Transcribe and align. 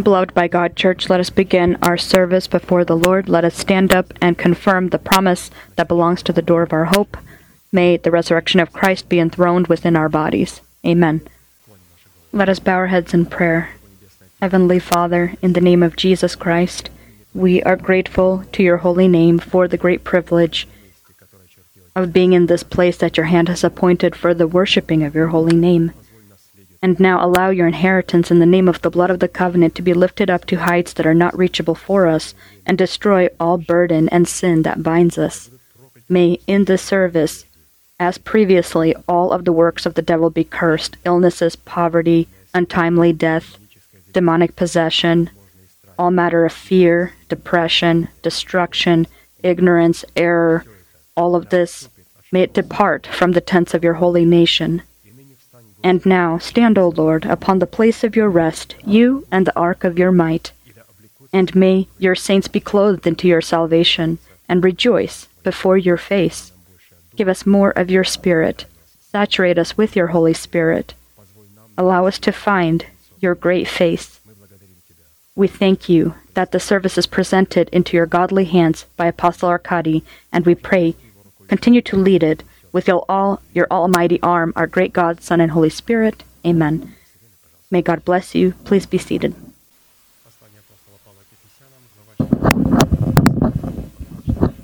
Beloved 0.00 0.34
by 0.34 0.46
God, 0.46 0.76
Church, 0.76 1.08
let 1.08 1.20
us 1.20 1.30
begin 1.30 1.78
our 1.80 1.96
service 1.96 2.46
before 2.46 2.84
the 2.84 2.96
Lord. 2.96 3.30
Let 3.30 3.46
us 3.46 3.56
stand 3.56 3.94
up 3.94 4.12
and 4.20 4.36
confirm 4.36 4.90
the 4.90 4.98
promise 4.98 5.50
that 5.76 5.88
belongs 5.88 6.22
to 6.24 6.34
the 6.34 6.42
door 6.42 6.62
of 6.62 6.72
our 6.74 6.84
hope. 6.84 7.16
May 7.72 7.96
the 7.96 8.10
resurrection 8.10 8.60
of 8.60 8.74
Christ 8.74 9.08
be 9.08 9.18
enthroned 9.18 9.68
within 9.68 9.96
our 9.96 10.10
bodies. 10.10 10.60
Amen. 10.84 11.22
Let 12.30 12.50
us 12.50 12.58
bow 12.58 12.74
our 12.74 12.86
heads 12.88 13.14
in 13.14 13.24
prayer. 13.24 13.70
Heavenly 14.42 14.78
Father, 14.78 15.34
in 15.40 15.54
the 15.54 15.62
name 15.62 15.82
of 15.82 15.96
Jesus 15.96 16.34
Christ, 16.34 16.90
we 17.32 17.62
are 17.62 17.76
grateful 17.76 18.44
to 18.52 18.62
your 18.62 18.78
holy 18.78 19.08
name 19.08 19.38
for 19.38 19.66
the 19.66 19.78
great 19.78 20.04
privilege 20.04 20.68
of 21.94 22.12
being 22.12 22.34
in 22.34 22.46
this 22.46 22.62
place 22.62 22.98
that 22.98 23.16
your 23.16 23.26
hand 23.26 23.48
has 23.48 23.64
appointed 23.64 24.14
for 24.14 24.34
the 24.34 24.46
worshiping 24.46 25.02
of 25.02 25.14
your 25.14 25.28
holy 25.28 25.56
name. 25.56 25.92
And 26.82 27.00
now 27.00 27.24
allow 27.24 27.50
your 27.50 27.66
inheritance 27.66 28.30
in 28.30 28.38
the 28.38 28.46
name 28.46 28.68
of 28.68 28.82
the 28.82 28.90
blood 28.90 29.10
of 29.10 29.18
the 29.18 29.28
covenant 29.28 29.74
to 29.76 29.82
be 29.82 29.94
lifted 29.94 30.30
up 30.30 30.44
to 30.46 30.56
heights 30.56 30.92
that 30.94 31.06
are 31.06 31.14
not 31.14 31.36
reachable 31.36 31.74
for 31.74 32.06
us, 32.06 32.34
and 32.66 32.76
destroy 32.76 33.28
all 33.40 33.58
burden 33.58 34.08
and 34.10 34.28
sin 34.28 34.62
that 34.62 34.82
binds 34.82 35.18
us. 35.18 35.50
May 36.08 36.38
in 36.46 36.64
this 36.64 36.82
service, 36.82 37.44
as 37.98 38.18
previously, 38.18 38.94
all 39.08 39.32
of 39.32 39.44
the 39.44 39.52
works 39.52 39.86
of 39.86 39.94
the 39.94 40.02
devil 40.02 40.30
be 40.30 40.44
cursed 40.44 40.96
illnesses, 41.04 41.56
poverty, 41.56 42.28
untimely 42.52 43.12
death, 43.12 43.58
demonic 44.12 44.54
possession, 44.54 45.30
all 45.98 46.10
matter 46.10 46.44
of 46.44 46.52
fear, 46.52 47.14
depression, 47.28 48.08
destruction, 48.22 49.06
ignorance, 49.42 50.04
error, 50.14 50.64
all 51.16 51.34
of 51.34 51.48
this, 51.48 51.88
may 52.30 52.42
it 52.42 52.52
depart 52.52 53.06
from 53.06 53.32
the 53.32 53.40
tents 53.40 53.72
of 53.72 53.82
your 53.82 53.94
holy 53.94 54.24
nation. 54.24 54.82
And 55.86 56.04
now 56.04 56.38
stand, 56.38 56.78
O 56.78 56.88
Lord, 56.88 57.24
upon 57.26 57.60
the 57.60 57.74
place 57.76 58.02
of 58.02 58.16
your 58.16 58.28
rest, 58.28 58.74
you 58.84 59.24
and 59.30 59.46
the 59.46 59.56
ark 59.56 59.84
of 59.84 59.96
your 60.00 60.10
might. 60.10 60.50
And 61.32 61.54
may 61.54 61.86
your 61.96 62.16
saints 62.16 62.48
be 62.48 62.58
clothed 62.58 63.06
into 63.06 63.28
your 63.28 63.40
salvation, 63.40 64.18
and 64.48 64.64
rejoice 64.64 65.28
before 65.44 65.78
your 65.78 65.96
face. 65.96 66.50
Give 67.14 67.28
us 67.28 67.46
more 67.46 67.70
of 67.70 67.88
your 67.88 68.02
Spirit. 68.02 68.64
Saturate 68.98 69.60
us 69.60 69.76
with 69.76 69.94
your 69.94 70.08
Holy 70.08 70.34
Spirit. 70.34 70.94
Allow 71.78 72.06
us 72.06 72.18
to 72.18 72.32
find 72.32 72.86
your 73.20 73.36
great 73.36 73.68
face. 73.68 74.18
We 75.36 75.46
thank 75.46 75.88
you 75.88 76.16
that 76.34 76.50
the 76.50 76.58
service 76.58 76.98
is 76.98 77.06
presented 77.06 77.68
into 77.68 77.96
your 77.96 78.06
godly 78.06 78.46
hands 78.46 78.86
by 78.96 79.06
Apostle 79.06 79.50
Arkady, 79.50 80.02
and 80.32 80.44
we 80.46 80.56
pray, 80.56 80.96
continue 81.46 81.82
to 81.82 81.96
lead 81.96 82.24
it 82.24 82.42
with 82.76 82.88
your 82.88 83.02
all 83.08 83.40
your 83.54 83.66
almighty 83.70 84.20
arm, 84.22 84.52
our 84.54 84.66
great 84.66 84.92
God, 84.92 85.22
Son, 85.22 85.40
and 85.40 85.52
Holy 85.52 85.70
Spirit. 85.70 86.24
Amen. 86.44 86.94
May 87.70 87.80
God 87.80 88.04
bless 88.04 88.34
you. 88.34 88.52
Please 88.64 88.84
be 88.84 88.98
seated. 88.98 89.34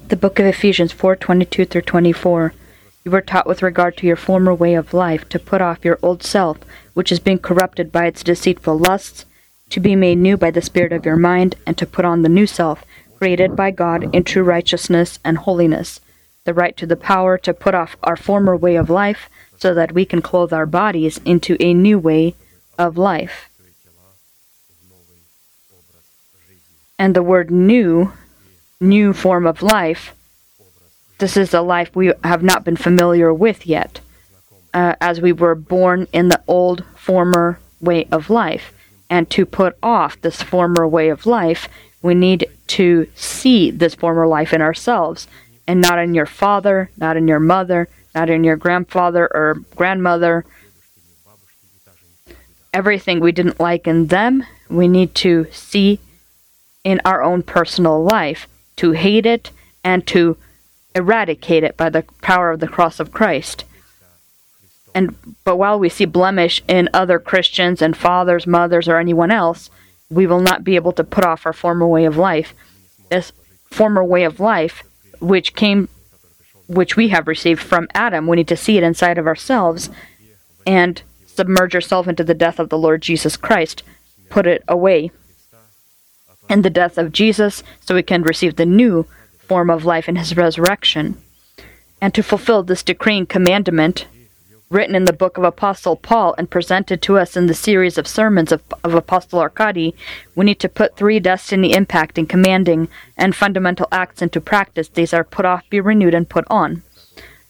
The 0.09 0.21
book 0.21 0.39
of 0.39 0.45
Ephesians 0.45 0.93
4:22 0.93 1.65
through 1.65 1.81
24. 1.81 2.53
You 3.03 3.11
were 3.11 3.23
taught 3.23 3.47
with 3.47 3.63
regard 3.63 3.97
to 3.97 4.07
your 4.07 4.17
former 4.17 4.55
way 4.55 4.75
of 4.75 4.93
life 4.93 5.27
to 5.31 5.39
put 5.39 5.63
off 5.63 5.83
your 5.83 5.99
old 6.03 6.23
self, 6.23 6.59
which 6.93 7.11
is 7.11 7.19
being 7.19 7.39
corrupted 7.39 7.91
by 7.91 8.05
its 8.05 8.23
deceitful 8.23 8.79
lusts, 8.79 9.25
to 9.71 9.81
be 9.81 9.97
made 9.97 10.19
new 10.19 10.37
by 10.37 10.51
the 10.51 10.61
spirit 10.61 10.93
of 10.93 11.07
your 11.07 11.17
mind, 11.17 11.55
and 11.67 11.79
to 11.79 11.87
put 11.87 12.05
on 12.05 12.21
the 12.21 12.29
new 12.29 12.47
self, 12.47 12.85
created 13.17 13.57
by 13.57 13.71
God 13.71 14.15
in 14.15 14.23
true 14.23 14.43
righteousness 14.43 15.19
and 15.25 15.39
holiness 15.39 15.99
the 16.45 16.55
right 16.55 16.77
to 16.77 16.87
the 16.87 16.97
power 16.97 17.39
to 17.39 17.55
put 17.55 17.75
off 17.75 17.97
our 18.03 18.17
former 18.17 18.57
way 18.57 18.77
of 18.77 18.91
life 18.91 19.29
so 19.57 19.75
that 19.75 19.93
we 19.93 20.05
can 20.05 20.21
clothe 20.21 20.53
our 20.53 20.67
bodies 20.67 21.21
into 21.25 21.57
a 21.61 21.73
new 21.73 21.99
way 21.99 22.35
of 22.79 22.99
life. 22.99 23.49
And 26.99 27.15
the 27.15 27.23
word 27.23 27.51
new, 27.51 28.13
new 28.81 29.13
form 29.13 29.47
of 29.47 29.63
life, 29.63 30.15
this 31.19 31.37
is 31.37 31.55
a 31.55 31.61
life 31.61 31.95
we 31.95 32.13
have 32.25 32.43
not 32.43 32.65
been 32.65 32.77
familiar 32.77 33.33
with 33.33 33.67
yet, 33.67 34.01
uh, 34.75 34.95
as 35.01 35.21
we 35.21 35.33
were 35.33 35.55
born 35.55 36.09
in 36.13 36.29
the 36.29 36.43
old 36.49 36.85
former 36.97 37.61
way 37.81 38.07
of 38.11 38.31
life. 38.31 38.73
And 39.09 39.31
to 39.31 39.47
put 39.47 39.77
off 39.83 40.21
this 40.21 40.43
former 40.43 40.89
way 40.89 41.09
of 41.09 41.27
life, 41.27 41.69
we 42.03 42.15
need 42.15 42.47
to 42.69 43.07
see 43.15 43.71
this 43.71 43.95
former 43.95 44.27
life 44.27 44.53
in 44.53 44.61
ourselves 44.61 45.29
and 45.67 45.81
not 45.81 45.99
in 45.99 46.15
your 46.15 46.27
father, 46.27 46.91
not 46.97 47.17
in 47.17 47.29
your 47.29 47.41
mother, 47.41 47.89
not 48.15 48.29
in 48.29 48.45
your 48.45 48.57
grandfather 48.57 49.29
or 49.33 49.57
grandmother. 49.77 50.45
Everything 52.75 53.21
we 53.21 53.33
didn't 53.33 53.61
like 53.61 53.87
in 53.87 54.07
them, 54.07 54.45
we 54.69 54.89
need 54.89 55.15
to 55.17 55.47
see 55.53 56.01
in 56.85 57.01
our 57.05 57.23
own 57.23 57.43
personal 57.43 58.03
life, 58.03 58.49
to 58.77 58.93
hate 58.93 59.27
it 59.27 59.51
and 59.85 60.07
to 60.07 60.37
eradicate 60.95 61.63
it 61.63 61.77
by 61.77 61.89
the 61.89 62.05
power 62.21 62.51
of 62.51 62.61
the 62.61 62.69
cross 62.69 62.99
of 62.99 63.13
Christ. 63.13 63.65
And 64.95 65.15
but 65.45 65.57
while 65.57 65.79
we 65.79 65.89
see 65.89 66.05
blemish 66.05 66.63
in 66.69 66.89
other 66.93 67.19
Christians 67.19 67.81
and 67.81 67.97
fathers, 67.97 68.47
mothers, 68.47 68.89
or 68.89 68.99
anyone 68.99 69.31
else, 69.31 69.71
we 70.11 70.27
will 70.27 70.41
not 70.41 70.65
be 70.65 70.77
able 70.77 70.93
to 70.93 71.05
put 71.05 71.25
off 71.25 71.47
our 71.47 71.53
former 71.53 71.87
way 71.87 72.05
of 72.05 72.17
life. 72.17 72.55
This 73.11 73.33
former 73.71 74.05
way 74.05 74.25
of 74.25 74.41
life 74.41 74.83
which 75.23 75.55
came 75.55 75.89
which 76.67 76.97
we 76.97 77.09
have 77.09 77.29
received 77.29 77.61
from 77.61 77.89
Adam. 77.95 78.27
We 78.27 78.37
need 78.37 78.49
to 78.49 78.57
see 78.57 78.77
it 78.77 78.83
inside 78.83 79.19
of 79.19 79.27
ourselves 79.27 79.91
and 80.67 81.03
submerge 81.27 81.75
ourselves 81.75 82.09
into 82.09 82.25
the 82.25 82.35
death 82.35 82.59
of 82.59 82.69
the 82.69 82.79
Lord 82.79 83.03
Jesus 83.03 83.37
Christ. 83.37 83.83
Put 84.31 84.47
it 84.47 84.63
away 84.69 85.11
in 86.49 86.63
the 86.63 86.71
death 86.71 86.99
of 86.99 87.13
Jesus 87.13 87.63
so 87.81 87.95
we 87.95 88.03
can 88.03 88.23
receive 88.23 88.57
the 88.57 88.67
new 88.67 89.07
form 89.39 89.71
of 89.71 89.85
life 89.85 90.09
in 90.09 90.17
his 90.17 90.37
resurrection. 90.37 91.21
And 92.01 92.15
to 92.15 92.23
fulfill 92.23 92.63
this 92.63 92.83
decreeing 92.83 93.27
commandment, 93.27 94.07
written 94.73 94.95
in 94.95 95.05
the 95.05 95.13
book 95.13 95.37
of 95.37 95.45
Apostle 95.45 95.97
Paul 95.97 96.35
and 96.39 96.51
presented 96.51 97.03
to 97.03 97.19
us 97.19 97.37
in 97.37 97.47
the 97.47 97.55
series 97.55 97.99
of 97.99 98.09
sermons 98.09 98.51
of, 98.51 98.63
of 98.83 98.95
Apostle 98.95 99.39
Arkady, 99.39 99.95
we 100.35 100.45
need 100.45 100.61
to 100.61 100.69
put 100.69 100.97
three 100.97 101.21
destiny 101.21 101.73
impacting, 101.73 102.29
commanding, 102.29 102.89
and 103.17 103.37
fundamental 103.37 103.87
acts 103.93 104.23
into 104.23 104.41
practice. 104.41 104.89
These 104.89 105.13
are 105.13 105.25
put 105.25 105.45
off, 105.45 105.69
be 105.69 105.81
renewed, 105.81 106.15
and 106.15 106.29
put 106.29 106.45
on. 106.49 106.83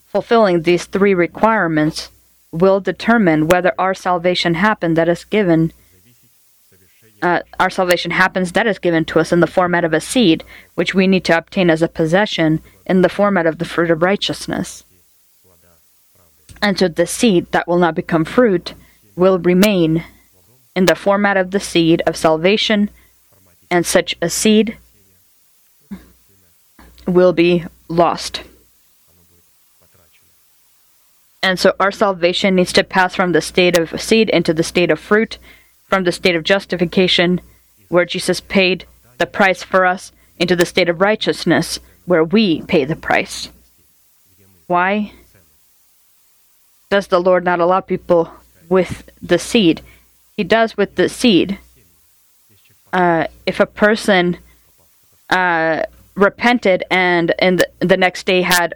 Fulfilling 0.07 0.63
these 0.63 0.85
three 0.85 1.15
requirements 1.15 2.11
will 2.51 2.81
determine 2.81 3.47
whether 3.47 3.73
our 3.79 3.95
salvation 3.95 4.55
happen 4.55 4.95
that 4.95 5.09
is 5.09 5.25
given. 5.25 5.73
Uh, 7.23 7.41
our 7.61 7.71
salvation 7.71 8.11
happens 8.11 8.53
that 8.53 8.67
is 8.67 8.81
given 8.81 9.05
to 9.05 9.21
us 9.21 9.33
in 9.33 9.39
the 9.39 9.47
format 9.47 9.85
of 9.85 9.95
a 9.95 10.01
seed, 10.01 10.43
which 10.75 10.93
we 10.93 11.07
need 11.07 11.25
to 11.25 11.39
obtain 11.39 11.71
as 11.71 11.83
a 11.83 11.89
possession 11.89 12.61
in 12.85 13.03
the 13.03 13.09
format 13.09 13.47
of 13.47 13.59
the 13.59 13.65
fruit 13.65 13.93
of 13.93 14.03
righteousness. 14.03 14.85
And 16.63 16.79
so 16.79 16.87
the 16.89 17.07
seed 17.07 17.51
that 17.51 17.67
will 17.67 17.79
not 17.79 17.97
become 17.97 18.25
fruit 18.25 18.75
will 19.17 19.39
remain 19.39 20.05
in 20.75 20.87
the 20.87 20.95
format 20.95 21.37
of 21.37 21.51
the 21.51 21.61
seed 21.61 22.01
of 22.07 22.17
salvation, 22.17 22.89
and 23.71 23.85
such 23.85 24.15
a 24.23 24.31
seed 24.31 24.79
will 27.07 27.33
be 27.33 27.65
lost. 27.89 28.43
And 31.43 31.59
so 31.59 31.75
our 31.81 31.91
salvation 31.91 32.55
needs 32.55 32.73
to 32.75 32.85
pass 32.85 33.17
from 33.17 33.33
the 33.33 33.41
state 33.41 33.77
of 33.77 34.01
seed 34.01 34.31
into 34.31 34.55
the 34.55 34.63
state 34.63 34.93
of 34.93 35.01
fruit, 35.01 35.39
from 35.89 36.05
the 36.05 36.13
state 36.13 36.37
of 36.37 36.45
justification, 36.45 37.41
where 37.89 38.05
Jesus 38.05 38.41
paid 38.41 38.87
the 39.19 39.27
price 39.27 39.63
for 39.63 39.85
us, 39.85 40.13
into 40.39 40.57
the 40.57 40.65
state 40.65 40.89
of 40.89 41.01
righteousness, 41.01 41.81
where 42.07 42.25
we 42.25 42.63
pay 42.63 42.85
the 42.85 42.97
price. 42.97 43.51
Why? 44.69 45.13
Does 46.93 47.07
the 47.07 47.19
Lord 47.19 47.43
not 47.43 47.59
allow 47.59 47.81
people 47.81 48.31
with 48.69 49.09
the 49.23 49.39
seed? 49.39 49.81
He 50.37 50.45
does 50.45 50.77
with 50.77 50.97
the 50.97 51.09
seed. 51.09 51.59
Uh, 52.93 53.29
if 53.47 53.61
a 53.61 53.65
person 53.65 54.37
uh, 55.31 55.85
repented 56.15 56.85
and 56.91 57.35
the, 57.39 57.67
the 57.81 57.97
next 57.97 58.27
day 58.27 58.43
had 58.43 58.75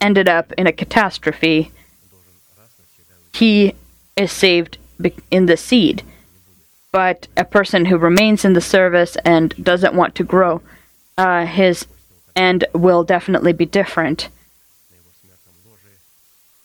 ended 0.00 0.28
up 0.28 0.52
in 0.52 0.68
a 0.68 0.72
catastrophe, 0.72 1.72
he 3.34 3.74
is 4.16 4.30
saved 4.30 4.78
in 5.32 5.46
the 5.46 5.56
seed. 5.56 6.04
But 6.92 7.26
a 7.36 7.44
person 7.44 7.86
who 7.86 7.98
remains 7.98 8.44
in 8.44 8.52
the 8.52 8.60
service 8.60 9.16
and 9.24 9.48
doesn't 9.60 9.96
want 9.96 10.14
to 10.14 10.22
grow, 10.22 10.62
uh, 11.18 11.46
his 11.46 11.84
end 12.36 12.64
will 12.72 13.02
definitely 13.02 13.52
be 13.52 13.66
different. 13.66 14.28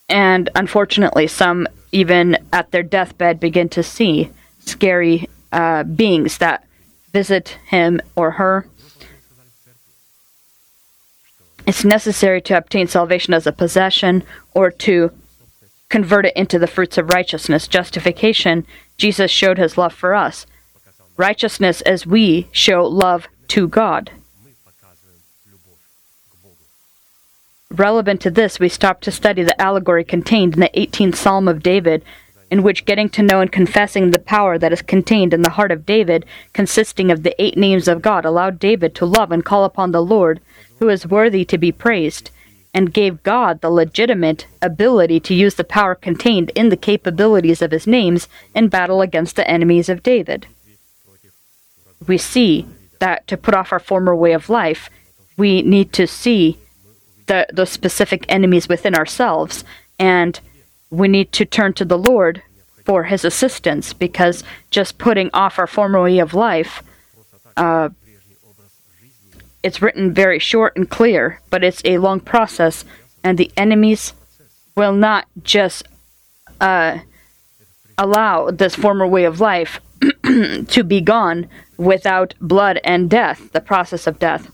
And 0.10 0.50
unfortunately, 0.56 1.28
some 1.28 1.68
even 1.92 2.38
at 2.54 2.72
their 2.72 2.84
deathbed 2.84 3.40
begin 3.40 3.70
to 3.70 3.84
see 3.84 4.32
scary 4.60 5.30
uh, 5.52 5.84
beings 5.84 6.38
that 6.38 6.66
visit 7.14 7.58
him 7.68 8.02
or 8.16 8.32
her. 8.32 8.68
It's 11.66 11.84
necessary 11.84 12.42
to 12.44 12.58
obtain 12.58 12.88
salvation 12.88 13.34
as 13.34 13.46
a 13.46 13.52
possession 13.52 14.24
or 14.54 14.72
to 14.72 15.12
convert 15.90 16.26
it 16.26 16.36
into 16.36 16.60
the 16.60 16.68
fruits 16.68 16.98
of 16.98 17.10
righteousness. 17.10 17.68
Justification, 17.68 18.66
Jesus 18.98 19.32
showed 19.32 19.58
his 19.58 19.78
love 19.78 19.94
for 19.94 20.14
us. 20.14 20.46
righteousness 21.18 21.82
as 21.82 22.06
we 22.06 22.48
show 22.52 22.86
love 22.86 23.28
to 23.50 23.68
God. 23.68 24.12
Relevant 27.78 28.20
to 28.22 28.32
this, 28.32 28.60
we 28.60 28.70
stop 28.70 29.02
to 29.02 29.12
study 29.12 29.44
the 29.44 29.62
allegory 29.62 30.04
contained 30.04 30.56
in 30.56 30.62
the 30.62 30.70
18th 30.70 31.16
Psalm 31.16 31.48
of 31.48 31.62
David, 31.62 32.04
in 32.50 32.64
which 32.64 32.86
getting 32.86 33.08
to 33.10 33.22
know 33.22 33.40
and 33.40 33.52
confessing 33.52 34.10
the 34.10 34.18
power 34.18 34.58
that 34.58 34.74
is 34.74 34.82
contained 34.82 35.32
in 35.32 35.44
the 35.44 35.52
heart 35.52 35.72
of 35.72 35.86
David, 35.86 36.26
consisting 36.54 37.12
of 37.12 37.22
the 37.22 37.40
eight 37.40 37.56
names 37.56 37.88
of 37.88 38.02
God, 38.02 38.26
allowed 38.26 38.58
David 38.58 38.96
to 38.96 39.06
love 39.06 39.32
and 39.32 39.46
call 39.46 39.64
upon 39.64 39.92
the 39.92 40.02
Lord, 40.02 40.42
who 40.80 40.90
is 40.90 41.06
worthy 41.06 41.46
to 41.46 41.58
be 41.60 41.72
praised, 41.72 42.32
and 42.74 42.94
gave 42.94 43.22
God 43.22 43.62
the 43.62 43.70
legitimate 43.70 44.48
ability 44.60 45.20
to 45.20 45.36
use 45.36 45.54
the 45.54 45.64
power 45.64 45.94
contained 45.94 46.52
in 46.56 46.70
the 46.70 46.78
capabilities 46.78 47.62
of 47.62 47.70
his 47.70 47.86
names 47.86 48.28
in 48.56 48.70
battle 48.70 49.02
against 49.02 49.36
the 49.36 49.48
enemies 49.48 49.88
of 49.88 50.02
David. 50.02 50.48
We 52.08 52.18
see 52.18 52.66
that 52.98 53.28
to 53.28 53.38
put 53.38 53.54
off 53.54 53.72
our 53.72 53.80
former 53.80 54.16
way 54.16 54.34
of 54.34 54.50
life, 54.50 54.90
we 55.38 55.62
need 55.62 55.94
to 55.94 56.08
see 56.08 56.58
the, 57.28 57.46
the 57.54 57.66
specific 57.66 58.26
enemies 58.28 58.68
within 58.68 58.96
ourselves, 58.96 59.64
and 60.00 60.40
we 60.90 61.08
need 61.08 61.32
to 61.34 61.46
turn 61.46 61.74
to 61.74 61.86
the 61.86 61.98
Lord 61.98 62.42
for 62.86 63.06
His 63.06 63.24
assistance 63.24 63.94
because 63.94 64.44
just 64.72 64.98
putting 64.98 65.30
off 65.34 65.60
our 65.60 65.68
former 65.68 66.02
way 66.02 66.20
of 66.20 66.34
life, 66.34 66.84
uh, 67.56 67.90
it's 69.64 69.82
written 69.82 70.14
very 70.14 70.40
short 70.40 70.76
and 70.76 70.90
clear, 70.90 71.42
but 71.50 71.64
it's 71.64 71.82
a 71.84 71.98
long 71.98 72.20
process, 72.20 72.86
and 73.24 73.38
the 73.38 73.52
enemies 73.58 74.14
will 74.76 74.94
not 74.94 75.28
just 75.44 75.88
uh, 76.62 77.00
allow 77.98 78.52
this 78.52 78.76
former 78.76 79.08
way 79.08 79.26
of 79.26 79.42
life 79.42 79.82
to 80.24 80.84
be 80.84 81.02
gone 81.02 81.50
without 81.78 82.34
blood 82.40 82.80
and 82.84 83.10
death, 83.10 83.52
the 83.52 83.62
process 83.62 84.08
of 84.08 84.20
death. 84.20 84.52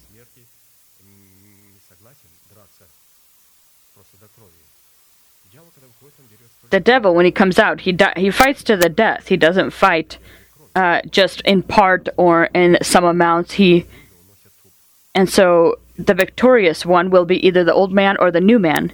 The 6.74 6.80
devil 6.80 7.14
when 7.14 7.24
he 7.24 7.32
comes 7.32 7.60
out. 7.60 7.82
He 7.82 7.92
di- 7.92 8.16
he 8.18 8.32
fights 8.32 8.64
to 8.64 8.76
the 8.76 8.90
death. 8.90 9.28
He 9.28 9.38
doesn't 9.38 9.70
fight 9.70 10.18
uh, 10.74 11.02
just 11.12 11.40
in 11.42 11.62
part 11.62 12.10
or 12.18 12.46
in 12.46 12.80
some 12.82 13.06
amounts. 13.06 13.54
He 13.54 13.86
and 15.14 15.30
so 15.30 15.78
the 15.98 16.16
victorious 16.16 16.84
one 16.84 17.12
will 17.12 17.26
be 17.26 17.46
either 17.46 17.64
the 17.64 17.76
old 17.76 17.94
man 17.94 18.18
or 18.20 18.32
the 18.32 18.42
new 18.42 18.58
man. 18.58 18.92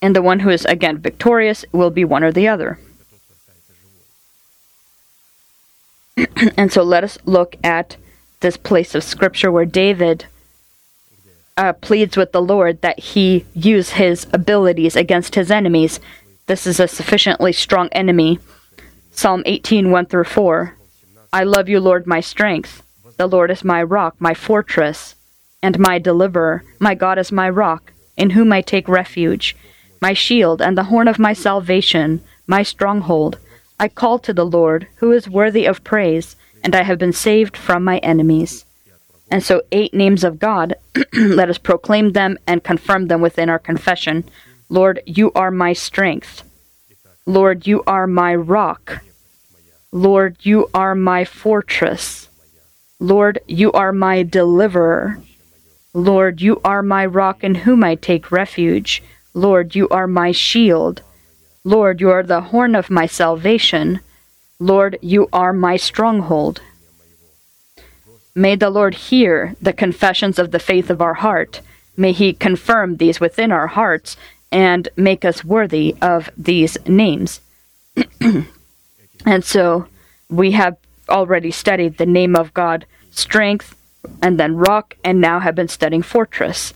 And 0.00 0.14
the 0.14 0.22
one 0.22 0.38
who 0.38 0.50
is 0.50 0.64
again 0.64 0.98
victorious 0.98 1.64
will 1.72 1.90
be 1.90 2.04
one 2.04 2.22
or 2.22 2.30
the 2.30 2.46
other. 2.46 2.78
And 6.56 6.72
so 6.72 6.84
let 6.84 7.02
us 7.02 7.18
look 7.24 7.56
at 7.64 7.96
this 8.40 8.56
place 8.56 8.94
of 8.94 9.02
scripture 9.02 9.50
where 9.50 9.64
david 9.64 10.26
uh, 11.56 11.72
pleads 11.72 12.16
with 12.16 12.32
the 12.32 12.42
Lord 12.42 12.80
that 12.82 12.98
he 12.98 13.44
use 13.54 13.90
his 13.90 14.26
abilities 14.32 14.96
against 14.96 15.34
his 15.34 15.50
enemies. 15.50 16.00
This 16.46 16.66
is 16.66 16.80
a 16.80 16.88
sufficiently 16.88 17.52
strong 17.52 17.88
enemy. 17.92 18.38
Psalm 19.12 19.42
18, 19.46 19.90
1 19.90 20.06
through 20.06 20.24
4. 20.24 20.76
I 21.32 21.44
love 21.44 21.68
you, 21.68 21.80
Lord, 21.80 22.06
my 22.06 22.20
strength. 22.20 22.82
The 23.16 23.26
Lord 23.28 23.50
is 23.50 23.62
my 23.62 23.82
rock, 23.82 24.16
my 24.18 24.34
fortress, 24.34 25.14
and 25.62 25.78
my 25.78 25.98
deliverer. 25.98 26.64
My 26.80 26.94
God 26.94 27.18
is 27.18 27.30
my 27.30 27.48
rock, 27.48 27.92
in 28.16 28.30
whom 28.30 28.52
I 28.52 28.60
take 28.60 28.88
refuge, 28.88 29.56
my 30.00 30.12
shield 30.12 30.60
and 30.60 30.76
the 30.76 30.84
horn 30.84 31.06
of 31.06 31.18
my 31.18 31.32
salvation, 31.32 32.22
my 32.46 32.62
stronghold. 32.64 33.38
I 33.78 33.88
call 33.88 34.18
to 34.20 34.32
the 34.32 34.46
Lord, 34.46 34.88
who 34.96 35.12
is 35.12 35.28
worthy 35.28 35.66
of 35.66 35.84
praise, 35.84 36.34
and 36.62 36.74
I 36.74 36.82
have 36.82 36.98
been 36.98 37.12
saved 37.12 37.56
from 37.56 37.84
my 37.84 37.98
enemies. 37.98 38.64
And 39.30 39.42
so, 39.42 39.62
eight 39.72 39.94
names 39.94 40.22
of 40.22 40.38
God, 40.38 40.74
let 41.14 41.48
us 41.48 41.58
proclaim 41.58 42.12
them 42.12 42.38
and 42.46 42.62
confirm 42.62 43.08
them 43.08 43.20
within 43.20 43.48
our 43.48 43.58
confession. 43.58 44.24
Lord, 44.68 45.00
you 45.06 45.32
are 45.32 45.50
my 45.50 45.72
strength. 45.72 46.42
Lord, 47.26 47.66
you 47.66 47.82
are 47.86 48.06
my 48.06 48.34
rock. 48.34 49.02
Lord, 49.92 50.36
you 50.42 50.68
are 50.74 50.94
my 50.94 51.24
fortress. 51.24 52.28
Lord, 53.00 53.38
you 53.46 53.72
are 53.72 53.92
my 53.92 54.22
deliverer. 54.22 55.20
Lord, 55.94 56.40
you 56.40 56.60
are 56.64 56.82
my 56.82 57.06
rock 57.06 57.44
in 57.44 57.54
whom 57.54 57.84
I 57.84 57.94
take 57.94 58.32
refuge. 58.32 59.02
Lord, 59.32 59.74
you 59.74 59.88
are 59.88 60.06
my 60.06 60.32
shield. 60.32 61.02
Lord, 61.64 62.00
you 62.00 62.10
are 62.10 62.22
the 62.22 62.40
horn 62.40 62.74
of 62.74 62.90
my 62.90 63.06
salvation. 63.06 64.00
Lord, 64.58 64.98
you 65.00 65.28
are 65.32 65.52
my 65.52 65.76
stronghold. 65.76 66.60
May 68.34 68.56
the 68.56 68.70
Lord 68.70 68.94
hear 68.94 69.54
the 69.62 69.72
confessions 69.72 70.38
of 70.38 70.50
the 70.50 70.58
faith 70.58 70.90
of 70.90 71.00
our 71.00 71.14
heart. 71.14 71.60
May 71.96 72.12
He 72.12 72.32
confirm 72.32 72.96
these 72.96 73.20
within 73.20 73.52
our 73.52 73.68
hearts 73.68 74.16
and 74.50 74.88
make 74.96 75.24
us 75.24 75.44
worthy 75.44 75.94
of 76.02 76.30
these 76.36 76.76
names. 76.86 77.40
and 78.20 79.44
so 79.44 79.86
we 80.28 80.50
have 80.52 80.76
already 81.08 81.52
studied 81.52 81.96
the 81.96 82.06
name 82.06 82.34
of 82.34 82.54
God, 82.54 82.86
strength, 83.10 83.76
and 84.20 84.38
then 84.38 84.56
rock, 84.56 84.96
and 85.04 85.20
now 85.20 85.38
have 85.38 85.54
been 85.54 85.68
studying 85.68 86.02
fortress. 86.02 86.74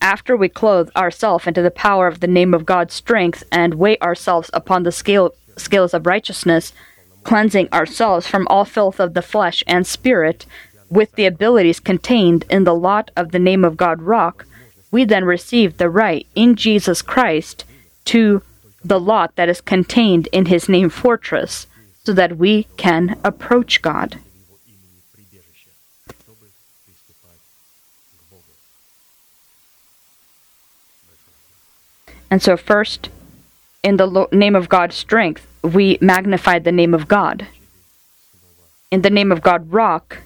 After 0.00 0.36
we 0.36 0.48
clothe 0.48 0.90
ourselves 0.96 1.46
into 1.46 1.62
the 1.62 1.70
power 1.70 2.06
of 2.06 2.20
the 2.20 2.26
name 2.26 2.54
of 2.54 2.66
God's 2.66 2.94
strength 2.94 3.44
and 3.52 3.74
weigh 3.74 3.98
ourselves 3.98 4.50
upon 4.52 4.82
the 4.82 4.92
scale, 4.92 5.34
scales 5.56 5.92
of 5.92 6.06
righteousness, 6.06 6.72
cleansing 7.24 7.68
ourselves 7.72 8.26
from 8.26 8.46
all 8.48 8.64
filth 8.64 9.00
of 9.00 9.14
the 9.14 9.22
flesh 9.22 9.62
and 9.66 9.86
spirit, 9.86 10.46
with 10.94 11.12
the 11.16 11.26
abilities 11.26 11.80
contained 11.80 12.44
in 12.48 12.62
the 12.62 12.74
lot 12.74 13.10
of 13.16 13.32
the 13.32 13.38
name 13.38 13.64
of 13.64 13.76
God 13.76 14.00
rock, 14.00 14.46
we 14.92 15.04
then 15.04 15.24
receive 15.24 15.76
the 15.76 15.90
right 15.90 16.24
in 16.36 16.54
Jesus 16.54 17.02
Christ 17.02 17.64
to 18.04 18.42
the 18.84 19.00
lot 19.00 19.34
that 19.34 19.48
is 19.48 19.60
contained 19.60 20.28
in 20.30 20.46
his 20.46 20.68
name 20.68 20.88
fortress, 20.88 21.66
so 22.04 22.12
that 22.12 22.36
we 22.36 22.64
can 22.76 23.18
approach 23.24 23.82
God. 23.82 24.20
And 32.30 32.42
so, 32.42 32.56
first, 32.56 33.08
in 33.82 33.96
the 33.96 34.06
lo- 34.06 34.28
name 34.32 34.54
of 34.54 34.68
God's 34.68 34.96
strength, 34.96 35.46
we 35.62 35.98
magnify 36.00 36.58
the 36.58 36.72
name 36.72 36.94
of 36.94 37.08
God. 37.08 37.46
In 38.90 39.02
the 39.02 39.10
name 39.10 39.32
of 39.32 39.40
God, 39.40 39.72
rock, 39.72 40.18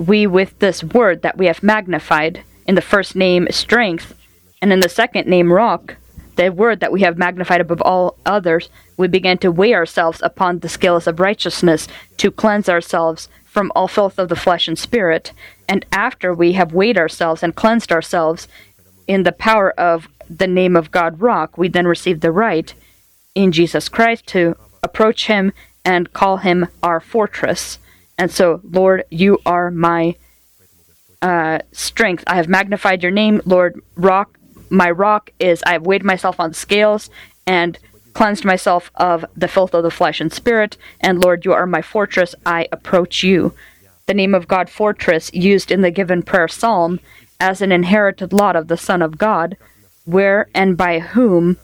we 0.00 0.26
with 0.26 0.58
this 0.60 0.82
word 0.82 1.22
that 1.22 1.36
we 1.36 1.46
have 1.46 1.62
magnified 1.62 2.42
in 2.66 2.74
the 2.74 2.80
first 2.80 3.14
name 3.14 3.46
strength 3.50 4.14
and 4.62 4.72
in 4.72 4.80
the 4.80 4.88
second 4.88 5.28
name 5.28 5.52
rock 5.52 5.96
the 6.36 6.50
word 6.50 6.80
that 6.80 6.92
we 6.92 7.02
have 7.02 7.18
magnified 7.18 7.60
above 7.60 7.82
all 7.82 8.16
others 8.24 8.70
we 8.96 9.06
begin 9.06 9.36
to 9.36 9.52
weigh 9.52 9.74
ourselves 9.74 10.22
upon 10.22 10.58
the 10.58 10.68
scales 10.68 11.06
of 11.06 11.20
righteousness 11.20 11.86
to 12.16 12.30
cleanse 12.30 12.68
ourselves 12.68 13.28
from 13.44 13.70
all 13.74 13.88
filth 13.88 14.18
of 14.18 14.28
the 14.28 14.36
flesh 14.36 14.68
and 14.68 14.78
spirit. 14.78 15.32
And 15.68 15.84
after 15.90 16.32
we 16.32 16.52
have 16.52 16.72
weighed 16.72 16.96
ourselves 16.96 17.42
and 17.42 17.54
cleansed 17.54 17.90
ourselves 17.90 18.46
in 19.08 19.24
the 19.24 19.32
power 19.32 19.72
of 19.72 20.08
the 20.28 20.46
name 20.46 20.76
of 20.76 20.92
God 20.92 21.20
rock 21.20 21.58
we 21.58 21.68
then 21.68 21.86
receive 21.86 22.20
the 22.20 22.30
right 22.30 22.72
in 23.34 23.50
Jesus 23.50 23.88
Christ 23.88 24.26
to 24.28 24.56
approach 24.82 25.26
him 25.26 25.52
and 25.84 26.12
call 26.12 26.38
him 26.38 26.68
our 26.82 27.00
fortress 27.00 27.80
and 28.20 28.30
so, 28.30 28.60
Lord, 28.62 29.04
you 29.08 29.38
are 29.46 29.70
my 29.70 30.14
uh, 31.22 31.60
strength. 31.72 32.22
I 32.26 32.36
have 32.36 32.50
magnified 32.50 33.02
your 33.02 33.12
name, 33.12 33.40
Lord. 33.46 33.80
Rock, 33.96 34.38
my 34.68 34.90
rock 34.90 35.30
is 35.38 35.62
I 35.64 35.72
have 35.72 35.86
weighed 35.86 36.04
myself 36.04 36.38
on 36.38 36.52
scales 36.52 37.08
and 37.46 37.78
cleansed 38.12 38.44
myself 38.44 38.90
of 38.96 39.24
the 39.34 39.48
filth 39.48 39.72
of 39.72 39.82
the 39.82 39.90
flesh 39.90 40.20
and 40.20 40.30
spirit. 40.30 40.76
And 41.00 41.24
Lord, 41.24 41.46
you 41.46 41.54
are 41.54 41.64
my 41.64 41.80
fortress. 41.80 42.34
I 42.44 42.68
approach 42.70 43.22
you. 43.22 43.54
The 44.04 44.12
name 44.12 44.34
of 44.34 44.46
God, 44.46 44.68
fortress, 44.68 45.32
used 45.32 45.70
in 45.70 45.80
the 45.80 45.90
given 45.90 46.22
prayer 46.22 46.46
psalm 46.46 47.00
as 47.40 47.62
an 47.62 47.72
inherited 47.72 48.34
lot 48.34 48.54
of 48.54 48.68
the 48.68 48.76
Son 48.76 49.00
of 49.00 49.16
God, 49.16 49.56
where 50.04 50.50
and 50.54 50.76
by 50.76 50.98
whom 50.98 51.56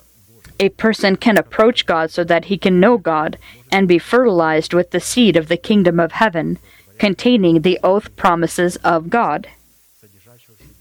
a 0.58 0.70
person 0.70 1.16
can 1.16 1.36
approach 1.36 1.86
God 1.86 2.10
so 2.10 2.24
that 2.24 2.46
he 2.46 2.58
can 2.58 2.80
know 2.80 2.98
God 2.98 3.38
and 3.70 3.88
be 3.88 3.98
fertilized 3.98 4.72
with 4.72 4.90
the 4.90 5.00
seed 5.00 5.36
of 5.36 5.48
the 5.48 5.56
kingdom 5.56 6.00
of 6.00 6.12
heaven, 6.12 6.58
containing 6.98 7.62
the 7.62 7.78
oath 7.82 8.14
promises 8.16 8.76
of 8.76 9.10
God. 9.10 9.48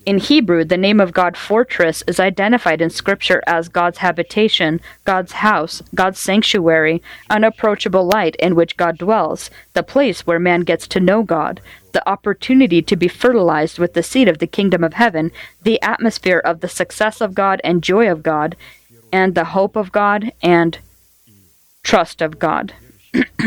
In 0.06 0.20
Hebrew, 0.20 0.64
the 0.64 0.78
name 0.78 1.00
of 1.00 1.14
God, 1.14 1.36
fortress, 1.36 2.04
is 2.06 2.20
identified 2.20 2.80
in 2.80 2.92
Scripture 2.92 3.42
as 3.48 3.70
God's 3.70 3.98
habitation, 3.98 4.80
God's 5.04 5.32
house, 5.32 5.82
God's 5.96 6.20
sanctuary, 6.20 7.02
unapproachable 7.28 8.06
light 8.06 8.36
in 8.36 8.54
which 8.54 8.78
God 8.78 9.00
dwells, 9.00 9.50
the 9.74 9.82
place 9.82 10.28
where 10.28 10.38
man 10.38 10.62
gets 10.62 10.88
to 10.90 11.00
know 11.00 11.24
God, 11.24 11.60
the 11.92 12.08
opportunity 12.08 12.84
to 12.84 12.96
be 12.96 13.08
fertilized 13.08 13.80
with 13.80 13.96
the 13.96 14.04
seed 14.04 14.28
of 14.28 14.38
the 14.38 14.46
kingdom 14.46 14.84
of 14.84 14.94
heaven, 14.94 15.32
the 15.64 15.82
atmosphere 15.82 16.38
of 16.38 16.60
the 16.60 16.70
success 16.70 17.20
of 17.20 17.34
God 17.34 17.60
and 17.64 17.82
joy 17.82 18.08
of 18.08 18.22
God, 18.22 18.56
and 19.16 19.34
the 19.34 19.46
hope 19.46 19.78
of 19.78 19.94
God 19.94 20.34
and 20.42 20.78
trust 21.84 22.22
of 22.22 22.38
God. 22.38 22.74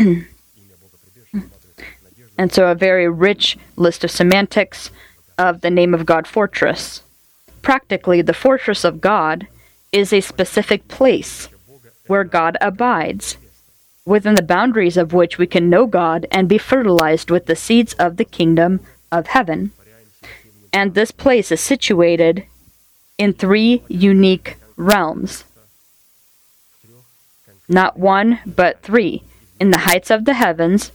and 2.39 2.51
so 2.51 2.71
a 2.71 2.73
very 2.73 3.07
rich 3.07 3.55
list 3.75 4.03
of 4.03 4.09
semantics 4.09 4.89
of 5.37 5.61
the 5.61 5.69
name 5.69 5.93
of 5.93 6.07
God 6.07 6.25
fortress. 6.25 7.03
Practically, 7.61 8.23
the 8.23 8.33
fortress 8.33 8.83
of 8.83 8.99
God 8.99 9.45
is 9.91 10.11
a 10.11 10.21
specific 10.21 10.87
place 10.87 11.49
where 12.07 12.23
God 12.23 12.57
abides, 12.61 13.37
within 14.05 14.33
the 14.33 14.41
boundaries 14.41 14.97
of 14.97 15.13
which 15.13 15.37
we 15.37 15.45
can 15.45 15.69
know 15.69 15.85
God 15.85 16.25
and 16.31 16.49
be 16.49 16.57
fertilized 16.57 17.29
with 17.29 17.45
the 17.45 17.55
seeds 17.55 17.93
of 17.93 18.17
the 18.17 18.25
kingdom 18.25 18.79
of 19.11 19.27
heaven. 19.27 19.71
And 20.73 20.95
this 20.95 21.11
place 21.11 21.51
is 21.51 21.61
situated 21.61 22.45
in 23.19 23.33
three 23.33 23.83
unique 23.87 24.57
realms. 24.75 25.43
Not 27.69 27.97
one, 27.99 28.39
but 28.47 28.81
three. 28.81 29.23
In 29.59 29.69
the 29.69 29.79
heights 29.79 30.09
of 30.09 30.25
the 30.25 30.33
heavens, 30.33 30.91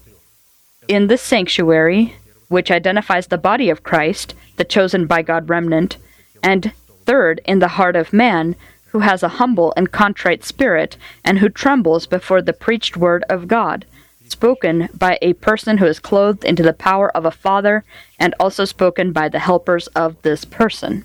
in 0.89 1.07
the 1.07 1.17
sanctuary, 1.17 2.17
which 2.49 2.71
identifies 2.71 3.29
the 3.29 3.39
body 3.39 3.71
of 3.71 3.85
Christ, 3.85 4.35
the 4.57 4.65
chosen 4.65 5.07
by 5.07 5.23
God 5.23 5.49
remnant, 5.49 5.97
and 6.43 6.73
third, 7.07 7.41
in 7.45 7.61
the 7.61 7.69
heart 7.69 7.95
of 7.95 8.13
man, 8.13 8.57
who 8.87 8.99
has 9.01 9.23
a 9.23 9.29
humble 9.41 9.73
and 9.77 9.93
contrite 9.93 10.45
spirit, 10.45 10.97
and 11.25 11.39
who 11.39 11.49
trembles 11.49 12.07
before 12.07 12.43
the 12.43 12.53
preached 12.53 12.97
word 12.97 13.25
of 13.29 13.49
God, 13.49 13.87
spoken 14.27 14.89
by 14.95 15.19
a 15.23 15.35
person 15.35 15.79
who 15.79 15.87
is 15.87 16.01
clothed 16.01 16.45
into 16.45 16.63
the 16.63 16.73
power 16.73 17.11
of 17.17 17.25
a 17.25 17.31
father, 17.31 17.85
and 18.19 18.35
also 18.41 18.65
spoken 18.65 19.13
by 19.13 19.29
the 19.29 19.39
helpers 19.39 19.87
of 19.89 20.21
this 20.23 20.45
person. 20.45 21.05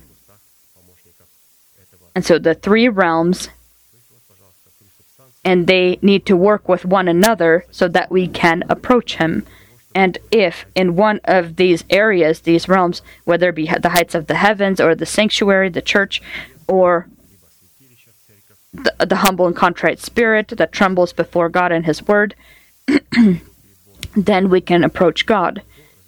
And 2.14 2.24
so 2.24 2.38
the 2.38 2.54
three 2.54 2.88
realms, 2.88 3.50
and 5.44 5.66
they 5.66 5.98
need 6.02 6.26
to 6.26 6.36
work 6.36 6.68
with 6.68 6.84
one 6.84 7.08
another 7.08 7.64
so 7.70 7.88
that 7.88 8.10
we 8.10 8.26
can 8.26 8.64
approach 8.68 9.16
Him. 9.16 9.46
And 9.94 10.18
if 10.30 10.66
in 10.74 10.96
one 10.96 11.20
of 11.24 11.56
these 11.56 11.84
areas, 11.90 12.40
these 12.40 12.68
realms, 12.68 13.02
whether 13.24 13.48
it 13.48 13.54
be 13.54 13.66
the 13.80 13.90
heights 13.90 14.14
of 14.14 14.26
the 14.26 14.36
heavens 14.36 14.80
or 14.80 14.94
the 14.94 15.06
sanctuary, 15.06 15.68
the 15.68 15.82
church, 15.82 16.22
or 16.68 17.08
the, 18.72 18.94
the 19.04 19.16
humble 19.16 19.46
and 19.46 19.56
contrite 19.56 19.98
spirit 19.98 20.48
that 20.48 20.72
trembles 20.72 21.12
before 21.12 21.48
God 21.48 21.72
and 21.72 21.86
His 21.86 22.06
Word, 22.06 22.34
then 24.16 24.50
we 24.50 24.60
can 24.60 24.84
approach 24.84 25.26
God. 25.26 25.62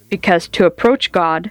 Because 0.09 0.47
to 0.49 0.67
approach 0.67 1.11
God 1.11 1.51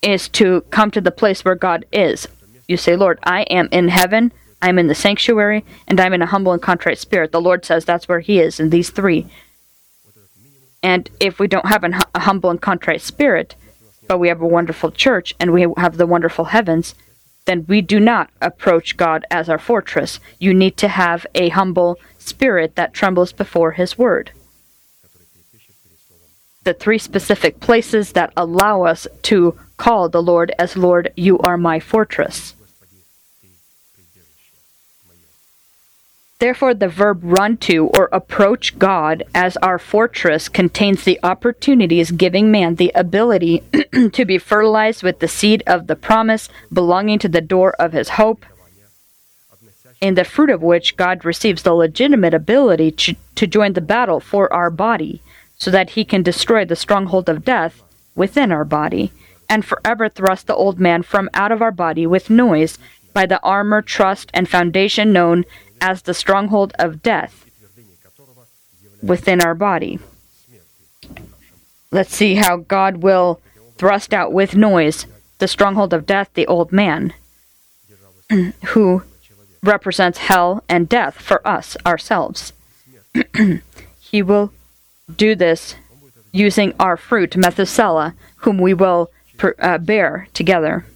is 0.00 0.28
to 0.30 0.62
come 0.70 0.90
to 0.90 1.00
the 1.00 1.10
place 1.10 1.44
where 1.44 1.54
God 1.54 1.84
is. 1.92 2.26
You 2.66 2.76
say, 2.76 2.96
Lord, 2.96 3.18
I 3.22 3.42
am 3.42 3.68
in 3.70 3.88
heaven, 3.88 4.32
I'm 4.62 4.78
in 4.78 4.86
the 4.86 4.94
sanctuary, 4.94 5.64
and 5.88 6.00
I'm 6.00 6.14
in 6.14 6.22
a 6.22 6.26
humble 6.26 6.52
and 6.52 6.62
contrite 6.62 6.98
spirit. 6.98 7.32
The 7.32 7.40
Lord 7.40 7.64
says 7.64 7.84
that's 7.84 8.08
where 8.08 8.20
He 8.20 8.38
is 8.38 8.60
in 8.60 8.70
these 8.70 8.90
three. 8.90 9.26
And 10.82 11.10
if 11.20 11.38
we 11.38 11.48
don't 11.48 11.66
have 11.66 11.84
a 11.84 12.20
humble 12.20 12.48
and 12.48 12.60
contrite 12.60 13.02
spirit, 13.02 13.56
but 14.08 14.18
we 14.18 14.28
have 14.28 14.40
a 14.40 14.46
wonderful 14.46 14.90
church 14.90 15.34
and 15.38 15.52
we 15.52 15.66
have 15.76 15.96
the 15.96 16.06
wonderful 16.06 16.46
heavens, 16.46 16.94
then 17.44 17.64
we 17.68 17.80
do 17.80 17.98
not 17.98 18.30
approach 18.40 18.96
God 18.96 19.24
as 19.30 19.48
our 19.48 19.58
fortress. 19.58 20.20
You 20.38 20.54
need 20.54 20.76
to 20.78 20.88
have 20.88 21.26
a 21.34 21.48
humble 21.50 21.98
spirit 22.18 22.76
that 22.76 22.94
trembles 22.94 23.32
before 23.32 23.72
His 23.72 23.98
word. 23.98 24.30
The 26.64 26.74
three 26.74 26.98
specific 26.98 27.58
places 27.58 28.12
that 28.12 28.32
allow 28.36 28.82
us 28.82 29.08
to 29.22 29.58
call 29.76 30.08
the 30.08 30.22
Lord 30.22 30.52
as 30.58 30.76
Lord, 30.76 31.12
you 31.16 31.38
are 31.40 31.56
my 31.56 31.80
fortress. 31.80 32.54
Therefore, 36.42 36.74
the 36.74 36.88
verb 36.88 37.20
run 37.22 37.56
to 37.58 37.86
or 37.86 38.08
approach 38.10 38.76
God 38.76 39.22
as 39.32 39.56
our 39.58 39.78
fortress 39.78 40.48
contains 40.48 41.04
the 41.04 41.20
opportunities 41.22 42.10
giving 42.10 42.50
man 42.50 42.74
the 42.74 42.90
ability 42.96 43.62
to 44.12 44.24
be 44.24 44.38
fertilized 44.38 45.04
with 45.04 45.20
the 45.20 45.28
seed 45.28 45.62
of 45.68 45.86
the 45.86 45.94
promise 45.94 46.48
belonging 46.72 47.20
to 47.20 47.28
the 47.28 47.40
door 47.40 47.74
of 47.74 47.92
his 47.92 48.18
hope, 48.18 48.44
in 50.00 50.16
the 50.16 50.24
fruit 50.24 50.50
of 50.50 50.62
which 50.62 50.96
God 50.96 51.24
receives 51.24 51.62
the 51.62 51.74
legitimate 51.74 52.34
ability 52.34 52.90
to, 52.90 53.14
to 53.36 53.46
join 53.46 53.74
the 53.74 53.80
battle 53.80 54.18
for 54.18 54.52
our 54.52 54.68
body, 54.68 55.22
so 55.56 55.70
that 55.70 55.90
he 55.90 56.04
can 56.04 56.24
destroy 56.24 56.64
the 56.64 56.74
stronghold 56.74 57.28
of 57.28 57.44
death 57.44 57.84
within 58.16 58.50
our 58.50 58.64
body, 58.64 59.12
and 59.48 59.64
forever 59.64 60.08
thrust 60.08 60.48
the 60.48 60.56
old 60.56 60.80
man 60.80 61.04
from 61.04 61.30
out 61.34 61.52
of 61.52 61.62
our 61.62 61.70
body 61.70 62.04
with 62.04 62.30
noise 62.30 62.78
by 63.12 63.26
the 63.26 63.40
armor, 63.42 63.80
trust, 63.80 64.28
and 64.34 64.48
foundation 64.48 65.12
known 65.12 65.44
as 65.82 66.02
the 66.02 66.14
stronghold 66.14 66.72
of 66.78 67.02
death 67.02 67.44
within 69.02 69.42
our 69.42 69.54
body. 69.54 69.98
Let's 71.90 72.14
see 72.14 72.36
how 72.36 72.56
God 72.56 72.98
will 72.98 73.40
thrust 73.76 74.14
out 74.14 74.32
with 74.32 74.54
noise 74.54 75.06
the 75.38 75.48
stronghold 75.48 75.92
of 75.92 76.06
death, 76.06 76.30
the 76.34 76.46
old 76.46 76.70
man, 76.70 77.12
who 78.66 79.02
represents 79.62 80.18
hell 80.18 80.62
and 80.68 80.88
death 80.88 81.14
for 81.20 81.46
us 81.46 81.76
ourselves. 81.84 82.52
he 84.00 84.22
will 84.22 84.52
do 85.14 85.34
this 85.34 85.74
using 86.30 86.72
our 86.78 86.96
fruit, 86.96 87.36
Methuselah, 87.36 88.14
whom 88.36 88.58
we 88.58 88.72
will 88.72 89.10
uh, 89.58 89.78
bear 89.78 90.28
together. 90.32 90.86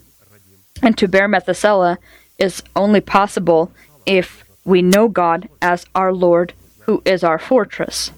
And 0.80 0.96
to 0.96 1.08
bear 1.08 1.26
Methuselah 1.26 1.98
is 2.38 2.62
only 2.76 3.00
possible 3.00 3.72
if 4.06 4.45
we 4.66 4.82
know 4.82 5.08
God 5.08 5.48
as 5.62 5.86
our 5.94 6.12
Lord, 6.12 6.52
who 6.80 7.00
is 7.06 7.24
our 7.24 7.38
fortress. 7.38 8.10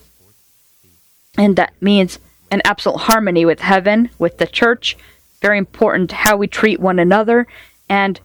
And 1.37 1.55
that 1.57 1.75
means 1.81 2.19
an 2.51 2.63
absolute 2.65 3.01
harmony 3.01 3.45
with 3.45 3.61
heaven, 3.61 4.11
with 4.19 4.39
the 4.39 4.47
church. 4.47 4.97
Very 5.43 5.59
important 5.59 6.11
how 6.11 6.37
we 6.37 6.49
treat 6.49 6.81
one 6.81 6.99
another. 6.99 7.47
And 7.89 8.19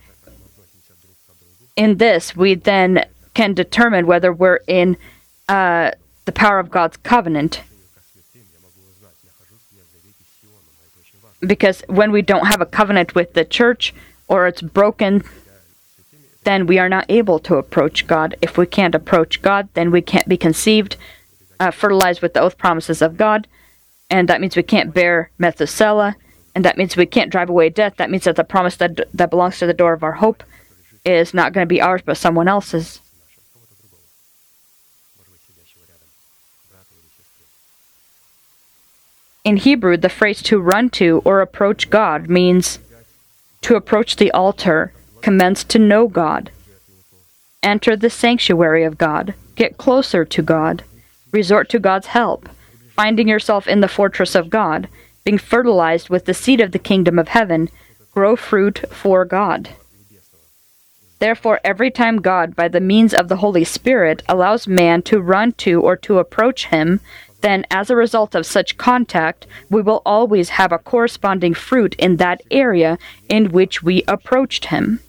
in 1.76 1.98
this, 1.98 2.36
we 2.36 2.56
then 2.56 3.06
can 3.34 3.54
determine 3.54 4.08
whether 4.08 4.32
we're 4.32 4.62
in 4.68 4.96
uh, 5.50 5.92
the 6.26 6.32
power 6.32 6.60
of 6.60 6.72
God's 6.72 6.98
covenant. 6.98 7.62
Because 11.42 11.84
when 11.88 12.14
we 12.14 12.22
don't 12.22 12.48
have 12.48 12.62
a 12.62 12.66
covenant 12.66 13.16
with 13.16 13.34
the 13.34 13.44
church 13.44 13.94
or 14.30 14.48
it's 14.48 14.62
broken, 14.62 15.24
then 16.44 16.68
we 16.68 16.80
are 16.80 16.90
not 16.90 17.06
able 17.10 17.40
to 17.40 17.56
approach 17.56 18.08
God. 18.08 18.36
If 18.42 18.58
we 18.58 18.66
can't 18.66 18.96
approach 18.96 19.42
God, 19.42 19.70
then 19.74 19.92
we 19.92 20.02
can't 20.02 20.28
be 20.28 20.38
conceived, 20.38 20.98
uh, 21.60 21.72
fertilized 21.72 22.22
with 22.22 22.34
the 22.34 22.42
oath 22.42 22.58
promises 22.58 23.02
of 23.02 23.18
God, 23.18 23.48
and 24.10 24.28
that 24.28 24.42
means 24.42 24.56
we 24.56 24.64
can't 24.64 24.94
bear 24.94 25.32
Methuselah, 25.38 26.16
and 26.54 26.64
that 26.66 26.78
means 26.78 26.96
we 26.96 27.06
can't 27.06 27.32
drive 27.32 27.50
away 27.50 27.70
death. 27.70 27.96
That 27.98 28.12
means 28.12 28.26
that 28.26 28.36
the 28.36 28.44
promise 28.44 28.76
that 28.78 29.00
that 29.14 29.30
belongs 29.30 29.60
to 29.60 29.66
the 29.66 29.74
door 29.74 29.94
of 29.94 30.04
our 30.04 30.14
hope 30.14 30.44
is 31.06 31.34
not 31.34 31.54
going 31.54 31.66
to 31.66 31.70
be 31.70 31.82
ours, 31.82 32.02
but 32.06 32.18
someone 32.18 32.48
else's. 32.48 33.00
In 39.44 39.58
Hebrew, 39.58 39.98
the 39.98 40.10
phrase 40.10 40.42
to 40.44 40.60
run 40.60 40.90
to 40.92 41.22
or 41.26 41.42
approach 41.42 41.90
God 41.90 42.30
means 42.30 42.80
to 43.62 43.76
approach 43.76 44.16
the 44.16 44.32
altar 44.32 44.94
Commence 45.24 45.64
to 45.64 45.80
know 45.80 46.10
God. 46.10 46.52
Enter 47.64 47.96
the 47.96 48.10
sanctuary 48.10 48.84
of 48.84 48.98
God. 48.98 49.34
Get 49.56 49.78
closer 49.78 50.26
to 50.26 50.42
God. 50.42 50.84
Resort 51.32 51.70
to 51.70 51.80
God's 51.80 52.08
help. 52.08 52.50
Finding 52.94 53.30
yourself 53.30 53.66
in 53.66 53.80
the 53.80 53.88
fortress 53.88 54.36
of 54.36 54.50
God. 54.50 54.90
Being 55.24 55.38
fertilized 55.38 56.10
with 56.10 56.26
the 56.26 56.34
seed 56.34 56.60
of 56.60 56.74
the 56.74 56.78
kingdom 56.78 57.18
of 57.18 57.30
heaven. 57.30 57.70
Grow 58.12 58.36
fruit 58.36 58.84
for 58.92 59.24
God. 59.24 59.70
Therefore, 61.20 61.62
every 61.64 61.90
time 61.90 62.18
God, 62.18 62.54
by 62.54 62.68
the 62.68 62.82
means 62.82 63.14
of 63.14 63.30
the 63.30 63.38
Holy 63.38 63.64
Spirit, 63.64 64.24
allows 64.28 64.68
man 64.68 65.04
to 65.04 65.22
run 65.22 65.54
to 65.54 65.80
or 65.80 65.96
to 65.96 66.20
approach 66.20 66.66
Him, 66.66 67.00
then 67.40 67.66
as 67.72 67.90
a 67.90 67.96
result 67.96 68.36
of 68.36 68.46
such 68.46 68.78
contact, 68.78 69.48
we 69.70 69.82
will 69.82 70.02
always 70.06 70.50
have 70.50 70.74
a 70.74 70.78
corresponding 70.78 71.54
fruit 71.54 71.96
in 71.98 72.18
that 72.18 72.42
area 72.52 72.98
in 73.30 73.52
which 73.52 73.82
we 73.82 74.04
approached 74.06 74.66
Him. 74.66 75.00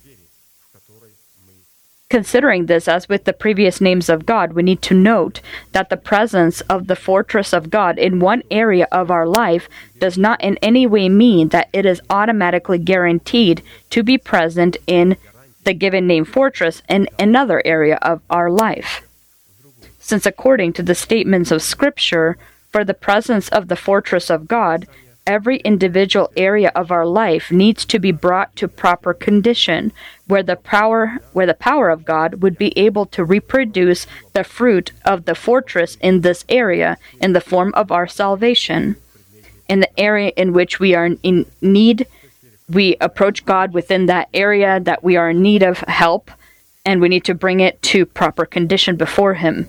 Considering 2.11 2.67
this, 2.67 2.87
as 2.87 3.09
with 3.09 3.25
the 3.25 3.33
previous 3.33 3.81
names 3.81 4.09
of 4.09 4.27
God, 4.27 4.53
we 4.53 4.63
need 4.63 4.83
to 4.83 4.95
note 4.95 5.41
that 5.73 5.89
the 5.89 5.97
presence 5.97 6.61
of 6.63 6.87
the 6.87 6.97
fortress 6.97 7.53
of 7.53 7.71
God 7.71 7.99
in 7.99 8.21
one 8.21 8.43
area 8.51 8.87
of 8.93 9.11
our 9.11 9.27
life 9.27 9.69
does 9.99 10.19
not 10.19 10.41
in 10.43 10.57
any 10.59 10.87
way 10.87 11.09
mean 11.09 11.49
that 11.49 11.69
it 11.73 11.87
is 11.87 12.03
automatically 12.11 12.79
guaranteed 12.79 13.63
to 13.91 14.03
be 14.03 14.19
present 14.19 14.77
in 14.87 15.17
the 15.65 15.75
given 15.75 16.07
name 16.07 16.25
fortress 16.27 16.83
in 16.89 17.09
another 17.19 17.63
area 17.65 17.97
of 18.03 18.21
our 18.29 18.51
life. 18.51 19.03
Since, 19.99 20.27
according 20.27 20.75
to 20.75 20.83
the 20.83 20.95
statements 20.95 21.51
of 21.51 21.63
Scripture, 21.63 22.37
for 22.71 22.85
the 22.85 22.93
presence 22.93 23.49
of 23.49 23.69
the 23.69 23.77
fortress 23.77 24.29
of 24.29 24.47
God, 24.47 24.87
every 25.27 25.57
individual 25.59 26.31
area 26.37 26.71
of 26.75 26.91
our 26.91 27.07
life 27.07 27.51
needs 27.51 27.87
to 27.87 27.99
be 27.99 28.13
brought 28.13 28.55
to 28.57 28.69
proper 28.69 29.15
condition 29.15 29.93
where 30.27 30.43
the 30.43 30.57
power 30.57 31.19
where 31.33 31.47
the 31.47 31.55
power 31.55 31.91
of 31.91 32.05
God 32.05 32.43
would 32.43 32.57
be 32.57 32.77
able 32.79 33.07
to 33.07 33.25
reproduce 33.25 34.07
the 34.33 34.45
fruit 34.45 34.93
of 35.05 35.25
the 35.25 35.35
fortress 35.35 35.97
in 36.01 36.23
this 36.23 36.45
area 36.49 36.97
in 37.21 37.33
the 37.33 37.41
form 37.41 37.73
of 37.75 37.93
our 37.93 38.07
salvation. 38.07 38.97
In 39.69 39.81
the 39.81 40.01
area 40.01 40.33
in 40.37 40.53
which 40.53 40.79
we 40.79 40.95
are 40.95 41.11
in 41.23 41.47
need, 41.61 42.07
we 42.69 42.97
approach 43.01 43.45
God 43.45 43.73
within 43.73 44.07
that 44.07 44.29
area 44.35 44.81
that 44.81 45.03
we 45.03 45.17
are 45.17 45.31
in 45.31 45.43
need 45.43 45.63
of 45.63 45.79
help, 45.81 46.31
and 46.85 47.01
we 47.01 47.09
need 47.09 47.25
to 47.25 47.35
bring 47.35 47.61
it 47.61 47.81
to 47.83 48.07
proper 48.07 48.45
condition 48.45 48.97
before 48.97 49.35
Him. 49.35 49.69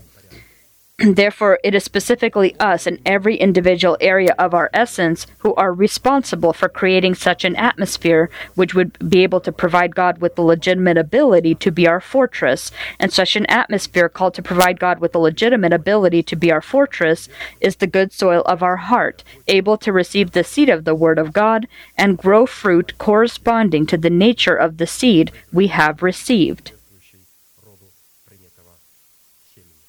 Therefore, 0.98 1.60
it 1.62 1.76
is 1.76 1.84
specifically 1.84 2.56
us 2.58 2.88
in 2.88 3.02
every 3.06 3.36
individual 3.36 3.98
area 4.00 4.34
of 4.40 4.54
our 4.54 4.70
essence 4.74 5.28
who 5.40 5.54
are 5.56 5.74
responsible 5.74 6.54
for 6.54 6.70
creating 6.70 7.16
such 7.16 7.44
an 7.44 7.58
atmosphere 7.58 8.30
which 8.56 8.74
would 8.74 8.98
be 9.10 9.22
able 9.22 9.42
to 9.42 9.52
provide 9.52 9.94
God 9.94 10.20
with 10.20 10.36
the 10.36 10.42
legitimate 10.42 10.98
ability 10.98 11.54
to 11.56 11.70
be 11.70 11.86
our 11.86 12.00
fortress. 12.00 12.72
And 12.98 13.12
such 13.12 13.36
an 13.36 13.46
atmosphere 13.48 14.08
called 14.08 14.36
to 14.36 14.42
provide 14.42 14.80
God 14.80 15.00
with 15.00 15.12
the 15.12 15.20
legitimate 15.20 15.74
ability 15.74 16.24
to 16.24 16.36
be 16.38 16.50
our 16.50 16.62
fortress 16.62 17.28
is 17.60 17.76
the 17.76 17.88
good 17.88 18.14
soil 18.14 18.42
of 18.46 18.64
our 18.64 18.78
heart, 18.78 19.22
able 19.50 19.78
to 19.80 19.92
receive 19.92 20.32
the 20.32 20.46
seed 20.46 20.70
of 20.70 20.86
the 20.86 20.96
Word 20.96 21.20
of 21.20 21.34
God 21.34 21.68
and 21.98 22.18
grow 22.18 22.46
fruit 22.46 22.98
corresponding 22.98 23.86
to 23.88 23.98
the 23.98 24.10
nature 24.10 24.56
of 24.56 24.78
the 24.78 24.88
seed 24.88 25.34
we 25.52 25.68
have 25.68 26.02
received. 26.02 26.72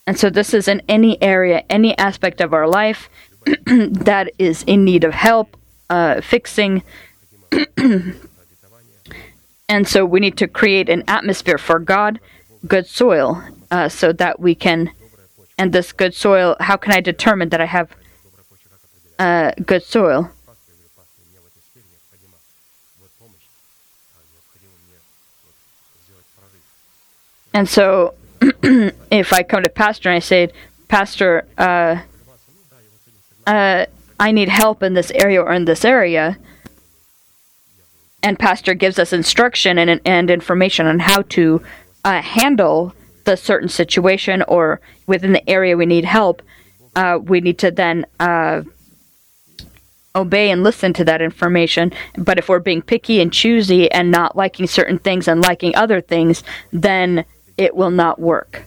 And 0.07 0.19
so, 0.19 0.31
this 0.31 0.55
is 0.55 0.69
in 0.69 0.83
any 0.89 1.21
area, 1.23 1.65
any 1.69 1.99
aspect 1.99 2.41
of 2.41 2.53
our 2.53 2.69
life 2.69 3.09
that 3.67 4.31
is 4.39 4.63
in 4.65 4.85
need 4.85 5.03
of 5.03 5.15
help 5.15 5.57
uh, 5.91 6.21
fixing. 6.21 6.85
and 9.69 9.89
so, 9.89 10.05
we 10.05 10.21
need 10.21 10.37
to 10.37 10.47
create 10.47 10.89
an 10.89 11.03
atmosphere 11.09 11.59
for 11.59 11.81
God, 11.81 12.21
good 12.67 12.87
soil, 12.87 13.43
uh, 13.71 13.89
so 13.89 14.13
that 14.13 14.39
we 14.39 14.55
can. 14.55 14.93
And 15.59 15.73
this 15.73 15.91
good 15.91 16.15
soil, 16.15 16.55
how 16.61 16.77
can 16.77 16.93
I 16.93 17.01
determine 17.01 17.49
that 17.49 17.61
I 17.61 17.67
have 17.67 17.91
uh, 19.19 19.53
good 19.65 19.83
soil? 19.83 20.31
And 27.55 27.67
so 27.67 28.13
if 29.11 29.33
I 29.33 29.43
come 29.43 29.63
to 29.63 29.69
pastor 29.69 30.09
and 30.09 30.17
I 30.17 30.21
say, 30.21 30.51
Pastor, 30.89 31.47
uh, 31.59 32.01
uh, 33.47 33.87
I 34.19 34.33
need 34.33 34.49
help 34.49 34.83
in 34.83 34.95
this 34.95 35.11
area 35.13 35.43
or 35.43 35.53
in 35.53 35.65
this 35.65 35.85
area, 35.85 36.39
and 38.23 38.39
pastor 38.39 38.75
gives 38.75 38.99
us 38.99 39.13
instruction 39.13 39.79
and, 39.79 40.01
and 40.05 40.31
information 40.31 40.87
on 40.87 41.01
how 41.01 41.23
to 41.23 41.63
uh, 42.05 42.23
handle 42.23 42.95
the 43.25 43.37
certain 43.37 43.69
situation 43.69 44.43
or 44.49 44.81
within 45.07 45.33
the 45.33 45.49
area 45.51 45.77
we 45.77 45.87
need 45.87 46.05
help, 46.05 46.43
uh, 46.95 47.19
we 47.23 47.41
need 47.41 47.59
to 47.59 47.71
then 47.71 48.07
uh, 48.19 48.63
obey 50.15 50.51
and 50.51 50.63
listen 50.63 50.93
to 50.95 51.05
that 51.05 51.21
information. 51.21 51.93
But 52.17 52.39
if 52.39 52.49
we're 52.49 52.59
being 52.59 52.83
picky 52.83 53.21
and 53.21 53.33
choosy 53.33 53.91
and 53.93 54.11
not 54.11 54.37
liking 54.37 54.67
certain 54.67 54.99
things 54.99 55.29
and 55.29 55.41
liking 55.41 55.75
other 55.77 56.01
things, 56.01 56.43
then 56.73 57.25
it 57.57 57.75
will 57.75 57.91
not 57.91 58.19
work. 58.19 58.65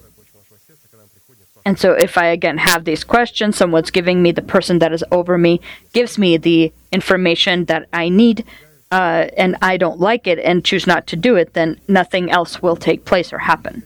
And 1.65 1.77
so, 1.77 1.93
if 1.93 2.17
I 2.17 2.27
again 2.27 2.57
have 2.57 2.85
these 2.85 3.03
questions, 3.03 3.57
someone's 3.57 3.91
giving 3.91 4.23
me, 4.23 4.31
the 4.31 4.41
person 4.41 4.79
that 4.79 4.93
is 4.93 5.03
over 5.11 5.37
me 5.37 5.61
gives 5.93 6.17
me 6.17 6.37
the 6.37 6.71
information 6.91 7.65
that 7.65 7.87
I 7.93 8.09
need, 8.09 8.45
uh, 8.91 9.27
and 9.37 9.55
I 9.61 9.77
don't 9.77 9.99
like 9.99 10.25
it 10.25 10.39
and 10.39 10.65
choose 10.65 10.87
not 10.87 11.05
to 11.07 11.15
do 11.15 11.35
it, 11.35 11.53
then 11.53 11.79
nothing 11.87 12.31
else 12.31 12.61
will 12.61 12.75
take 12.75 13.05
place 13.05 13.31
or 13.33 13.39
happen. 13.39 13.83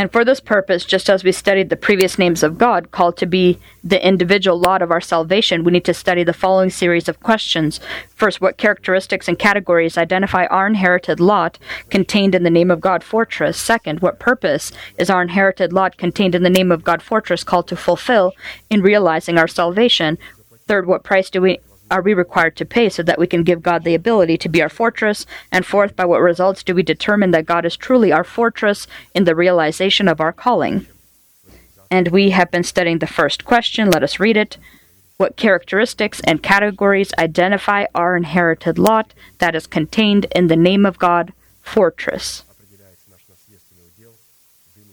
And 0.00 0.10
for 0.10 0.24
this 0.24 0.40
purpose, 0.40 0.86
just 0.86 1.10
as 1.10 1.24
we 1.24 1.30
studied 1.30 1.68
the 1.68 1.76
previous 1.76 2.18
names 2.18 2.42
of 2.42 2.56
God, 2.56 2.90
called 2.90 3.18
to 3.18 3.26
be 3.26 3.58
the 3.84 4.02
individual 4.02 4.58
lot 4.58 4.80
of 4.80 4.90
our 4.90 5.02
salvation, 5.02 5.62
we 5.62 5.72
need 5.72 5.84
to 5.84 5.92
study 5.92 6.24
the 6.24 6.32
following 6.32 6.70
series 6.70 7.06
of 7.06 7.20
questions. 7.20 7.80
First, 8.08 8.40
what 8.40 8.56
characteristics 8.56 9.28
and 9.28 9.38
categories 9.38 9.98
identify 9.98 10.46
our 10.46 10.66
inherited 10.66 11.20
lot 11.20 11.58
contained 11.90 12.34
in 12.34 12.44
the 12.44 12.48
name 12.48 12.70
of 12.70 12.80
God 12.80 13.04
fortress? 13.04 13.58
Second, 13.58 14.00
what 14.00 14.18
purpose 14.18 14.72
is 14.96 15.10
our 15.10 15.20
inherited 15.20 15.70
lot 15.70 15.98
contained 15.98 16.34
in 16.34 16.44
the 16.44 16.48
name 16.48 16.72
of 16.72 16.82
God 16.82 17.02
fortress 17.02 17.44
called 17.44 17.68
to 17.68 17.76
fulfill 17.76 18.32
in 18.70 18.80
realizing 18.80 19.36
our 19.36 19.48
salvation? 19.48 20.16
Third, 20.66 20.86
what 20.86 21.04
price 21.04 21.28
do 21.28 21.42
we 21.42 21.58
are 21.90 22.02
we 22.02 22.14
required 22.14 22.56
to 22.56 22.64
pay 22.64 22.88
so 22.88 23.02
that 23.02 23.18
we 23.18 23.26
can 23.26 23.42
give 23.42 23.62
God 23.62 23.84
the 23.84 23.94
ability 23.94 24.38
to 24.38 24.48
be 24.48 24.62
our 24.62 24.68
fortress? 24.68 25.26
And 25.50 25.66
fourth, 25.66 25.96
by 25.96 26.04
what 26.04 26.20
results 26.20 26.62
do 26.62 26.74
we 26.74 26.82
determine 26.82 27.32
that 27.32 27.46
God 27.46 27.64
is 27.64 27.76
truly 27.76 28.12
our 28.12 28.24
fortress 28.24 28.86
in 29.14 29.24
the 29.24 29.34
realization 29.34 30.08
of 30.08 30.20
our 30.20 30.32
calling? 30.32 30.86
And 31.90 32.08
we 32.08 32.30
have 32.30 32.50
been 32.50 32.62
studying 32.62 33.00
the 33.00 33.06
first 33.06 33.44
question. 33.44 33.90
Let 33.90 34.04
us 34.04 34.20
read 34.20 34.36
it. 34.36 34.56
What 35.16 35.36
characteristics 35.36 36.20
and 36.20 36.42
categories 36.42 37.12
identify 37.18 37.86
our 37.94 38.16
inherited 38.16 38.78
lot 38.78 39.12
that 39.38 39.54
is 39.54 39.66
contained 39.66 40.26
in 40.34 40.46
the 40.46 40.56
name 40.56 40.86
of 40.86 40.98
God, 40.98 41.32
fortress? 41.60 42.44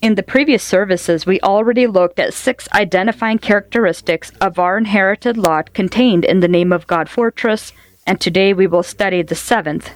In 0.08 0.16
the 0.16 0.24
previous 0.24 0.64
services, 0.64 1.26
we 1.26 1.42
already 1.42 1.86
looked 1.86 2.18
at 2.18 2.34
six 2.34 2.70
identifying 2.74 3.40
characteristics 3.40 4.32
of 4.40 4.58
our 4.58 4.78
inherited 4.78 5.36
lot 5.36 5.74
contained 5.74 6.24
in 6.24 6.40
the 6.40 6.48
name 6.48 6.72
of 6.72 6.88
God 6.88 7.10
Fortress, 7.10 7.74
and 8.06 8.18
today 8.18 8.54
we 8.54 8.68
will 8.68 8.84
study 8.84 9.22
the 9.22 9.36
seventh. 9.36 9.92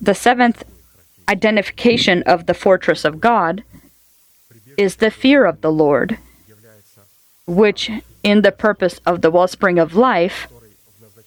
The 0.00 0.14
seventh 0.14 0.64
identification 1.28 2.22
of 2.22 2.46
the 2.46 2.54
fortress 2.54 3.04
of 3.04 3.20
God 3.20 3.64
is 4.78 4.96
the 4.96 5.10
fear 5.10 5.44
of 5.44 5.60
the 5.60 5.70
Lord, 5.70 6.16
which, 7.46 7.90
in 8.22 8.40
the 8.40 8.50
purpose 8.50 8.98
of 9.04 9.20
the 9.20 9.30
wellspring 9.30 9.78
of 9.78 9.94
life, 9.94 10.48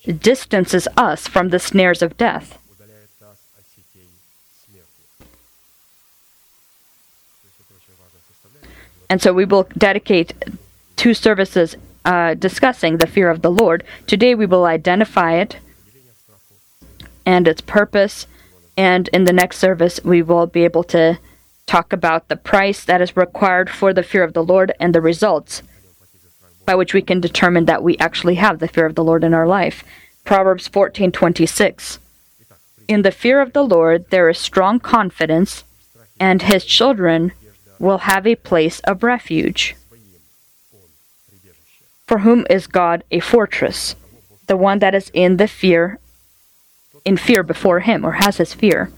distances 0.08 0.88
us 0.98 1.28
from 1.28 1.50
the 1.50 1.60
snares 1.60 2.02
of 2.02 2.18
death. 2.18 2.58
And 9.12 9.22
so 9.22 9.34
we 9.34 9.44
will 9.44 9.68
dedicate 9.78 10.32
two 10.96 11.14
services 11.14 11.76
uh, 12.06 12.34
discussing 12.34 12.96
the 12.96 13.06
fear 13.06 13.30
of 13.30 13.42
the 13.42 13.52
Lord. 13.52 13.84
Today 14.08 14.36
we 14.36 14.46
will 14.46 14.64
identify 14.64 15.34
it 15.34 15.58
and 17.26 17.46
its 17.46 17.60
purpose, 17.60 18.26
and 18.78 19.10
in 19.10 19.26
the 19.26 19.34
next 19.34 19.58
service 19.58 20.00
we 20.06 20.22
will 20.22 20.48
be 20.48 20.64
able 20.64 20.86
to 20.86 21.20
talk 21.68 21.92
about 21.92 22.30
the 22.30 22.38
price 22.38 22.86
that 22.86 23.02
is 23.02 23.18
required 23.18 23.70
for 23.70 23.94
the 23.94 24.02
fear 24.02 24.24
of 24.24 24.32
the 24.32 24.46
Lord 24.46 24.72
and 24.80 24.96
the 24.96 25.02
results 25.02 25.62
by 26.66 26.76
which 26.76 26.94
we 26.94 27.02
can 27.02 27.20
determine 27.20 27.66
that 27.66 27.84
we 27.84 27.98
actually 27.98 28.36
have 28.36 28.60
the 28.60 28.70
fear 28.70 28.86
of 28.86 28.96
the 28.96 29.04
Lord 29.04 29.26
in 29.26 29.34
our 29.34 29.46
life. 29.46 29.84
Proverbs 30.24 30.70
14:26 30.70 32.00
In 32.88 33.02
the 33.02 33.12
fear 33.12 33.42
of 33.42 33.52
the 33.52 33.66
Lord 33.66 34.10
there 34.10 34.30
is 34.30 34.38
strong 34.38 34.80
confidence, 34.80 35.66
and 36.18 36.44
his 36.44 36.64
children 36.64 37.34
will 37.82 38.00
have 38.00 38.28
a 38.28 38.36
place 38.36 38.80
of 38.82 39.04
refuge. 39.04 39.76
For 42.08 42.20
whom 42.20 42.46
is 42.50 42.68
God 42.68 43.04
a 43.10 43.20
fortress? 43.20 43.96
The 44.48 44.58
one 44.58 44.80
that 44.80 44.94
is 44.94 45.10
in 45.14 45.38
the 45.38 45.48
fear 45.48 46.00
in 47.04 47.18
fear 47.18 47.42
before 47.42 47.80
him 47.80 48.06
or 48.06 48.14
has 48.14 48.38
his 48.38 48.54
fear. 48.54 48.92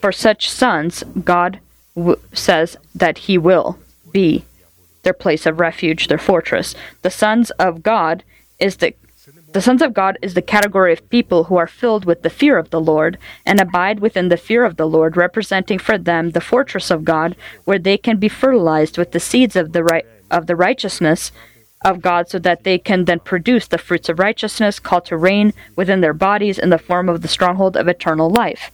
For 0.00 0.10
such 0.10 0.50
sons, 0.50 1.04
God 1.24 1.60
w- 1.94 2.20
says 2.32 2.76
that 2.94 3.18
he 3.18 3.36
will 3.36 3.78
be 4.10 4.44
their 5.02 5.12
place 5.12 5.44
of 5.44 5.60
refuge, 5.60 6.08
their 6.08 6.18
fortress. 6.18 6.74
The 7.02 7.10
sons 7.10 7.50
of 7.52 7.82
God 7.82 8.22
is 8.58 8.76
the 8.76 8.94
the 9.56 9.62
sons 9.62 9.80
of 9.80 9.94
God 9.94 10.18
is 10.20 10.34
the 10.34 10.42
category 10.42 10.92
of 10.92 11.08
people 11.08 11.44
who 11.44 11.56
are 11.56 11.66
filled 11.66 12.04
with 12.04 12.20
the 12.20 12.28
fear 12.28 12.58
of 12.58 12.68
the 12.68 12.78
Lord 12.78 13.16
and 13.46 13.58
abide 13.58 14.00
within 14.00 14.28
the 14.28 14.36
fear 14.36 14.66
of 14.66 14.76
the 14.76 14.86
Lord, 14.86 15.16
representing 15.16 15.78
for 15.78 15.96
them 15.96 16.32
the 16.32 16.42
fortress 16.42 16.90
of 16.90 17.06
God, 17.06 17.34
where 17.64 17.78
they 17.78 17.96
can 17.96 18.18
be 18.18 18.28
fertilized 18.28 18.98
with 18.98 19.12
the 19.12 19.18
seeds 19.18 19.56
of 19.56 19.72
the 19.72 19.82
right 19.82 20.04
of 20.30 20.46
the 20.46 20.56
righteousness 20.56 21.32
of 21.82 22.02
God, 22.02 22.28
so 22.28 22.38
that 22.38 22.64
they 22.64 22.76
can 22.76 23.06
then 23.06 23.18
produce 23.18 23.66
the 23.66 23.78
fruits 23.78 24.10
of 24.10 24.18
righteousness, 24.18 24.78
called 24.78 25.06
to 25.06 25.16
reign 25.16 25.54
within 25.74 26.02
their 26.02 26.12
bodies 26.12 26.58
in 26.58 26.68
the 26.68 26.76
form 26.76 27.08
of 27.08 27.22
the 27.22 27.26
stronghold 27.26 27.78
of 27.78 27.88
eternal 27.88 28.28
life. 28.28 28.70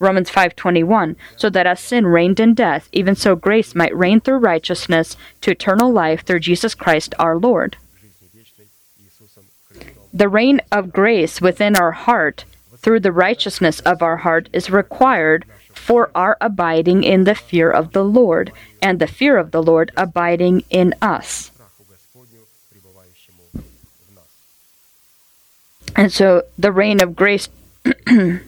Romans 0.00 0.30
5:21 0.30 1.14
so 1.36 1.48
that 1.48 1.68
as 1.68 1.78
sin 1.78 2.08
reigned 2.08 2.40
in 2.40 2.54
death 2.54 2.88
even 2.90 3.14
so 3.14 3.36
grace 3.36 3.72
might 3.72 3.96
reign 3.96 4.20
through 4.20 4.38
righteousness 4.38 5.16
to 5.40 5.52
eternal 5.52 5.92
life 5.92 6.24
through 6.24 6.40
Jesus 6.40 6.74
Christ 6.74 7.14
our 7.20 7.38
Lord 7.38 7.76
the 10.14 10.28
reign 10.28 10.60
of 10.70 10.92
grace 10.92 11.40
within 11.40 11.74
our 11.74 11.90
heart 11.90 12.44
through 12.76 13.00
the 13.00 13.12
righteousness 13.12 13.80
of 13.80 14.00
our 14.00 14.18
heart 14.18 14.48
is 14.52 14.70
required 14.70 15.44
for 15.72 16.10
our 16.14 16.36
abiding 16.40 17.02
in 17.02 17.24
the 17.24 17.34
fear 17.34 17.68
of 17.70 17.92
the 17.92 18.04
Lord, 18.04 18.52
and 18.80 19.00
the 19.00 19.08
fear 19.08 19.36
of 19.36 19.50
the 19.50 19.62
Lord 19.62 19.90
abiding 19.96 20.62
in 20.70 20.94
us. 21.02 21.50
And 25.96 26.12
so 26.12 26.44
the 26.56 26.72
reign 26.72 27.02
of 27.02 27.16
grace 27.16 27.48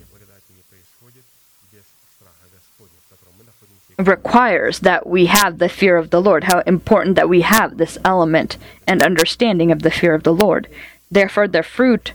requires 3.99 4.81
that 4.81 5.07
we 5.07 5.27
have 5.27 5.59
the 5.59 5.69
fear 5.69 5.97
of 5.97 6.11
the 6.11 6.21
Lord, 6.21 6.45
how 6.45 6.61
important 6.61 7.17
that 7.17 7.29
we 7.29 7.41
have 7.43 7.77
this 7.77 7.99
element 8.05 8.57
and 8.87 9.03
understanding 9.03 9.73
of 9.73 9.83
the 9.83 9.91
fear 9.91 10.15
of 10.15 10.23
the 10.23 10.33
Lord. 10.33 10.69
Therefore, 11.11 11.49
the 11.49 11.62
fruit 11.62 12.12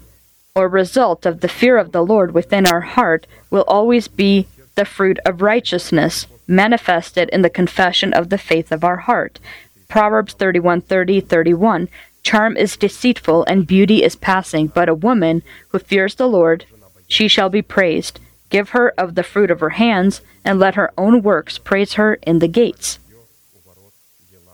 or 0.55 0.67
result 0.67 1.25
of 1.25 1.41
the 1.41 1.47
fear 1.47 1.77
of 1.77 1.91
the 1.91 2.03
Lord 2.03 2.33
within 2.33 2.65
our 2.65 2.81
heart 2.81 3.25
will 3.49 3.63
always 3.67 4.07
be 4.07 4.47
the 4.75 4.85
fruit 4.85 5.19
of 5.25 5.41
righteousness 5.41 6.27
manifested 6.47 7.29
in 7.29 7.41
the 7.41 7.49
confession 7.49 8.13
of 8.13 8.29
the 8.29 8.37
faith 8.37 8.71
of 8.71 8.83
our 8.83 8.97
heart. 8.97 9.39
Proverbs 9.87 10.33
31 10.33 10.81
30 10.81 11.21
31. 11.21 11.89
Charm 12.23 12.55
is 12.55 12.77
deceitful 12.77 13.43
and 13.45 13.65
beauty 13.65 14.03
is 14.03 14.15
passing, 14.15 14.67
but 14.67 14.89
a 14.89 14.93
woman 14.93 15.41
who 15.69 15.79
fears 15.79 16.15
the 16.15 16.27
Lord, 16.27 16.65
she 17.07 17.27
shall 17.27 17.49
be 17.49 17.61
praised. 17.61 18.19
Give 18.49 18.69
her 18.69 18.93
of 18.97 19.15
the 19.15 19.23
fruit 19.23 19.49
of 19.49 19.59
her 19.59 19.71
hands, 19.71 20.21
and 20.45 20.59
let 20.59 20.75
her 20.75 20.91
own 20.97 21.21
works 21.21 21.57
praise 21.57 21.93
her 21.93 22.15
in 22.23 22.39
the 22.39 22.47
gates. 22.47 22.99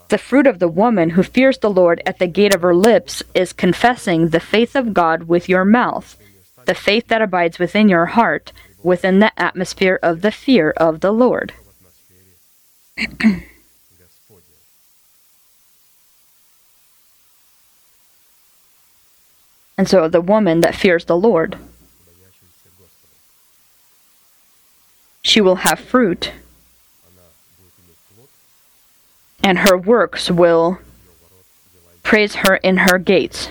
The 0.08 0.18
fruit 0.18 0.46
of 0.46 0.58
the 0.58 0.68
woman 0.68 1.10
who 1.10 1.22
fears 1.22 1.58
the 1.58 1.68
Lord 1.70 2.00
at 2.06 2.18
the 2.18 2.26
gate 2.26 2.54
of 2.54 2.62
her 2.62 2.74
lips 2.74 3.22
is 3.34 3.52
confessing 3.52 4.28
the 4.28 4.40
faith 4.40 4.74
of 4.74 4.94
God 4.94 5.24
with 5.24 5.50
your 5.50 5.66
mouth, 5.66 6.16
the 6.64 6.74
faith 6.74 7.08
that 7.08 7.20
abides 7.20 7.58
within 7.58 7.90
your 7.90 8.06
heart, 8.06 8.52
within 8.82 9.18
the 9.18 9.38
atmosphere 9.38 9.98
of 10.02 10.22
the 10.22 10.30
fear 10.30 10.70
of 10.78 11.00
the 11.00 11.12
Lord. 11.12 11.52
and 19.76 19.86
so 19.86 20.08
the 20.08 20.22
woman 20.22 20.62
that 20.62 20.74
fears 20.74 21.04
the 21.04 21.16
Lord, 21.16 21.58
she 25.20 25.42
will 25.42 25.56
have 25.56 25.78
fruit, 25.78 26.32
and 29.42 29.58
her 29.58 29.76
works 29.76 30.30
will 30.30 30.78
praise 32.02 32.36
her 32.36 32.56
in 32.56 32.78
her 32.78 32.98
gates. 32.98 33.50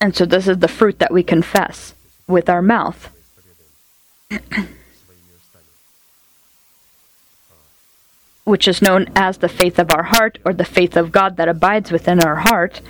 And 0.00 0.16
so, 0.16 0.24
this 0.24 0.48
is 0.48 0.58
the 0.58 0.68
fruit 0.68 0.98
that 0.98 1.12
we 1.12 1.22
confess 1.22 1.94
with 2.26 2.48
our 2.48 2.62
mouth. 2.62 3.10
which 8.44 8.66
is 8.66 8.82
known 8.82 9.08
as 9.14 9.38
the 9.38 9.48
faith 9.48 9.78
of 9.78 9.90
our 9.90 10.02
heart 10.04 10.38
or 10.44 10.52
the 10.52 10.64
faith 10.64 10.96
of 10.96 11.12
God 11.12 11.36
that 11.36 11.48
abides 11.48 11.92
within 11.92 12.20
our 12.20 12.36
heart, 12.36 12.80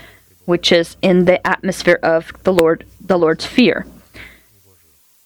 which 0.45 0.73
is 0.73 0.97
in 1.03 1.25
the 1.25 1.47
atmosphere 1.47 1.99
of 2.03 2.33
the 2.45 2.53
Lord, 2.53 2.87
the 3.01 3.19
Lord's 3.19 3.47
fear. 3.47 3.87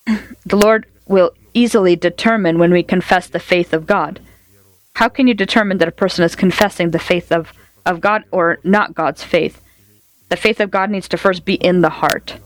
The 0.47 0.57
Lord 0.57 0.87
will 1.09 1.33
easily 1.55 1.97
determine 1.97 2.61
when 2.61 2.73
we 2.73 2.85
confess 2.85 3.27
the 3.27 3.41
faith 3.41 3.73
of 3.73 3.85
God. 3.85 4.21
How 4.97 5.11
can 5.11 5.27
you 5.27 5.35
determine 5.35 5.77
that 5.77 5.89
a 5.89 5.93
person 5.93 6.25
is 6.25 6.35
confessing 6.35 6.91
the 6.91 6.99
faith 6.99 7.31
of, 7.31 7.53
of 7.85 8.01
God 8.01 8.25
or 8.31 8.59
not 8.65 8.95
God's 8.95 9.23
faith? 9.23 9.61
The 10.31 10.39
faith 10.39 10.59
of 10.59 10.71
God 10.71 10.89
needs 10.89 11.07
to 11.09 11.19
first 11.19 11.45
be 11.45 11.57
in 11.57 11.83
the 11.83 11.91
heart. 12.01 12.37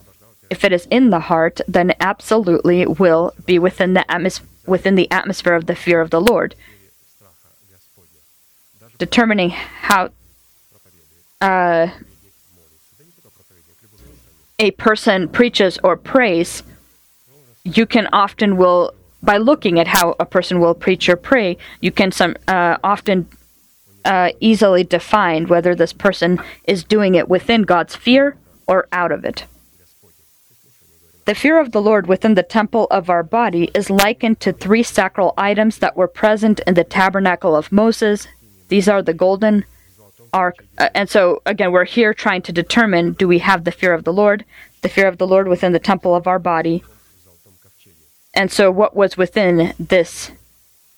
If 0.51 0.65
it 0.65 0.73
is 0.73 0.87
in 0.91 1.11
the 1.11 1.21
heart, 1.21 1.61
then 1.69 1.95
absolutely 2.01 2.85
will 2.87 3.33
be 3.47 3.61
within 3.61 3.95
the 3.95 4.05
atmos- 4.09 4.41
within 4.67 4.97
the 4.97 5.09
atmosphere 5.13 5.55
of 5.55 5.67
the 5.67 5.77
fear 5.77 6.01
of 6.01 6.11
the 6.11 6.21
Lord. 6.21 6.57
Determining 8.99 9.51
how 9.51 10.11
uh, 11.41 11.87
a 14.59 14.73
person 14.73 15.29
preaches 15.29 15.79
or 15.85 15.97
prays, 15.97 16.65
you 17.63 17.87
can 17.87 18.09
often 18.13 18.57
will 18.57 18.93
by 19.23 19.37
looking 19.37 19.79
at 19.79 19.89
how 19.89 20.17
a 20.19 20.25
person 20.25 20.61
will 20.61 20.75
preach 20.75 21.09
or 21.09 21.17
pray, 21.17 21.57
you 21.81 21.93
can 21.93 22.13
some 22.13 22.37
uh, 22.49 22.79
often 22.83 23.29
uh, 24.05 24.31
easily 24.41 24.85
define 24.85 25.47
whether 25.47 25.75
this 25.75 25.93
person 25.93 26.41
is 26.65 26.85
doing 26.85 27.15
it 27.15 27.29
within 27.29 27.63
God's 27.63 27.95
fear 27.97 28.37
or 28.67 28.89
out 28.93 29.13
of 29.13 29.25
it. 29.25 29.45
The 31.27 31.35
fear 31.35 31.61
of 31.61 31.73
the 31.73 31.83
Lord 31.83 32.07
within 32.07 32.35
the 32.35 32.43
temple 32.43 32.87
of 32.91 33.11
our 33.11 33.23
body 33.23 33.71
is 33.75 33.91
likened 33.91 34.41
to 34.41 34.53
three 34.53 34.83
sacral 34.83 35.35
items 35.37 35.79
that 35.79 35.97
were 35.97 36.09
present 36.09 36.61
in 36.67 36.75
the 36.75 36.83
tabernacle 36.83 37.55
of 37.55 37.71
Moses. 37.71 38.27
These 38.69 38.89
are 38.89 39.03
the 39.03 39.15
golden 39.15 39.65
ark. 40.33 40.65
Uh, 40.79 40.89
and 40.95 41.09
so, 41.09 41.43
again, 41.47 41.73
we're 41.73 41.85
here 41.85 42.15
trying 42.15 42.43
to 42.43 42.53
determine 42.53 43.13
do 43.13 43.29
we 43.29 43.39
have 43.39 43.65
the 43.65 43.73
fear 43.73 43.93
of 43.93 44.05
the 44.05 44.13
Lord, 44.13 44.45
the 44.83 44.89
fear 44.89 45.07
of 45.07 45.19
the 45.19 45.27
Lord 45.27 45.47
within 45.47 45.73
the 45.73 45.79
temple 45.79 46.15
of 46.15 46.27
our 46.27 46.39
body. 46.39 46.83
And 48.35 48.51
so, 48.51 48.71
what 48.71 48.95
was 48.95 49.17
within 49.17 49.75
this, 49.79 50.31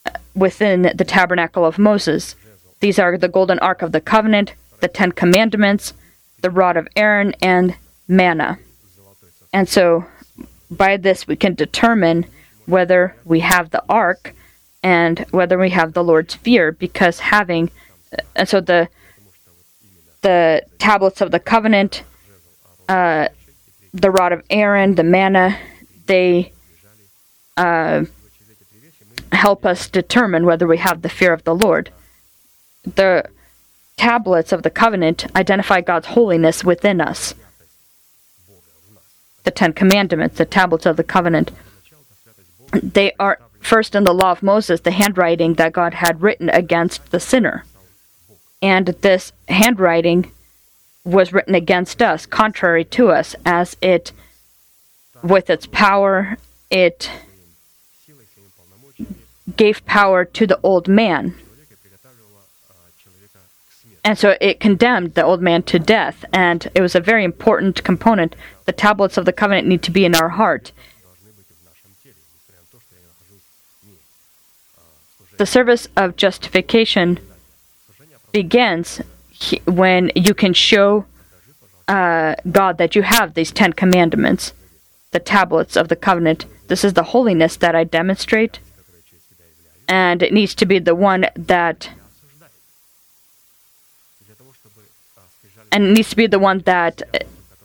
uh, 0.05 0.11
within 0.35 0.83
the 0.95 1.05
tabernacle 1.05 1.65
of 1.65 1.79
Moses? 1.79 2.37
These 2.81 2.99
are 2.99 3.17
the 3.17 3.29
golden 3.29 3.59
ark 3.61 3.83
of 3.83 3.93
the 3.93 4.01
covenant, 4.01 4.55
the 4.81 4.89
Ten 4.89 5.13
Commandments, 5.13 5.95
the 6.41 6.51
rod 6.51 6.77
of 6.77 6.89
Aaron, 6.97 7.35
and 7.41 7.77
manna. 8.07 8.59
And 9.53 9.69
so, 9.69 10.07
by 10.71 10.97
this, 10.97 11.27
we 11.27 11.37
can 11.37 11.55
determine 11.55 12.27
whether 12.67 13.17
we 13.25 13.41
have 13.41 13.71
the 13.71 13.85
ark 13.89 14.35
and 14.83 15.21
whether 15.31 15.59
we 15.59 15.71
have 15.71 15.93
the 15.93 16.05
Lord's 16.05 16.35
fear, 16.35 16.73
because 16.73 17.21
having, 17.21 17.71
and 18.35 18.49
so 18.49 18.61
the 18.61 18.89
the 20.23 20.63
tablets 20.79 21.21
of 21.21 21.31
the 21.31 21.41
covenant, 21.41 22.05
uh, 22.89 23.29
the 23.93 24.11
rod 24.11 24.33
of 24.33 24.43
Aaron, 24.51 24.95
the 24.95 25.03
manna, 25.03 25.59
they 26.07 26.53
uh, 27.57 28.05
help 29.33 29.65
us 29.67 29.89
determine 29.89 30.47
whether 30.47 30.67
we 30.67 30.79
have 30.79 31.03
the 31.03 31.09
fear 31.09 31.33
of 31.33 31.45
the 31.45 31.55
Lord. 31.55 31.91
The 32.85 33.29
tablets 33.97 34.53
of 34.53 34.63
the 34.63 34.71
covenant 34.71 35.27
identify 35.37 35.81
God's 35.81 36.09
holiness 36.09 36.65
within 36.65 37.01
us. 37.01 37.35
The 39.45 39.51
Ten 39.51 39.73
Commandments, 39.73 40.39
the 40.39 40.45
tablets 40.45 40.87
of 40.87 40.97
the 40.97 41.05
covenant, 41.05 41.51
they 42.73 43.13
are 43.19 43.39
first 43.61 43.95
in 43.95 44.05
the 44.05 44.15
law 44.15 44.33
of 44.33 44.43
Moses, 44.43 44.81
the 44.81 44.91
handwriting 44.93 45.55
that 45.55 45.73
God 45.73 45.95
had 45.95 46.23
written 46.23 46.49
against 46.51 47.11
the 47.11 47.21
sinner. 47.21 47.65
And 48.61 48.87
this 48.87 49.33
handwriting 49.49 50.31
was 51.05 51.33
written 51.33 51.55
against 51.55 52.01
us, 52.01 52.27
contrary 52.27 52.85
to 52.85 53.11
us, 53.11 53.35
as 53.45 53.77
it, 53.81 54.13
with 55.23 55.51
its 55.51 55.67
power, 55.67 56.37
it 56.71 57.11
gave 59.57 59.85
power 59.87 60.25
to 60.25 60.47
the 60.47 60.61
old 60.63 60.89
man. 60.89 61.35
And 64.05 64.19
so 64.19 64.37
it 64.41 64.59
condemned 64.59 65.15
the 65.15 65.25
old 65.25 65.41
man 65.41 65.63
to 65.65 65.79
death, 65.79 66.25
and 66.33 66.69
it 66.75 66.81
was 66.81 66.95
a 66.95 67.01
very 67.01 67.25
important 67.25 67.85
component. 67.85 68.35
The 68.65 68.73
tablets 68.73 69.17
of 69.17 69.27
the 69.27 69.33
covenant 69.33 69.69
need 69.69 69.83
to 69.85 69.93
be 69.93 70.05
in 70.05 70.15
our 70.17 70.31
heart. 70.31 70.73
The 75.39 75.47
service 75.47 75.89
of 75.97 76.17
justification 76.17 77.19
begins 78.33 79.01
when 79.67 80.11
you 80.15 80.35
can 80.35 80.53
show 80.53 81.05
uh, 81.89 82.35
God 82.51 82.79
that 82.79 82.95
you 82.95 83.03
have 83.03 83.35
these 83.35 83.53
Ten 83.53 83.73
Commandments, 83.73 84.53
the 85.11 85.21
tablets 85.21 85.77
of 85.77 85.89
the 85.89 85.97
covenant. 85.97 86.47
This 86.69 86.85
is 86.85 86.95
the 86.95 87.03
holiness 87.05 87.57
that 87.57 87.75
I 87.75 87.85
demonstrate, 87.85 88.61
and 89.93 90.23
it 90.23 90.33
needs 90.33 90.55
to 90.55 90.65
be 90.65 90.79
the 90.79 90.95
one 90.95 91.27
that 91.37 91.91
and 95.71 95.85
it 95.85 95.93
needs 95.93 96.09
to 96.09 96.17
be 96.17 96.27
the 96.27 96.39
one 96.39 96.61
that 96.61 97.03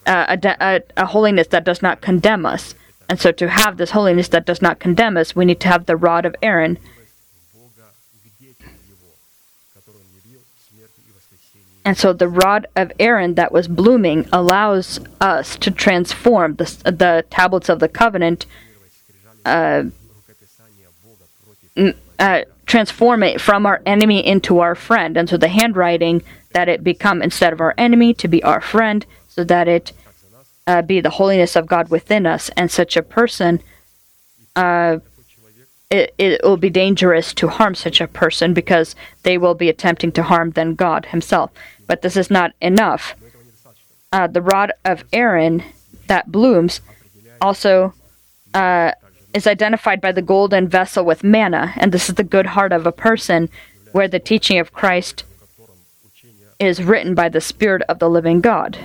uh, 0.06 0.36
a, 0.44 0.56
a, 0.60 0.82
a, 0.98 1.06
holiness 1.06 1.48
that 1.48 1.64
does 1.64 1.82
not 1.82 2.02
condemn 2.02 2.46
us. 2.46 2.74
And 3.10 3.20
so, 3.20 3.32
to 3.32 3.48
have 3.48 3.78
this 3.78 3.92
holiness 3.92 4.28
that 4.30 4.46
does 4.46 4.62
not 4.62 4.80
condemn 4.80 5.16
us, 5.16 5.36
we 5.36 5.46
need 5.46 5.62
to 5.62 5.70
have 5.70 5.86
the 5.86 5.96
rod 5.96 6.26
of 6.26 6.36
Aaron. 6.42 6.78
And 11.86 11.98
so, 11.98 12.12
the 12.12 12.28
rod 12.28 12.68
of 12.76 12.92
Aaron 13.00 13.36
that 13.36 13.54
was 13.54 13.70
blooming 13.70 14.28
allows 14.34 15.00
us 15.22 15.56
to 15.58 15.72
transform 15.72 16.56
the, 16.56 16.66
the 16.84 17.26
tablets 17.30 17.70
of 17.70 17.80
the 17.80 17.90
covenant, 17.90 18.46
uh, 19.46 19.84
uh, 22.20 22.42
transform 22.66 23.24
it 23.24 23.40
from 23.40 23.66
our 23.66 23.82
enemy 23.86 24.26
into 24.26 24.60
our 24.60 24.76
friend. 24.76 25.18
And 25.18 25.30
so, 25.30 25.38
the 25.38 25.48
handwriting 25.48 26.22
that 26.52 26.70
it 26.70 26.84
become 26.84 27.22
instead 27.22 27.54
of 27.54 27.62
our 27.62 27.74
enemy 27.78 28.14
to 28.16 28.28
be 28.28 28.44
our 28.44 28.62
friend, 28.62 29.06
so 29.28 29.44
that 29.44 29.68
it 29.68 29.94
uh, 30.66 30.82
be 30.82 31.00
the 31.00 31.12
holiness 31.12 31.56
of 31.56 31.68
God 31.68 31.90
within 31.90 32.26
us. 32.26 32.50
And 32.58 32.70
such 32.70 32.98
a 32.98 33.04
person, 33.04 33.62
uh, 34.56 34.98
it, 35.90 36.14
it 36.18 36.42
will 36.44 36.58
be 36.58 36.70
dangerous 36.70 37.34
to 37.36 37.48
harm 37.48 37.76
such 37.76 38.02
a 38.02 38.08
person 38.08 38.54
because 38.54 38.96
they 39.24 39.38
will 39.38 39.56
be 39.56 39.70
attempting 39.70 40.12
to 40.14 40.24
harm 40.24 40.52
then 40.52 40.76
God 40.76 41.08
Himself. 41.08 41.52
But 41.88 42.02
this 42.02 42.18
is 42.18 42.30
not 42.30 42.52
enough. 42.62 43.16
Uh, 44.12 44.28
the 44.28 44.42
rod 44.42 44.72
of 44.84 45.04
Aaron 45.14 45.64
that 46.08 46.32
blooms 46.32 46.82
also 47.42 47.94
uh, 48.54 48.92
is 49.38 49.48
identified 49.48 50.02
by 50.02 50.12
the 50.12 50.22
golden 50.22 50.68
vessel 50.68 51.06
with 51.06 51.24
manna, 51.24 51.72
and 51.78 51.92
this 51.92 52.10
is 52.10 52.16
the 52.16 52.24
good 52.24 52.48
heart 52.48 52.74
of 52.74 52.88
a 52.88 52.92
person, 52.92 53.50
where 53.92 54.08
the 54.08 54.20
teaching 54.20 54.58
of 54.58 54.74
Christ 54.74 55.24
is 56.60 56.84
written 56.84 57.14
by 57.14 57.30
the 57.30 57.40
Spirit 57.40 57.84
of 57.88 58.00
the 58.00 58.10
living 58.10 58.42
God. 58.42 58.80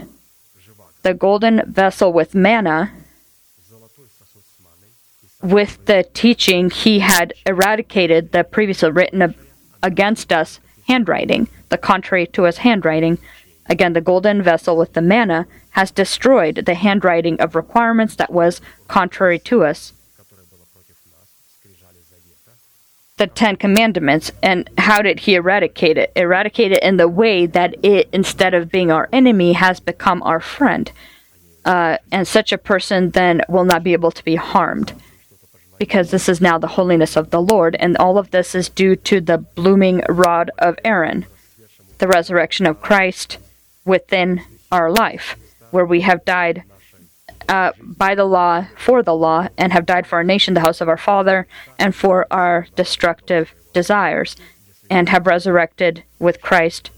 The 1.02 1.14
golden 1.14 1.62
vessel 1.66 2.12
with 2.12 2.34
manna, 2.34 2.92
with 5.42 5.86
the 5.86 6.06
teaching, 6.12 6.70
he 6.70 6.98
had 6.98 7.32
eradicated 7.46 8.32
the 8.32 8.44
previously 8.44 8.90
written 8.90 9.34
against 9.82 10.32
us 10.32 10.60
handwriting, 10.86 11.48
the 11.70 11.78
contrary 11.78 12.26
to 12.26 12.42
his 12.42 12.58
handwriting. 12.58 13.16
Again, 13.66 13.94
the 13.94 14.00
golden 14.02 14.42
vessel 14.42 14.76
with 14.76 14.92
the 14.92 15.00
manna 15.00 15.46
has 15.70 15.90
destroyed 15.90 16.66
the 16.66 16.74
handwriting 16.74 17.40
of 17.40 17.54
requirements 17.54 18.14
that 18.16 18.30
was 18.30 18.60
contrary 18.86 19.38
to 19.38 19.64
us. 19.64 19.94
The 23.22 23.28
Ten 23.28 23.54
Commandments. 23.54 24.32
And 24.42 24.68
how 24.78 25.00
did 25.00 25.20
he 25.20 25.36
eradicate 25.36 25.96
it? 25.96 26.10
Eradicate 26.16 26.72
it 26.72 26.82
in 26.82 26.96
the 26.96 27.06
way 27.06 27.46
that 27.46 27.76
it, 27.84 28.08
instead 28.12 28.52
of 28.52 28.68
being 28.68 28.90
our 28.90 29.08
enemy, 29.12 29.52
has 29.52 29.78
become 29.78 30.24
our 30.24 30.40
friend. 30.40 30.90
Uh, 31.64 31.98
and 32.10 32.26
such 32.26 32.50
a 32.50 32.58
person 32.58 33.10
then 33.10 33.40
will 33.48 33.62
not 33.62 33.84
be 33.84 33.92
able 33.92 34.10
to 34.10 34.24
be 34.24 34.34
harmed 34.34 34.92
because 35.78 36.10
this 36.10 36.28
is 36.28 36.40
now 36.40 36.58
the 36.58 36.74
holiness 36.74 37.14
of 37.14 37.30
the 37.30 37.40
Lord, 37.40 37.76
and 37.78 37.96
all 37.96 38.18
of 38.18 38.32
this 38.32 38.56
is 38.56 38.68
due 38.68 38.96
to 38.96 39.20
the 39.20 39.38
blooming 39.38 40.02
rod 40.08 40.50
of 40.58 40.76
Aaron, 40.84 41.24
the 41.98 42.08
resurrection 42.08 42.66
of 42.66 42.82
Christ 42.82 43.38
within 43.84 44.42
our 44.72 44.90
life, 44.90 45.36
where 45.70 45.86
we 45.86 46.00
have 46.00 46.24
died 46.24 46.64
uh, 47.48 47.72
by 47.80 48.14
the 48.14 48.24
law, 48.24 48.66
for 48.76 49.02
the 49.02 49.14
law, 49.14 49.48
and 49.56 49.72
have 49.72 49.86
died 49.86 50.06
for 50.06 50.16
our 50.16 50.24
nation, 50.24 50.54
the 50.54 50.60
house 50.60 50.80
of 50.80 50.88
our 50.88 50.96
Father, 50.96 51.46
and 51.78 51.94
for 51.94 52.26
our 52.30 52.66
destructive 52.76 53.54
desires, 53.72 54.36
and 54.90 55.08
have 55.08 55.26
resurrected 55.26 56.04
with 56.18 56.40
Christ. 56.40 56.90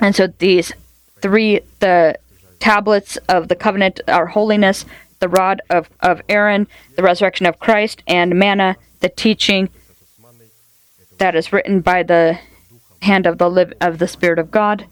And 0.00 0.14
so 0.14 0.26
these 0.26 0.72
three, 1.20 1.60
the 1.80 2.18
tablets 2.60 3.16
of 3.28 3.48
the 3.48 3.56
covenant, 3.56 4.00
our 4.08 4.26
holiness, 4.26 4.84
the 5.20 5.28
rod 5.28 5.60
of, 5.70 5.88
of 6.00 6.22
Aaron, 6.28 6.68
the 6.96 7.02
resurrection 7.02 7.46
of 7.46 7.58
Christ, 7.58 8.02
and 8.06 8.38
manna, 8.38 8.76
the 9.00 9.08
teaching 9.08 9.70
that 11.18 11.34
is 11.34 11.52
written 11.52 11.80
by 11.80 12.02
the 12.02 12.38
hand 13.02 13.26
of 13.26 13.38
the 13.38 13.50
live 13.50 13.72
of 13.80 13.98
the 13.98 14.08
Spirit 14.08 14.38
of 14.38 14.50
God, 14.50 14.86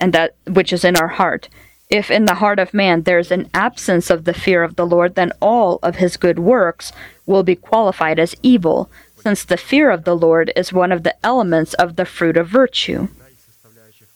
and 0.00 0.12
that 0.12 0.34
which 0.46 0.72
is 0.72 0.84
in 0.84 0.96
our 0.96 1.08
heart. 1.08 1.48
If 1.90 2.08
in 2.08 2.24
the 2.24 2.36
heart 2.36 2.60
of 2.60 2.72
man 2.72 3.02
there 3.02 3.18
is 3.18 3.32
an 3.32 3.50
absence 3.52 4.10
of 4.10 4.24
the 4.24 4.32
fear 4.32 4.62
of 4.62 4.76
the 4.76 4.86
Lord, 4.86 5.16
then 5.16 5.32
all 5.42 5.80
of 5.82 5.96
his 5.96 6.16
good 6.16 6.38
works 6.38 6.92
will 7.26 7.42
be 7.42 7.56
qualified 7.56 8.20
as 8.20 8.36
evil, 8.44 8.88
since 9.16 9.44
the 9.44 9.56
fear 9.56 9.90
of 9.90 10.04
the 10.04 10.16
Lord 10.16 10.52
is 10.54 10.72
one 10.72 10.92
of 10.92 11.02
the 11.02 11.16
elements 11.24 11.74
of 11.74 11.96
the 11.96 12.04
fruit 12.04 12.36
of 12.36 12.46
virtue. 12.46 13.08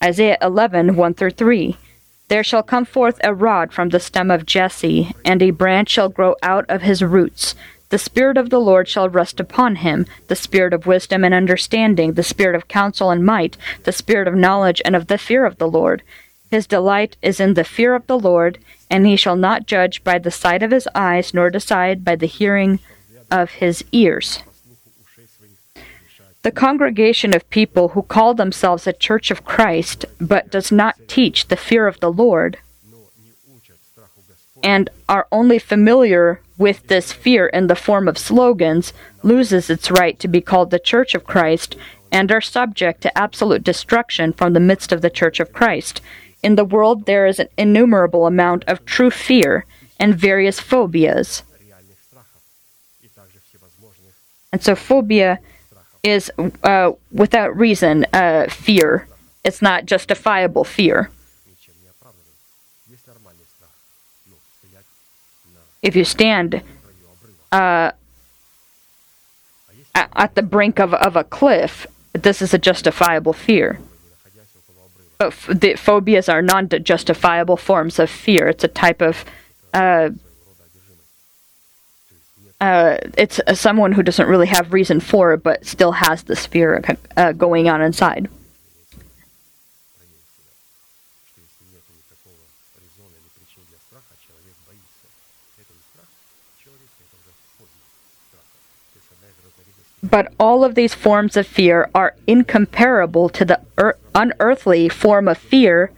Isaiah 0.02 0.38
11 0.40 0.94
1 0.94 1.14
through 1.14 1.30
3. 1.30 1.76
There 2.28 2.44
shall 2.44 2.62
come 2.62 2.84
forth 2.84 3.20
a 3.24 3.34
rod 3.34 3.72
from 3.72 3.88
the 3.88 4.00
stem 4.00 4.30
of 4.30 4.46
Jesse, 4.46 5.14
and 5.24 5.42
a 5.42 5.50
branch 5.50 5.90
shall 5.90 6.08
grow 6.08 6.36
out 6.42 6.64
of 6.68 6.82
his 6.82 7.02
roots. 7.02 7.54
The 7.90 7.98
Spirit 7.98 8.36
of 8.36 8.50
the 8.50 8.60
Lord 8.60 8.88
shall 8.88 9.08
rest 9.08 9.40
upon 9.40 9.76
him 9.76 10.06
the 10.28 10.36
Spirit 10.36 10.72
of 10.72 10.86
wisdom 10.86 11.24
and 11.24 11.34
understanding, 11.34 12.12
the 12.12 12.22
Spirit 12.22 12.56
of 12.56 12.68
counsel 12.68 13.10
and 13.10 13.24
might, 13.24 13.56
the 13.82 13.92
Spirit 13.92 14.26
of 14.26 14.34
knowledge 14.34 14.80
and 14.84 14.96
of 14.96 15.08
the 15.08 15.18
fear 15.18 15.44
of 15.44 15.58
the 15.58 15.68
Lord. 15.68 16.02
His 16.54 16.68
delight 16.68 17.16
is 17.20 17.40
in 17.40 17.54
the 17.54 17.64
fear 17.64 17.96
of 17.96 18.06
the 18.06 18.16
Lord, 18.16 18.58
and 18.88 19.04
he 19.08 19.16
shall 19.16 19.34
not 19.34 19.66
judge 19.66 20.04
by 20.04 20.20
the 20.20 20.30
sight 20.30 20.62
of 20.62 20.70
his 20.70 20.86
eyes, 20.94 21.34
nor 21.34 21.50
decide 21.50 22.04
by 22.04 22.14
the 22.14 22.26
hearing 22.26 22.78
of 23.28 23.54
his 23.54 23.82
ears. 23.90 24.38
The 26.42 26.52
congregation 26.52 27.34
of 27.34 27.50
people 27.50 27.88
who 27.88 28.02
call 28.02 28.34
themselves 28.34 28.86
a 28.86 28.92
church 28.92 29.32
of 29.32 29.44
Christ, 29.44 30.04
but 30.20 30.52
does 30.52 30.70
not 30.70 30.94
teach 31.08 31.48
the 31.48 31.56
fear 31.56 31.88
of 31.88 31.98
the 31.98 32.12
Lord, 32.12 32.58
and 34.62 34.90
are 35.08 35.26
only 35.32 35.58
familiar 35.58 36.40
with 36.56 36.86
this 36.86 37.12
fear 37.12 37.48
in 37.48 37.66
the 37.66 37.74
form 37.74 38.06
of 38.06 38.16
slogans, 38.16 38.92
loses 39.24 39.68
its 39.68 39.90
right 39.90 40.20
to 40.20 40.28
be 40.28 40.40
called 40.40 40.70
the 40.70 40.78
Church 40.78 41.16
of 41.16 41.24
Christ 41.24 41.74
and 42.12 42.30
are 42.30 42.40
subject 42.40 43.00
to 43.00 43.18
absolute 43.18 43.64
destruction 43.64 44.32
from 44.32 44.52
the 44.52 44.60
midst 44.60 44.92
of 44.92 45.02
the 45.02 45.10
Church 45.10 45.40
of 45.40 45.52
Christ. 45.52 46.00
In 46.44 46.56
the 46.56 46.64
world, 46.66 47.06
there 47.06 47.26
is 47.26 47.40
an 47.40 47.48
innumerable 47.56 48.26
amount 48.26 48.64
of 48.66 48.84
true 48.84 49.10
fear 49.10 49.64
and 49.98 50.14
various 50.14 50.60
phobias. 50.60 51.42
And 54.52 54.62
so, 54.62 54.74
phobia 54.76 55.40
is 56.02 56.30
uh, 56.62 56.92
without 57.10 57.56
reason 57.56 58.04
uh, 58.12 58.46
fear. 58.50 59.08
It's 59.42 59.62
not 59.62 59.86
justifiable 59.86 60.64
fear. 60.64 61.10
If 65.82 65.96
you 65.96 66.04
stand 66.04 66.62
uh, 67.52 67.92
at 69.94 70.34
the 70.34 70.42
brink 70.42 70.78
of, 70.78 70.92
of 70.92 71.16
a 71.16 71.24
cliff, 71.24 71.86
this 72.12 72.42
is 72.42 72.52
a 72.52 72.58
justifiable 72.58 73.32
fear. 73.32 73.78
F- 75.20 75.46
the 75.46 75.74
phobias 75.74 76.28
are 76.28 76.42
non 76.42 76.68
justifiable 76.68 77.56
forms 77.56 77.98
of 77.98 78.10
fear. 78.10 78.48
It's 78.48 78.64
a 78.64 78.68
type 78.68 79.00
of 79.00 79.24
uh, 79.72 80.10
uh, 82.60 82.96
it's 83.18 83.40
uh, 83.46 83.54
someone 83.54 83.92
who 83.92 84.02
doesn't 84.02 84.28
really 84.28 84.46
have 84.46 84.72
reason 84.72 85.00
for 85.00 85.34
it, 85.34 85.42
but 85.42 85.66
still 85.66 85.92
has 85.92 86.22
this 86.22 86.46
fear 86.46 86.82
uh, 87.16 87.32
going 87.32 87.68
on 87.68 87.82
inside. 87.82 88.28
But 100.10 100.32
all 100.38 100.64
of 100.64 100.74
these 100.74 100.94
forms 100.94 101.36
of 101.36 101.46
fear 101.46 101.90
are 101.94 102.14
incomparable 102.26 103.28
to 103.30 103.44
the 103.44 103.60
er- 103.78 103.98
unearthly 104.14 104.88
form 104.88 105.28
of 105.28 105.38
fear 105.38 105.90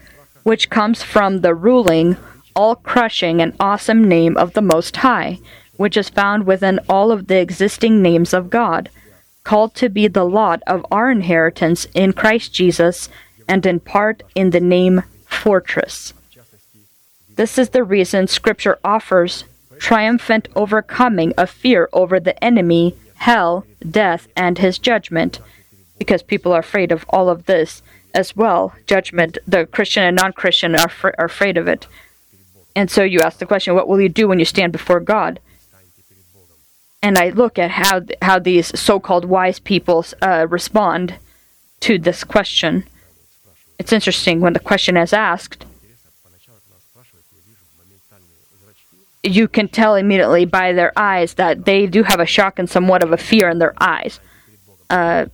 which 0.42 0.70
comes 0.70 1.02
from 1.02 1.40
the 1.40 1.54
ruling, 1.54 2.16
all 2.54 2.76
crushing, 2.76 3.42
and 3.42 3.52
awesome 3.58 4.04
name 4.04 4.36
of 4.36 4.52
the 4.52 4.62
Most 4.62 4.96
High 4.98 5.38
which 5.76 5.96
is 5.96 6.08
found 6.08 6.46
within 6.46 6.80
all 6.88 7.12
of 7.12 7.26
the 7.26 7.38
existing 7.38 8.02
names 8.02 8.32
of 8.32 8.50
God, 8.50 8.88
called 9.44 9.74
to 9.76 9.88
be 9.88 10.08
the 10.08 10.24
lot 10.24 10.62
of 10.66 10.84
our 10.90 11.10
inheritance 11.10 11.86
in 11.94 12.12
Christ 12.12 12.52
Jesus, 12.52 13.08
and 13.48 13.64
in 13.64 13.80
part 13.80 14.22
in 14.34 14.50
the 14.50 14.60
name 14.60 15.02
fortress. 15.26 16.12
This 17.36 17.58
is 17.58 17.70
the 17.70 17.84
reason 17.84 18.26
Scripture 18.26 18.78
offers 18.82 19.44
triumphant 19.78 20.48
overcoming 20.56 21.34
of 21.36 21.50
fear 21.50 21.88
over 21.92 22.18
the 22.18 22.42
enemy, 22.42 22.96
hell, 23.16 23.64
death, 23.88 24.29
and 24.37 24.59
his 24.59 24.79
judgment, 24.79 25.40
because 25.98 26.22
people 26.22 26.52
are 26.52 26.61
afraid 26.61 26.92
of 26.92 27.05
all 27.09 27.29
of 27.29 27.46
this 27.46 27.83
as 28.14 28.35
well. 28.37 28.74
Judgment, 28.87 29.38
the 29.46 29.66
Christian 29.66 30.05
and 30.05 30.16
non 30.16 30.33
Christian 30.33 30.74
are, 30.74 30.88
fr- 30.88 31.14
are 31.18 31.26
afraid 31.26 31.57
of 31.57 31.68
it. 31.68 31.87
And 32.74 32.90
so 32.90 33.02
you 33.02 33.20
ask 33.20 33.38
the 33.38 33.46
question, 33.46 33.74
what 33.74 33.88
will 33.88 34.00
you 34.00 34.09
do 34.09 34.29
when 34.29 34.38
you 34.38 34.44
stand 34.44 34.72
before 34.72 35.00
God? 35.00 35.40
and 37.07 37.18
I 37.18 37.29
look 37.31 37.57
at 37.57 37.70
how 37.70 38.02
how 38.20 38.40
these 38.40 38.79
so-called 38.79 39.24
wise 39.26 39.61
people 39.61 40.05
uh, 40.20 40.46
respond 40.48 41.14
to 41.81 41.98
this 41.98 42.24
question. 42.24 42.85
It's 43.79 43.92
interesting 43.92 44.40
when 44.40 44.55
the 44.55 44.68
question 44.70 44.96
is 44.96 45.12
asked. 45.12 45.64
You 49.26 49.48
can 49.48 49.68
tell 49.68 49.96
immediately 49.96 50.44
by 50.44 50.72
their 50.72 50.92
eyes 50.96 51.34
that 51.34 51.64
they 51.64 51.86
do 51.86 52.04
have 52.04 52.20
a 52.20 52.26
shock 52.26 52.58
and 52.58 52.70
somewhat 52.70 53.02
of 53.02 53.12
a 53.12 53.16
fear 53.16 53.48
in 53.48 53.58
their 53.58 53.74
eyes. 53.80 54.20
Uh, 54.88 55.26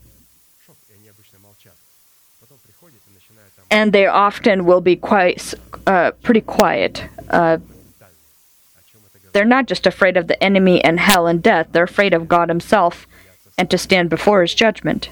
and 3.70 3.92
they 3.92 4.06
often 4.06 4.64
will 4.64 4.80
be 4.80 4.96
quite, 4.96 5.54
uh, 5.86 6.12
pretty 6.22 6.40
quiet. 6.40 7.04
Uh, 7.28 7.58
they're 9.32 9.44
not 9.44 9.66
just 9.66 9.86
afraid 9.86 10.16
of 10.16 10.26
the 10.26 10.42
enemy 10.42 10.82
and 10.82 11.00
hell 11.00 11.26
and 11.26 11.42
death, 11.42 11.68
they're 11.72 11.84
afraid 11.84 12.14
of 12.14 12.28
God 12.28 12.48
Himself 12.48 13.06
and 13.58 13.70
to 13.70 13.78
stand 13.78 14.10
before 14.10 14.42
His 14.42 14.54
judgment. 14.54 15.08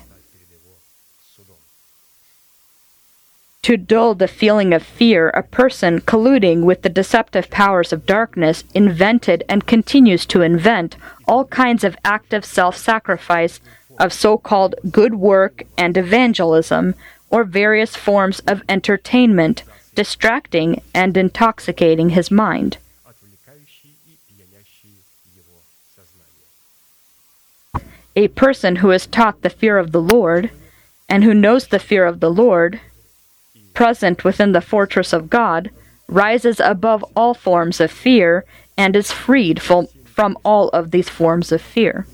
to 3.62 3.76
dull 3.76 4.14
the 4.14 4.28
feeling 4.28 4.72
of 4.72 4.82
fear, 4.82 5.28
a 5.30 5.42
person 5.42 6.00
colluding 6.00 6.64
with 6.64 6.82
the 6.82 6.88
deceptive 6.88 7.50
powers 7.50 7.92
of 7.92 8.06
darkness 8.06 8.64
invented 8.74 9.44
and 9.48 9.66
continues 9.66 10.24
to 10.26 10.40
invent 10.40 10.96
all 11.28 11.44
kinds 11.44 11.84
of 11.84 11.96
active 12.04 12.44
self 12.44 12.76
sacrifice, 12.76 13.60
of 13.98 14.12
so 14.14 14.38
called 14.38 14.74
good 14.90 15.14
work 15.14 15.62
and 15.76 15.96
evangelism, 15.98 16.94
or 17.28 17.44
various 17.44 17.94
forms 17.94 18.40
of 18.40 18.62
entertainment, 18.66 19.62
distracting 19.94 20.80
and 20.94 21.16
intoxicating 21.16 22.10
his 22.10 22.30
mind. 22.30 22.78
A 28.16 28.28
person 28.28 28.76
who 28.76 28.90
is 28.90 29.06
taught 29.06 29.42
the 29.42 29.50
fear 29.50 29.76
of 29.76 29.92
the 29.92 30.00
Lord, 30.00 30.50
and 31.10 31.22
who 31.24 31.34
knows 31.34 31.66
the 31.66 31.78
fear 31.78 32.06
of 32.06 32.20
the 32.20 32.30
Lord, 32.30 32.80
present 33.80 34.24
within 34.24 34.52
the 34.52 34.60
fortress 34.60 35.10
of 35.14 35.30
God, 35.30 35.70
rises 36.06 36.60
above 36.60 37.02
all 37.16 37.32
forms 37.32 37.80
of 37.80 37.90
fear 37.90 38.44
and 38.76 38.94
is 38.94 39.10
freed 39.10 39.62
from, 39.62 39.86
from 40.04 40.36
all 40.44 40.68
of 40.68 40.90
these 40.90 41.08
forms 41.08 41.50
of 41.50 41.62
fear. 41.62 42.06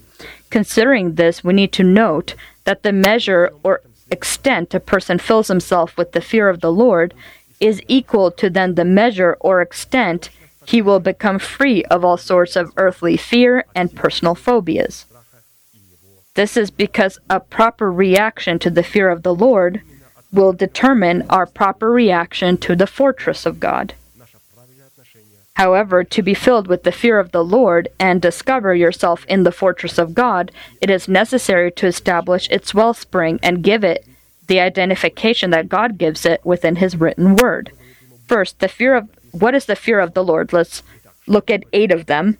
Considering 0.48 1.16
this, 1.16 1.42
we 1.42 1.52
need 1.52 1.72
to 1.72 1.82
note 1.82 2.36
that 2.62 2.84
the 2.84 2.92
measure 2.92 3.50
or 3.64 3.80
extent 4.12 4.74
a 4.74 4.78
person 4.78 5.18
fills 5.18 5.48
himself 5.48 5.96
with 5.96 6.12
the 6.12 6.20
fear 6.20 6.48
of 6.48 6.60
the 6.60 6.70
Lord 6.70 7.12
is 7.58 7.82
equal 7.88 8.30
to 8.30 8.48
then 8.48 8.76
the 8.76 8.84
measure 8.84 9.36
or 9.40 9.60
extent 9.60 10.30
he 10.66 10.80
will 10.80 11.00
become 11.00 11.40
free 11.40 11.82
of 11.86 12.04
all 12.04 12.16
sorts 12.16 12.54
of 12.54 12.72
earthly 12.76 13.16
fear 13.16 13.64
and 13.74 13.96
personal 13.96 14.36
phobias. 14.36 15.04
This 16.34 16.56
is 16.56 16.70
because 16.70 17.18
a 17.28 17.40
proper 17.40 17.90
reaction 17.90 18.60
to 18.60 18.70
the 18.70 18.84
fear 18.84 19.08
of 19.08 19.24
the 19.24 19.34
Lord 19.34 19.82
will 20.36 20.52
determine 20.52 21.22
our 21.28 21.46
proper 21.46 21.90
reaction 21.90 22.56
to 22.58 22.76
the 22.76 22.86
fortress 22.86 23.46
of 23.46 23.58
God. 23.58 23.94
However, 25.54 26.04
to 26.04 26.22
be 26.22 26.34
filled 26.34 26.66
with 26.68 26.82
the 26.82 26.92
fear 26.92 27.18
of 27.18 27.32
the 27.32 27.42
Lord 27.42 27.88
and 27.98 28.20
discover 28.20 28.74
yourself 28.74 29.24
in 29.26 29.42
the 29.42 29.50
fortress 29.50 29.96
of 29.96 30.14
God, 30.14 30.52
it 30.82 30.90
is 30.90 31.08
necessary 31.08 31.72
to 31.72 31.86
establish 31.86 32.46
its 32.50 32.74
wellspring 32.74 33.40
and 33.42 33.64
give 33.64 33.82
it 33.82 34.06
the 34.48 34.60
identification 34.60 35.50
that 35.50 35.70
God 35.70 35.96
gives 35.96 36.26
it 36.26 36.44
within 36.44 36.76
His 36.76 36.96
written 36.96 37.36
word. 37.36 37.72
First, 38.28 38.58
the 38.58 38.68
fear 38.68 38.94
of 38.94 39.08
what 39.32 39.54
is 39.54 39.64
the 39.64 39.76
fear 39.76 39.98
of 39.98 40.12
the 40.12 40.22
Lord? 40.22 40.52
Let's 40.52 40.82
look 41.26 41.50
at 41.50 41.64
eight 41.72 41.90
of 41.90 42.04
them. 42.04 42.36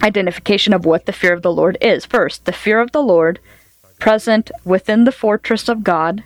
Identification 0.00 0.72
of 0.72 0.86
what 0.86 1.06
the 1.06 1.12
fear 1.12 1.32
of 1.32 1.42
the 1.42 1.52
Lord 1.52 1.76
is. 1.80 2.06
First, 2.06 2.44
the 2.44 2.52
fear 2.52 2.80
of 2.80 2.92
the 2.92 3.02
Lord, 3.02 3.40
present 3.98 4.50
within 4.64 5.04
the 5.04 5.12
fortress 5.12 5.68
of 5.68 5.84
God, 5.84 6.24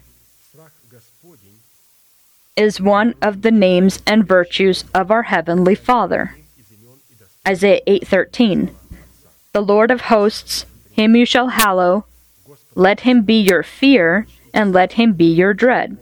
is 2.56 2.80
one 2.80 3.14
of 3.20 3.42
the 3.42 3.50
names 3.50 4.02
and 4.06 4.26
virtues 4.26 4.84
of 4.94 5.10
our 5.10 5.24
heavenly 5.24 5.74
Father. 5.74 6.34
Isaiah 7.46 7.82
8:13. 7.86 8.74
The 9.52 9.60
Lord 9.60 9.90
of 9.90 10.02
hosts, 10.02 10.64
him 10.90 11.14
you 11.14 11.26
shall 11.26 11.48
hallow, 11.48 12.06
let 12.74 13.00
him 13.00 13.22
be 13.22 13.40
your 13.40 13.62
fear 13.62 14.26
and 14.54 14.72
let 14.72 14.94
him 14.94 15.12
be 15.12 15.32
your 15.32 15.52
dread. 15.52 15.98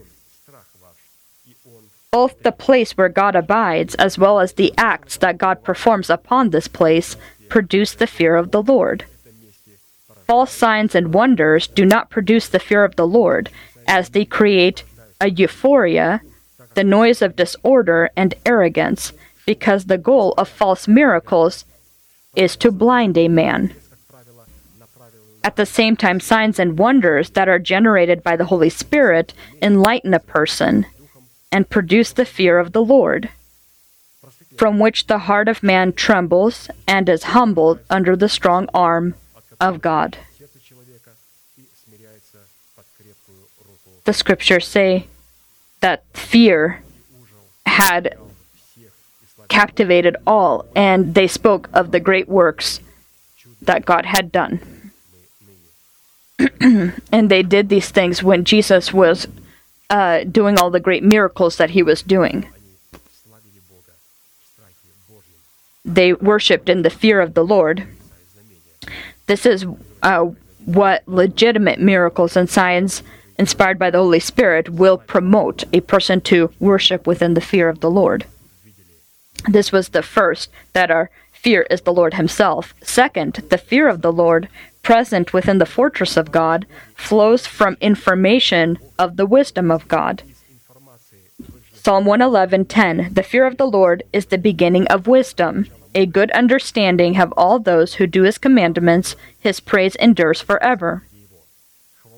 Both 2.13 2.45
the 2.45 2.53
place 2.53 2.97
where 2.97 3.09
God 3.09 3.35
abides 3.35 3.97
as 3.97 4.17
well 4.17 4.39
as 4.39 4.53
the 4.53 4.73
acts 4.79 5.17
that 5.17 5.39
God 5.39 5.65
performs 5.65 6.09
upon 6.09 6.51
this 6.51 6.69
place 6.69 7.17
produce 7.49 7.93
the 7.93 8.07
fear 8.07 8.37
of 8.37 8.53
the 8.53 8.63
Lord. 8.63 9.05
False 10.27 10.53
signs 10.53 10.95
and 10.95 11.13
wonders 11.13 11.67
do 11.67 11.85
not 11.85 12.11
produce 12.11 12.49
the 12.49 12.61
fear 12.61 12.85
of 12.85 12.95
the 12.95 13.07
Lord, 13.07 13.51
as 13.87 14.11
they 14.11 14.25
create 14.25 14.85
a 15.21 15.29
euphoria 15.31 16.23
the 16.75 16.85
noise 16.85 17.23
of 17.23 17.37
disorder 17.37 18.11
and 18.17 18.35
arrogance, 18.45 19.13
because 19.47 19.85
the 19.85 19.99
goal 19.99 20.33
of 20.39 20.49
false 20.49 20.89
miracles 20.89 21.65
is 22.35 22.57
to 22.57 22.71
blind 22.71 23.17
a 23.17 23.29
man. 23.29 23.75
At 25.43 25.57
the 25.57 25.67
same 25.67 25.97
time, 25.97 26.21
signs 26.21 26.59
and 26.59 26.79
wonders 26.79 27.31
that 27.31 27.49
are 27.49 27.59
generated 27.59 28.23
by 28.23 28.37
the 28.37 28.47
Holy 28.47 28.71
Spirit 28.71 29.35
enlighten 29.61 30.15
a 30.15 30.19
person 30.19 30.87
and 31.53 31.69
produce 31.69 32.13
the 32.13 32.25
fear 32.25 32.59
of 32.59 32.73
the 32.73 32.83
Lord, 32.83 33.29
from 34.57 34.79
which 34.79 35.07
the 35.07 35.19
heart 35.19 35.49
of 35.49 35.63
man 35.63 35.93
trembles 35.93 36.71
and 36.89 37.09
is 37.09 37.25
humbled 37.25 37.81
under 37.91 38.17
the 38.17 38.29
strong 38.29 38.69
arm 38.73 39.15
of 39.61 39.83
God. 39.83 40.17
The 44.05 44.13
scriptures 44.13 44.67
say, 44.67 45.07
that 45.85 46.03
fear 46.15 46.83
had 47.67 48.17
captivated 49.49 50.17
all, 50.27 50.65
and 50.75 51.15
they 51.15 51.27
spoke 51.27 51.69
of 51.75 51.91
the 51.91 52.01
great 52.01 52.27
works 52.27 52.81
that 53.61 53.85
God 53.85 54.07
had 54.07 54.33
done. 54.33 54.61
and 57.13 57.31
they 57.31 57.43
did 57.43 57.69
these 57.69 57.91
things 57.91 58.23
when 58.23 58.45
Jesus 58.45 58.95
was 58.95 59.29
uh, 59.91 60.25
doing 60.25 60.57
all 60.57 60.71
the 60.71 60.81
great 60.81 61.05
miracles 61.05 61.59
that 61.59 61.71
he 61.77 61.83
was 61.83 62.01
doing. 62.01 62.49
They 65.85 66.15
worshipped 66.15 66.71
in 66.71 66.81
the 66.81 66.89
fear 66.89 67.21
of 67.21 67.35
the 67.35 67.45
Lord. 67.45 67.87
This 69.27 69.45
is 69.45 69.67
uh, 70.03 70.31
what 70.65 71.07
legitimate 71.07 71.79
miracles 71.79 72.39
and 72.39 72.49
signs 72.49 73.03
inspired 73.39 73.79
by 73.79 73.91
the 73.91 73.99
Holy 73.99 74.21
Spirit, 74.21 74.69
will 74.69 74.99
promote 74.99 75.65
a 75.73 75.81
person 75.81 76.21
to 76.23 76.53
worship 76.59 77.07
within 77.07 77.35
the 77.35 77.41
fear 77.41 77.69
of 77.69 77.81
the 77.81 77.91
Lord. 77.91 78.27
This 79.49 79.73
was 79.73 79.91
the 79.91 80.03
first, 80.03 80.51
that 80.73 80.91
our 80.91 81.11
fear 81.33 81.67
is 81.71 81.83
the 81.83 81.93
Lord 81.93 82.15
Himself. 82.15 82.75
Second, 82.83 83.35
the 83.51 83.59
fear 83.59 83.89
of 83.89 84.03
the 84.03 84.13
Lord, 84.13 84.49
present 84.83 85.33
within 85.33 85.59
the 85.59 85.67
fortress 85.67 86.17
of 86.17 86.33
God, 86.33 86.67
flows 86.95 87.47
from 87.47 87.77
information 87.81 88.79
of 88.99 89.17
the 89.17 89.27
wisdom 89.27 89.71
of 89.71 89.89
God. 89.89 90.23
Psalm 91.75 92.07
111:10 92.07 93.13
The 93.13 93.23
fear 93.23 93.47
of 93.47 93.59
the 93.59 93.67
Lord 93.67 94.05
is 94.13 94.27
the 94.27 94.39
beginning 94.39 94.87
of 94.87 95.07
wisdom. 95.07 95.67
A 95.95 96.07
good 96.07 96.31
understanding 96.31 97.15
have 97.15 97.33
all 97.37 97.59
those 97.59 97.95
who 97.95 98.07
do 98.07 98.23
his 98.23 98.39
commandments. 98.39 99.17
His 99.39 99.61
praise 99.61 99.95
endures 99.97 100.41
forever. 100.41 101.03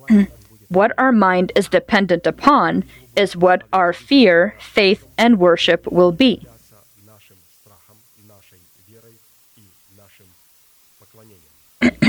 What 0.68 0.92
our 0.98 1.12
mind 1.12 1.52
is 1.54 1.68
dependent 1.68 2.26
upon 2.26 2.84
is 3.14 3.36
what 3.36 3.62
our 3.72 3.92
fear, 3.92 4.56
faith, 4.58 5.06
and 5.16 5.38
worship 5.38 5.86
will 5.86 6.12
be. 6.12 6.46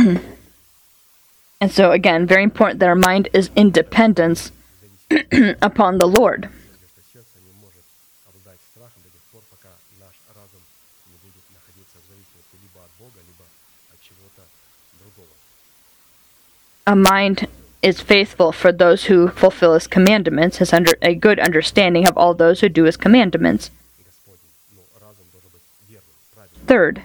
and 1.62 1.72
so, 1.72 1.92
again, 1.92 2.26
very 2.26 2.44
important 2.44 2.80
that 2.80 2.90
our 2.90 2.96
mind 2.96 3.30
is 3.34 3.52
in 3.56 3.72
dependence 3.72 4.52
upon 5.62 6.00
the 6.00 6.08
Lord. 6.08 6.50
A 16.88 16.96
mind 16.96 17.48
is 17.82 18.02
faithful 18.02 18.52
for 18.52 18.72
those 18.72 19.06
who 19.06 19.28
fulfill 19.30 19.74
his 19.74 19.88
commandments, 19.88 20.58
has 20.58 20.74
under 20.74 20.94
a 21.02 21.16
good 21.16 21.40
understanding 21.40 22.08
of 22.08 22.18
all 22.18 22.34
those 22.34 22.62
who 22.62 22.70
do 22.70 22.84
his 22.84 22.98
commandments. 22.98 23.70
Third, 26.66 27.04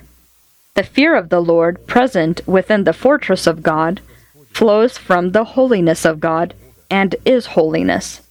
the 0.74 0.82
fear 0.82 1.14
of 1.14 1.28
the 1.28 1.40
Lord, 1.40 1.86
present 1.86 2.40
within 2.46 2.84
the 2.84 2.92
fortress 2.92 3.46
of 3.46 3.62
God, 3.62 4.00
flows 4.50 4.98
from 4.98 5.32
the 5.32 5.44
holiness 5.44 6.04
of 6.04 6.20
God 6.20 6.54
and 6.90 7.14
is 7.24 7.46
holiness. 7.46 8.22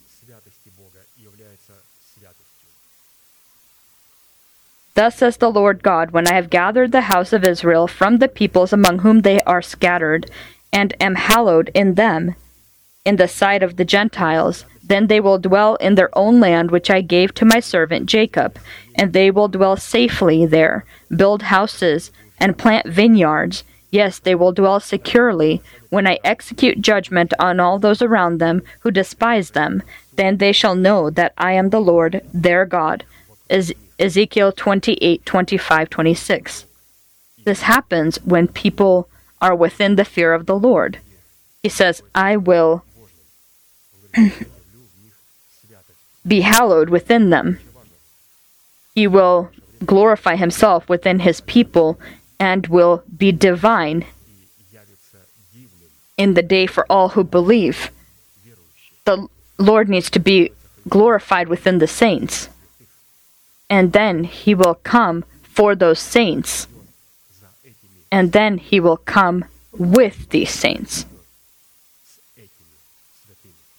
Thus 4.94 5.16
says 5.16 5.38
the 5.38 5.50
Lord 5.50 5.84
God, 5.84 6.12
when 6.12 6.28
I 6.28 6.34
have 6.34 6.50
gathered 6.50 6.92
the 6.92 7.02
house 7.02 7.32
of 7.32 7.46
Israel 7.46 7.88
from 7.88 8.18
the 8.18 8.28
peoples 8.28 8.74
among 8.74 9.00
whom 9.00 9.22
they 9.22 9.40
are 9.42 9.62
scattered, 9.62 10.30
and 10.72 10.94
am 11.00 11.16
hallowed 11.16 11.70
in 11.74 11.96
them, 11.96 12.36
in 13.06 13.16
the 13.18 13.28
sight 13.28 13.64
of 13.64 13.76
the 13.76 13.86
Gentiles. 13.86 14.66
Then 14.84 15.08
they 15.08 15.20
will 15.20 15.38
dwell 15.38 15.76
in 15.76 15.96
their 15.96 16.16
own 16.18 16.40
land, 16.40 16.72
which 16.72 16.90
I 16.90 17.02
gave 17.02 17.34
to 17.36 17.46
my 17.46 17.60
servant 17.60 18.08
Jacob, 18.08 18.60
and 18.96 19.14
they 19.14 19.32
will 19.32 19.48
dwell 19.48 19.78
safely 19.78 20.46
there, 20.46 20.86
build 21.16 21.44
houses, 21.44 22.12
and 22.40 22.58
plant 22.58 22.88
vineyards. 22.88 23.64
Yes, 23.92 24.20
they 24.20 24.36
will 24.36 24.52
dwell 24.52 24.80
securely. 24.80 25.62
When 25.90 26.08
I 26.08 26.20
execute 26.24 26.82
judgment 26.82 27.34
on 27.40 27.60
all 27.60 27.80
those 27.80 28.02
around 28.02 28.40
them 28.40 28.64
who 28.80 28.92
despise 28.92 29.52
them, 29.52 29.84
then 30.16 30.38
they 30.38 30.52
shall 30.52 30.76
know 30.76 31.10
that 31.10 31.34
I 31.38 31.54
am 31.54 31.70
the 31.70 31.82
Lord 31.82 32.22
their 32.34 32.66
God. 32.66 33.04
Ezekiel 34.00 34.52
28 34.52 35.26
25 35.26 35.90
26. 35.90 36.66
This 37.44 37.62
happens 37.62 38.18
when 38.24 38.48
people 38.48 39.10
are 39.42 39.56
within 39.56 39.96
the 39.96 40.06
fear 40.06 40.34
of 40.34 40.46
the 40.46 40.58
Lord. 40.58 41.00
He 41.64 41.70
says, 41.70 42.02
I 42.14 42.38
will 42.38 42.84
be 46.28 46.42
hallowed 46.42 46.90
within 46.90 47.30
them. 47.30 47.60
He 48.94 49.08
will 49.08 49.50
glorify 49.86 50.36
himself 50.36 50.88
within 50.88 51.20
his 51.20 51.42
people 51.42 52.00
and 52.40 52.68
will 52.68 53.04
be 53.18 53.32
divine 53.32 54.06
in 56.18 56.34
the 56.36 56.44
day 56.44 56.68
for 56.68 56.86
all 56.90 57.10
who 57.10 57.24
believe. 57.24 57.92
The 59.06 59.28
Lord 59.58 59.90
needs 59.90 60.10
to 60.12 60.20
be 60.20 60.52
glorified 60.88 61.48
within 61.48 61.80
the 61.80 61.88
saints. 61.88 62.50
And 63.70 63.94
then 63.94 64.26
he 64.26 64.54
will 64.54 64.76
come 64.76 65.24
for 65.44 65.76
those 65.76 66.00
saints 66.00 66.68
and 68.12 68.34
then 68.34 68.58
he 68.58 68.80
will 68.80 68.98
come 68.98 69.46
with 69.72 70.30
these 70.30 70.52
saints. 70.52 71.06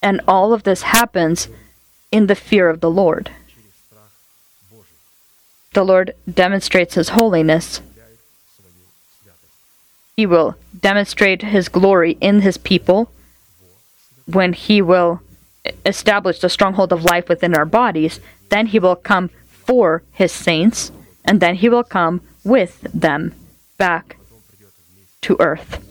And 0.03 0.20
all 0.26 0.53
of 0.53 0.64
this 0.64 0.83
happens 0.83 1.49
in 2.11 2.26
the 2.26 2.35
fear 2.35 2.68
of 2.68 2.80
the 2.80 2.91
Lord. 2.91 3.30
The 5.74 5.85
Lord 5.85 6.14
demonstrates 6.33 6.95
His 6.95 7.11
holiness. 7.11 7.80
He 10.16 10.26
will 10.26 10.57
demonstrate 10.78 11.43
His 11.43 11.68
glory 11.68 12.18
in 12.20 12.41
His 12.41 12.59
people 12.59 13.11
when 14.26 14.53
He 14.53 14.83
will 14.83 15.20
establish 15.87 16.41
the 16.41 16.49
stronghold 16.49 16.93
of 16.93 17.05
life 17.05 17.28
within 17.28 17.55
our 17.55 17.64
bodies. 17.64 18.20
Then 18.51 18.66
He 18.66 18.78
will 18.78 18.97
come 18.97 19.30
for 19.47 20.03
His 20.12 20.33
saints, 20.33 20.91
and 21.24 21.41
then 21.41 21.55
He 21.55 21.68
will 21.68 21.85
come 21.85 22.20
with 22.45 22.83
them 22.93 23.35
back 23.78 24.16
to 25.23 25.37
earth. 25.41 25.89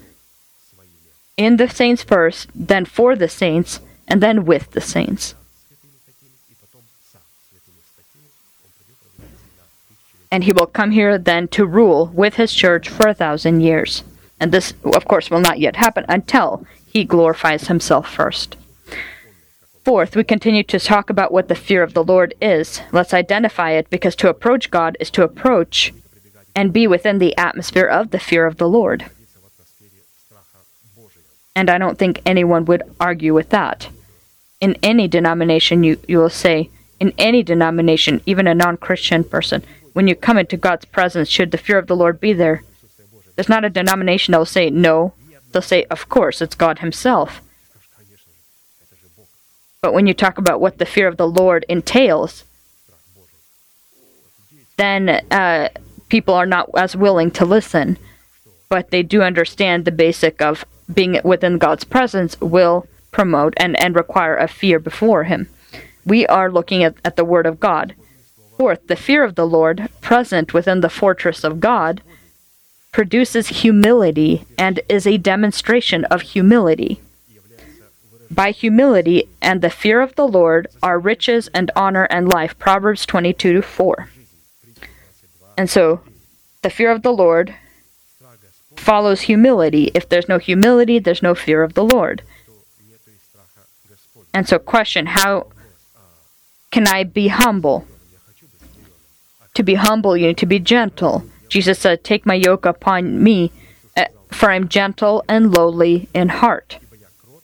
In 1.37 1.57
the 1.57 1.69
saints 1.69 2.03
first, 2.03 2.49
then 2.53 2.85
for 2.85 3.15
the 3.15 3.27
saints, 3.27 3.79
and 4.07 4.21
then 4.21 4.45
with 4.45 4.71
the 4.71 4.81
saints. 4.81 5.35
And 10.31 10.43
he 10.45 10.53
will 10.53 10.67
come 10.67 10.91
here 10.91 11.17
then 11.17 11.47
to 11.49 11.65
rule 11.65 12.07
with 12.13 12.35
his 12.35 12.53
church 12.53 12.87
for 12.87 13.07
a 13.07 13.13
thousand 13.13 13.61
years. 13.61 14.03
And 14.39 14.51
this, 14.51 14.73
of 14.83 15.05
course, 15.05 15.29
will 15.29 15.41
not 15.41 15.59
yet 15.59 15.75
happen 15.75 16.05
until 16.07 16.65
he 16.85 17.03
glorifies 17.03 17.67
himself 17.67 18.09
first. 18.09 18.55
Fourth, 19.83 20.15
we 20.15 20.23
continue 20.23 20.63
to 20.63 20.79
talk 20.79 21.09
about 21.09 21.31
what 21.31 21.47
the 21.47 21.55
fear 21.55 21.83
of 21.83 21.93
the 21.93 22.03
Lord 22.03 22.33
is. 22.39 22.81
Let's 22.91 23.13
identify 23.13 23.71
it 23.71 23.89
because 23.89 24.15
to 24.17 24.29
approach 24.29 24.69
God 24.69 24.95
is 24.99 25.09
to 25.11 25.23
approach 25.23 25.93
and 26.55 26.71
be 26.71 26.85
within 26.85 27.19
the 27.19 27.35
atmosphere 27.37 27.85
of 27.85 28.11
the 28.11 28.19
fear 28.19 28.45
of 28.45 28.57
the 28.57 28.69
Lord. 28.69 29.09
And 31.55 31.69
I 31.69 31.77
don't 31.77 31.97
think 31.97 32.21
anyone 32.25 32.65
would 32.65 32.83
argue 32.99 33.33
with 33.33 33.49
that. 33.49 33.89
In 34.59 34.77
any 34.81 35.07
denomination, 35.07 35.83
you, 35.83 35.99
you 36.07 36.17
will 36.19 36.29
say, 36.29 36.69
in 36.99 37.13
any 37.17 37.43
denomination, 37.43 38.21
even 38.25 38.47
a 38.47 38.55
non 38.55 38.77
Christian 38.77 39.23
person, 39.23 39.63
when 39.93 40.07
you 40.07 40.15
come 40.15 40.37
into 40.37 40.55
God's 40.55 40.85
presence, 40.85 41.29
should 41.29 41.51
the 41.51 41.57
fear 41.57 41.77
of 41.77 41.87
the 41.87 41.95
Lord 41.95 42.19
be 42.19 42.31
there? 42.33 42.63
There's 43.35 43.49
not 43.49 43.65
a 43.65 43.69
denomination 43.69 44.31
that 44.31 44.37
will 44.37 44.45
say 44.45 44.69
no. 44.69 45.13
They'll 45.51 45.61
say, 45.61 45.85
of 45.85 46.07
course, 46.07 46.41
it's 46.41 46.55
God 46.55 46.79
Himself. 46.79 47.41
But 49.81 49.93
when 49.93 50.05
you 50.05 50.13
talk 50.13 50.37
about 50.37 50.61
what 50.61 50.77
the 50.77 50.85
fear 50.85 51.07
of 51.07 51.17
the 51.17 51.27
Lord 51.27 51.65
entails, 51.67 52.43
then 54.77 55.09
uh, 55.31 55.69
people 56.07 56.35
are 56.35 56.45
not 56.45 56.69
as 56.75 56.95
willing 56.95 57.31
to 57.31 57.45
listen. 57.45 57.97
But 58.69 58.91
they 58.91 59.03
do 59.03 59.21
understand 59.21 59.83
the 59.83 59.91
basic 59.91 60.41
of 60.41 60.63
being 60.93 61.19
within 61.23 61.57
God's 61.57 61.83
presence 61.83 62.39
will 62.41 62.87
promote 63.11 63.53
and, 63.57 63.79
and 63.79 63.95
require 63.95 64.35
a 64.35 64.47
fear 64.47 64.79
before 64.79 65.25
Him. 65.25 65.49
We 66.05 66.25
are 66.27 66.51
looking 66.51 66.83
at, 66.83 66.95
at 67.05 67.15
the 67.15 67.25
Word 67.25 67.45
of 67.45 67.59
God. 67.59 67.95
Fourth, 68.57 68.87
the 68.87 68.95
fear 68.95 69.23
of 69.23 69.35
the 69.35 69.47
Lord, 69.47 69.89
present 70.01 70.53
within 70.53 70.81
the 70.81 70.89
fortress 70.89 71.43
of 71.43 71.59
God, 71.59 72.01
produces 72.91 73.47
humility 73.47 74.45
and 74.57 74.81
is 74.89 75.07
a 75.07 75.17
demonstration 75.17 76.05
of 76.05 76.21
humility. 76.21 77.01
By 78.29 78.51
humility 78.51 79.27
and 79.41 79.61
the 79.61 79.69
fear 79.69 79.99
of 80.01 80.15
the 80.15 80.27
Lord 80.27 80.67
are 80.81 80.99
riches 80.99 81.49
and 81.53 81.69
honor 81.75 82.05
and 82.09 82.27
life. 82.27 82.57
Proverbs 82.57 83.05
22 83.05 83.61
4. 83.61 84.09
And 85.57 85.69
so, 85.69 86.01
the 86.61 86.69
fear 86.69 86.91
of 86.91 87.01
the 87.01 87.11
Lord 87.11 87.55
follows 88.81 89.21
humility. 89.21 89.91
If 89.93 90.09
there's 90.09 90.27
no 90.27 90.39
humility, 90.39 90.99
there's 90.99 91.21
no 91.21 91.35
fear 91.35 91.63
of 91.63 91.75
the 91.75 91.83
Lord. 91.83 92.23
And 94.33 94.47
so, 94.47 94.57
question 94.59 95.05
how 95.07 95.47
can 96.71 96.87
I 96.87 97.03
be 97.03 97.27
humble? 97.27 97.85
To 99.55 99.63
be 99.63 99.75
humble, 99.75 100.15
you 100.15 100.27
need 100.27 100.37
to 100.37 100.45
be 100.45 100.59
gentle. 100.59 101.25
Jesus 101.49 101.77
said, 101.79 102.03
Take 102.03 102.25
my 102.25 102.33
yoke 102.33 102.65
upon 102.65 103.21
me, 103.21 103.51
eh, 103.97 104.07
for 104.31 104.49
I 104.49 104.55
am 104.55 104.69
gentle 104.69 105.23
and 105.27 105.51
lowly 105.51 106.07
in 106.13 106.29
heart, 106.29 106.79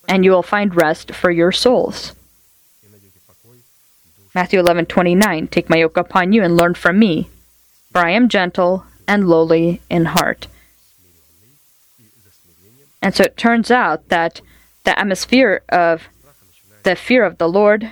and 0.08 0.24
you 0.24 0.32
will 0.32 0.44
find 0.44 0.76
rest 0.76 1.14
for 1.14 1.30
your 1.30 1.52
souls. 1.52 2.14
Matthew 4.34 4.62
11:29 4.62 5.50
Take 5.52 5.70
my 5.70 5.78
yoke 5.78 5.98
upon 5.98 6.32
you 6.32 6.42
and 6.44 6.56
learn 6.56 6.74
from 6.76 6.98
me, 7.00 7.30
for 7.92 8.00
I 8.00 8.12
am 8.12 8.30
gentle 8.30 8.86
and 9.08 9.28
lowly 9.28 9.82
in 9.90 10.06
heart. 10.06 10.48
And 13.08 13.16
so 13.16 13.24
it 13.24 13.38
turns 13.38 13.72
out 13.72 14.10
that 14.10 14.42
the 14.84 15.00
atmosphere 15.00 15.62
of 15.70 16.10
the 16.84 16.94
fear 16.94 17.24
of 17.24 17.38
the 17.38 17.48
Lord 17.48 17.90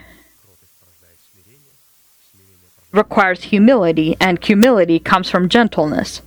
requires 2.92 3.44
humility, 3.44 4.18
and 4.20 4.44
humility 4.44 5.00
comes 5.00 5.30
from 5.30 5.48
gentleness. 5.48 6.22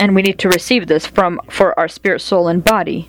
And 0.00 0.16
we 0.16 0.22
need 0.22 0.40
to 0.40 0.48
receive 0.48 0.88
this 0.88 1.06
from 1.06 1.40
for 1.48 1.78
our 1.78 1.86
spirit, 1.86 2.18
soul, 2.18 2.48
and 2.48 2.64
body. 2.64 3.08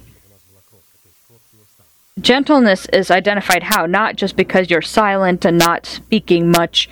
Gentleness 2.22 2.86
is 2.94 3.10
identified 3.10 3.64
how? 3.64 3.88
Not 3.88 4.16
just 4.16 4.36
because 4.36 4.70
you're 4.70 4.84
silent 4.84 5.44
and 5.44 5.58
not 5.58 5.88
speaking 5.88 6.52
much, 6.52 6.88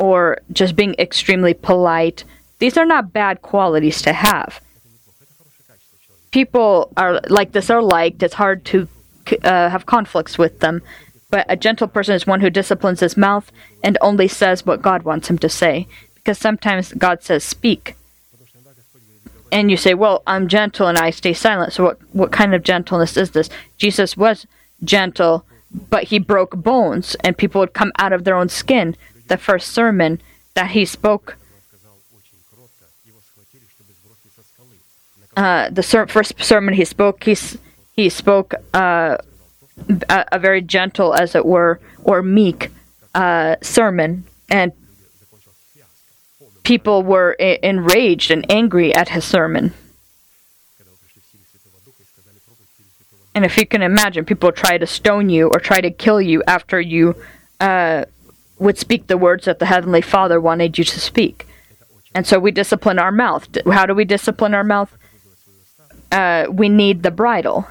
or 0.00 0.38
just 0.52 0.74
being 0.74 0.96
extremely 0.98 1.54
polite. 1.54 2.24
These 2.58 2.76
are 2.76 2.86
not 2.86 3.12
bad 3.12 3.42
qualities 3.42 4.02
to 4.02 4.12
have. 4.12 4.60
People 6.30 6.92
are 6.96 7.20
like 7.28 7.52
this 7.52 7.70
are 7.70 7.82
liked. 7.82 8.22
It's 8.22 8.34
hard 8.34 8.64
to 8.66 8.88
uh, 9.42 9.68
have 9.68 9.86
conflicts 9.86 10.38
with 10.38 10.60
them. 10.60 10.82
But 11.30 11.46
a 11.48 11.56
gentle 11.56 11.88
person 11.88 12.14
is 12.14 12.26
one 12.26 12.40
who 12.40 12.50
disciplines 12.50 13.00
his 13.00 13.16
mouth 13.16 13.50
and 13.82 13.98
only 14.00 14.28
says 14.28 14.64
what 14.64 14.82
God 14.82 15.02
wants 15.02 15.28
him 15.28 15.38
to 15.38 15.48
say. 15.48 15.88
Because 16.14 16.38
sometimes 16.38 16.92
God 16.92 17.22
says, 17.22 17.44
speak. 17.44 17.96
And 19.52 19.70
you 19.70 19.76
say, 19.76 19.94
well, 19.94 20.22
I'm 20.26 20.48
gentle 20.48 20.86
and 20.86 20.98
I 20.98 21.10
stay 21.10 21.32
silent. 21.32 21.72
So 21.72 21.84
what, 21.84 21.98
what 22.12 22.32
kind 22.32 22.54
of 22.54 22.62
gentleness 22.62 23.16
is 23.16 23.30
this? 23.30 23.48
Jesus 23.76 24.16
was 24.16 24.46
gentle, 24.82 25.44
but 25.90 26.04
he 26.04 26.18
broke 26.18 26.56
bones 26.56 27.16
and 27.20 27.38
people 27.38 27.60
would 27.60 27.74
come 27.74 27.92
out 27.98 28.12
of 28.12 28.24
their 28.24 28.36
own 28.36 28.48
skin. 28.48 28.96
The 29.28 29.36
first 29.36 29.72
sermon 29.72 30.20
that 30.54 30.70
he 30.70 30.84
spoke, 30.84 31.36
uh, 35.36 35.70
the 35.70 35.82
ser- 35.82 36.06
first 36.06 36.42
sermon 36.42 36.74
he 36.74 36.84
spoke, 36.84 37.24
he, 37.24 37.36
he 37.92 38.08
spoke 38.08 38.54
uh, 38.74 39.16
a, 40.08 40.24
a 40.32 40.38
very 40.38 40.62
gentle, 40.62 41.14
as 41.14 41.34
it 41.34 41.44
were, 41.44 41.80
or 42.02 42.22
meek 42.22 42.70
uh, 43.14 43.56
sermon, 43.60 44.24
and 44.48 44.72
people 46.62 47.02
were 47.02 47.36
I- 47.38 47.58
enraged 47.62 48.30
and 48.30 48.50
angry 48.50 48.94
at 48.94 49.10
his 49.10 49.24
sermon. 49.24 49.72
And 53.34 53.44
if 53.44 53.58
you 53.58 53.66
can 53.66 53.82
imagine, 53.82 54.24
people 54.24 54.50
try 54.50 54.78
to 54.78 54.86
stone 54.86 55.28
you 55.28 55.48
or 55.48 55.60
try 55.60 55.82
to 55.82 55.90
kill 55.90 56.22
you 56.22 56.42
after 56.46 56.80
you 56.80 57.14
uh, 57.60 58.06
would 58.58 58.78
speak 58.78 59.08
the 59.08 59.18
words 59.18 59.44
that 59.44 59.58
the 59.58 59.66
Heavenly 59.66 60.00
Father 60.00 60.40
wanted 60.40 60.78
you 60.78 60.84
to 60.84 60.98
speak. 60.98 61.46
And 62.14 62.26
so 62.26 62.38
we 62.38 62.50
discipline 62.50 62.98
our 62.98 63.12
mouth. 63.12 63.46
How 63.70 63.84
do 63.84 63.94
we 63.94 64.06
discipline 64.06 64.54
our 64.54 64.64
mouth? 64.64 64.96
Uh, 66.12 66.46
we 66.50 66.68
need 66.68 67.02
the 67.02 67.10
bridle 67.10 67.66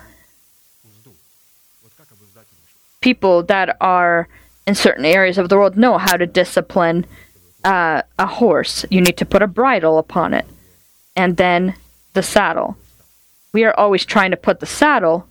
people 3.05 3.43
that 3.43 3.77
are 3.81 4.27
in 4.65 4.73
certain 4.73 5.05
areas 5.05 5.37
of 5.37 5.47
the 5.47 5.55
world 5.55 5.77
know 5.77 5.95
how 5.99 6.17
to 6.17 6.25
discipline 6.25 7.05
uh, 7.63 8.01
a 8.17 8.25
horse. 8.25 8.83
You 8.89 8.99
need 8.99 9.17
to 9.17 9.25
put 9.27 9.43
a 9.43 9.47
bridle 9.47 9.99
upon 9.99 10.33
it, 10.33 10.45
and 11.15 11.37
then 11.37 11.75
the 12.13 12.23
saddle. 12.23 12.77
We 13.53 13.63
are 13.63 13.79
always 13.79 14.05
trying 14.05 14.31
to 14.31 14.37
put 14.37 14.59
the 14.59 14.65
saddle 14.65 15.27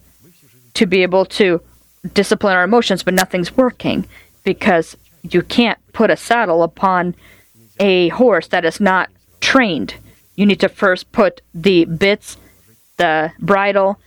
to 0.74 0.86
be 0.86 1.02
able 1.02 1.24
to 1.40 1.60
discipline 2.12 2.54
our 2.54 2.62
emotions, 2.62 3.02
but 3.02 3.14
nothing's 3.14 3.56
working 3.56 4.06
because 4.44 4.96
you 5.22 5.42
can't 5.42 5.80
put 5.92 6.10
a 6.10 6.16
saddle 6.16 6.62
upon 6.62 7.16
a 7.80 8.08
horse 8.10 8.46
that 8.48 8.64
is 8.64 8.80
not 8.80 9.10
trained. 9.40 9.96
You 10.36 10.46
need 10.46 10.60
to 10.60 10.68
first 10.68 11.10
put 11.10 11.40
the 11.52 11.86
bits, 11.86 12.36
the 12.96 13.32
bridle, 13.38 13.98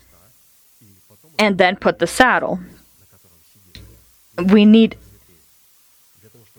and 1.37 1.57
then 1.57 1.75
put 1.75 1.99
the 1.99 2.07
saddle 2.07 2.59
we 4.45 4.65
need 4.65 4.97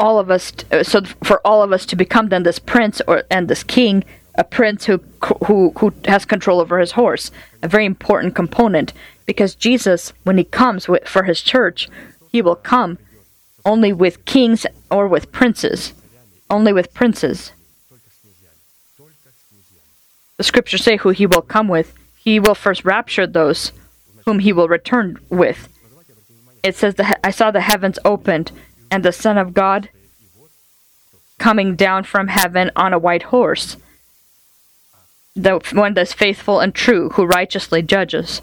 all 0.00 0.18
of 0.18 0.30
us 0.30 0.50
to, 0.52 0.80
uh, 0.80 0.82
so 0.82 1.02
for 1.22 1.40
all 1.46 1.62
of 1.62 1.72
us 1.72 1.84
to 1.86 1.96
become 1.96 2.28
then 2.28 2.42
this 2.42 2.58
prince 2.58 3.00
or 3.06 3.24
and 3.30 3.48
this 3.48 3.62
king 3.62 4.04
a 4.36 4.44
prince 4.44 4.86
who 4.86 5.00
who 5.46 5.72
who 5.78 5.92
has 6.06 6.24
control 6.24 6.60
over 6.60 6.78
his 6.78 6.92
horse 6.92 7.30
a 7.62 7.68
very 7.68 7.84
important 7.84 8.34
component 8.34 8.92
because 9.26 9.54
Jesus 9.54 10.12
when 10.24 10.38
he 10.38 10.44
comes 10.44 10.88
with, 10.88 11.06
for 11.08 11.24
his 11.24 11.40
church 11.42 11.88
he 12.30 12.42
will 12.42 12.56
come 12.56 12.98
only 13.64 13.92
with 13.92 14.24
kings 14.24 14.66
or 14.90 15.08
with 15.08 15.32
princes 15.32 15.92
only 16.50 16.72
with 16.72 16.94
princes 16.94 17.52
the 20.36 20.44
scriptures 20.44 20.84
say 20.84 20.96
who 20.96 21.10
he 21.10 21.26
will 21.26 21.42
come 21.42 21.66
with. 21.66 21.92
He 22.28 22.38
will 22.38 22.54
first 22.54 22.84
rapture 22.84 23.26
those 23.26 23.72
whom 24.26 24.40
he 24.40 24.52
will 24.52 24.68
return 24.68 25.18
with. 25.30 25.66
It 26.62 26.76
says, 26.76 26.96
the, 26.96 27.26
I 27.26 27.30
saw 27.30 27.50
the 27.50 27.62
heavens 27.62 27.98
opened, 28.04 28.52
and 28.90 29.02
the 29.02 29.12
Son 29.12 29.38
of 29.38 29.54
God 29.54 29.88
coming 31.38 31.74
down 31.74 32.04
from 32.04 32.28
heaven 32.28 32.70
on 32.76 32.92
a 32.92 32.98
white 32.98 33.22
horse. 33.22 33.78
The 35.34 35.58
one 35.72 35.94
that's 35.94 36.12
faithful 36.12 36.60
and 36.60 36.74
true, 36.74 37.08
who 37.14 37.24
righteously 37.24 37.80
judges. 37.80 38.42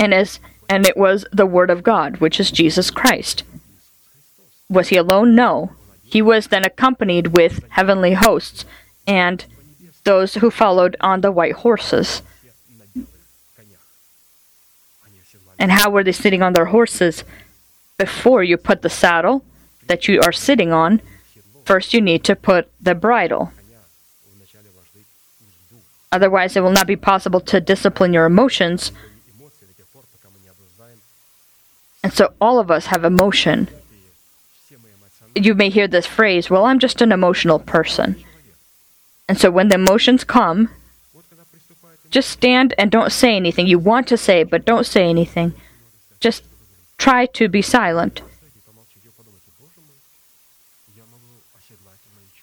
And 0.00 0.12
is 0.12 0.40
and 0.68 0.84
it 0.84 0.96
was 0.96 1.24
the 1.30 1.46
word 1.46 1.70
of 1.70 1.84
God, 1.84 2.16
which 2.16 2.40
is 2.40 2.50
Jesus 2.50 2.90
Christ. 2.90 3.44
Was 4.68 4.88
he 4.88 4.96
alone? 4.96 5.36
No. 5.36 5.70
He 6.02 6.20
was 6.20 6.48
then 6.48 6.64
accompanied 6.64 7.28
with 7.28 7.64
heavenly 7.68 8.14
hosts 8.14 8.64
and 9.06 9.44
those 10.02 10.34
who 10.34 10.50
followed 10.50 10.96
on 11.00 11.20
the 11.20 11.30
white 11.30 11.58
horses. 11.62 12.22
And 15.58 15.72
how 15.72 15.90
were 15.90 16.04
they 16.04 16.12
sitting 16.12 16.42
on 16.42 16.52
their 16.52 16.66
horses? 16.66 17.24
Before 17.98 18.42
you 18.42 18.56
put 18.56 18.82
the 18.82 18.90
saddle 18.90 19.44
that 19.86 20.06
you 20.06 20.20
are 20.20 20.32
sitting 20.32 20.72
on, 20.72 21.00
first 21.64 21.94
you 21.94 22.00
need 22.00 22.24
to 22.24 22.36
put 22.36 22.70
the 22.80 22.94
bridle. 22.94 23.52
Otherwise, 26.12 26.56
it 26.56 26.60
will 26.60 26.70
not 26.70 26.86
be 26.86 26.96
possible 26.96 27.40
to 27.40 27.60
discipline 27.60 28.12
your 28.12 28.26
emotions. 28.26 28.92
And 32.02 32.12
so, 32.12 32.32
all 32.40 32.58
of 32.58 32.70
us 32.70 32.86
have 32.86 33.04
emotion. 33.04 33.68
You 35.34 35.54
may 35.54 35.68
hear 35.70 35.88
this 35.88 36.06
phrase, 36.06 36.48
well, 36.48 36.64
I'm 36.64 36.78
just 36.78 37.02
an 37.02 37.12
emotional 37.12 37.58
person. 37.58 38.16
And 39.28 39.36
so, 39.38 39.50
when 39.50 39.68
the 39.68 39.74
emotions 39.74 40.22
come, 40.22 40.70
just 42.10 42.30
stand 42.30 42.74
and 42.78 42.90
don't 42.90 43.12
say 43.12 43.36
anything. 43.36 43.66
You 43.66 43.78
want 43.78 44.08
to 44.08 44.16
say, 44.16 44.44
but 44.44 44.64
don't 44.64 44.86
say 44.86 45.08
anything. 45.08 45.52
Just 46.20 46.44
try 46.98 47.26
to 47.26 47.48
be 47.48 47.62
silent. 47.62 48.22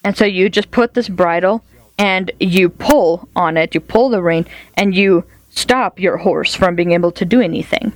And 0.04 0.18
so 0.18 0.26
you 0.26 0.50
just 0.50 0.72
put 0.72 0.94
this 0.94 1.08
bridle 1.08 1.64
and 1.98 2.32
you 2.40 2.70
pull 2.70 3.30
on 3.36 3.56
it, 3.56 3.74
you 3.74 3.80
pull 3.80 4.10
the 4.10 4.22
rein, 4.22 4.46
and 4.76 4.94
you 4.96 5.24
stop 5.50 6.00
your 6.00 6.18
horse 6.18 6.54
from 6.54 6.76
being 6.76 6.92
able 6.92 7.12
to 7.12 7.26
do 7.26 7.40
anything. 7.40 7.94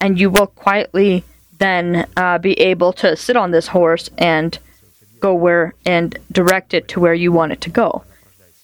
And 0.00 0.18
you 0.18 0.30
will 0.30 0.46
quietly 0.46 1.24
then 1.58 2.08
uh, 2.16 2.38
be 2.38 2.54
able 2.54 2.92
to 2.94 3.16
sit 3.16 3.36
on 3.36 3.50
this 3.50 3.68
horse 3.68 4.08
and 4.16 4.58
go 5.20 5.34
where 5.34 5.74
and 5.84 6.16
direct 6.32 6.72
it 6.72 6.88
to 6.88 7.00
where 7.00 7.12
you 7.12 7.30
want 7.30 7.52
it 7.52 7.60
to 7.60 7.70
go. 7.70 8.02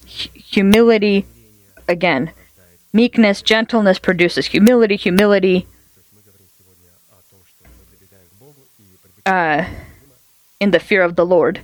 H- 0.07 0.31
humility, 0.33 1.27
again, 1.89 2.33
meekness, 2.93 3.43
gentleness 3.43 3.99
produces 3.99 4.47
humility, 4.47 4.97
humility. 4.97 5.67
Uh, 9.25 9.65
in 10.61 10.71
the 10.71 10.79
fear 10.79 11.03
of 11.03 11.17
the 11.17 11.27
Lord. 11.27 11.61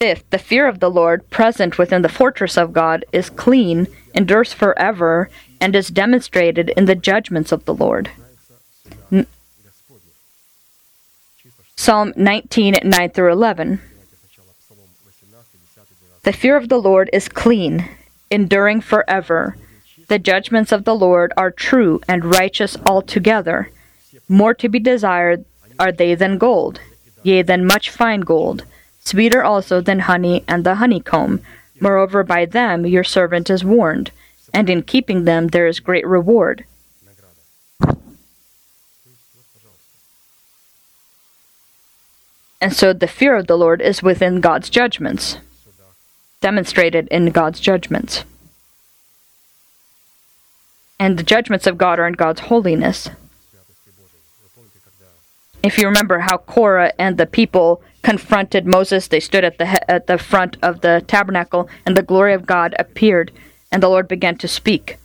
If 0.00 0.28
the 0.30 0.38
fear 0.38 0.66
of 0.66 0.80
the 0.80 0.90
Lord, 0.90 1.28
present 1.30 1.78
within 1.78 2.02
the 2.02 2.08
fortress 2.08 2.56
of 2.56 2.72
God, 2.72 3.04
is 3.12 3.30
clean, 3.30 3.86
endures 4.14 4.52
forever, 4.52 5.30
and 5.60 5.76
is 5.76 5.88
demonstrated 5.88 6.70
in 6.70 6.86
the 6.86 6.94
judgments 6.94 7.52
of 7.52 7.64
the 7.64 7.74
Lord. 7.74 8.10
N- 9.12 9.26
Psalm 11.76 12.12
19, 12.16 12.78
9 12.82 13.10
through 13.10 13.32
11. 13.32 13.80
The 16.22 16.32
fear 16.32 16.56
of 16.56 16.68
the 16.68 16.80
Lord 16.80 17.08
is 17.12 17.28
clean, 17.28 17.88
enduring 18.30 18.80
forever. 18.80 19.56
The 20.08 20.18
judgments 20.18 20.72
of 20.72 20.84
the 20.84 20.94
Lord 20.94 21.32
are 21.36 21.50
true 21.50 22.00
and 22.08 22.24
righteous 22.24 22.76
altogether. 22.86 23.70
More 24.28 24.54
to 24.54 24.68
be 24.68 24.78
desired 24.78 25.44
are 25.78 25.92
they 25.92 26.14
than 26.14 26.38
gold, 26.38 26.80
yea, 27.22 27.42
than 27.42 27.66
much 27.66 27.90
fine 27.90 28.20
gold 28.20 28.64
sweeter 29.00 29.42
also 29.42 29.80
than 29.80 30.00
honey 30.00 30.44
and 30.46 30.64
the 30.64 30.76
honeycomb. 30.76 31.40
Moreover, 31.80 32.22
by 32.22 32.44
them 32.44 32.86
your 32.86 33.04
servant 33.04 33.50
is 33.50 33.64
warned, 33.64 34.10
and 34.52 34.68
in 34.68 34.82
keeping 34.82 35.24
them 35.24 35.48
there 35.48 35.66
is 35.66 35.80
great 35.80 36.06
reward. 36.06 36.64
And 42.62 42.74
so 42.74 42.92
the 42.92 43.08
fear 43.08 43.36
of 43.36 43.46
the 43.46 43.56
Lord 43.56 43.80
is 43.80 44.02
within 44.02 44.42
God's 44.42 44.68
judgments, 44.68 45.38
demonstrated 46.40 47.08
in 47.08 47.26
God's 47.26 47.60
judgments. 47.60 48.24
And 50.98 51.18
the 51.18 51.22
judgments 51.22 51.66
of 51.66 51.78
God 51.78 51.98
are 51.98 52.06
in 52.06 52.14
God's 52.14 52.40
holiness. 52.40 53.08
If 55.62 55.78
you 55.78 55.86
remember 55.86 56.20
how 56.20 56.38
Korah 56.38 56.92
and 56.98 57.16
the 57.16 57.26
people 57.26 57.82
confronted 58.02 58.66
Moses. 58.66 59.08
They 59.08 59.20
stood 59.20 59.44
at 59.44 59.58
the 59.58 59.66
he- 59.66 59.88
at 59.88 60.06
the 60.06 60.18
front 60.18 60.56
of 60.62 60.80
the 60.80 61.04
tabernacle, 61.06 61.68
and 61.84 61.96
the 61.96 62.02
glory 62.02 62.34
of 62.34 62.46
God 62.46 62.74
appeared, 62.78 63.30
and 63.70 63.82
the 63.82 63.88
Lord 63.88 64.08
began 64.08 64.36
to 64.38 64.48
speak. 64.48 64.96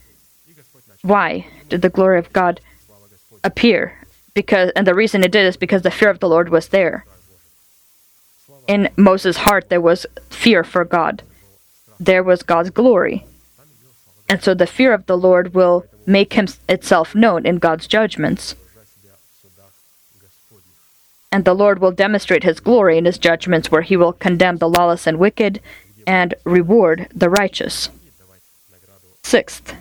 Why 1.01 1.47
did 1.69 1.81
the 1.81 1.89
glory 1.89 2.19
of 2.19 2.31
God 2.33 2.61
appear? 3.43 3.99
Because 4.33 4.71
and 4.75 4.87
the 4.87 4.95
reason 4.95 5.23
it 5.23 5.31
did 5.31 5.45
is 5.45 5.57
because 5.57 5.81
the 5.81 5.91
fear 5.91 6.09
of 6.09 6.19
the 6.19 6.29
Lord 6.29 6.49
was 6.49 6.69
there. 6.69 7.05
In 8.67 8.89
Moses' 8.95 9.37
heart 9.37 9.69
there 9.69 9.81
was 9.81 10.05
fear 10.29 10.63
for 10.63 10.85
God. 10.85 11.23
There 11.99 12.23
was 12.23 12.43
God's 12.43 12.69
glory. 12.69 13.25
And 14.27 14.41
so 14.43 14.53
the 14.53 14.67
fear 14.67 14.93
of 14.93 15.05
the 15.05 15.17
Lord 15.17 15.53
will 15.53 15.85
make 16.05 16.33
him 16.33 16.47
itself 16.67 17.15
known 17.15 17.45
in 17.45 17.57
God's 17.57 17.87
judgments 17.87 18.55
and 21.35 21.43
the 21.43 21.53
Lord 21.53 21.79
will 21.79 21.91
demonstrate 21.91 22.45
his 22.45 22.61
glory 22.61 22.97
in 22.97 23.03
his 23.03 23.17
judgments, 23.17 23.69
where 23.69 23.81
he 23.81 23.97
will 23.97 24.13
condemn 24.13 24.55
the 24.55 24.69
lawless 24.69 25.05
and 25.05 25.19
wicked 25.19 25.59
and 26.07 26.33
reward 26.45 27.09
the 27.13 27.29
righteous. 27.29 27.89
Sixth, 29.21 29.75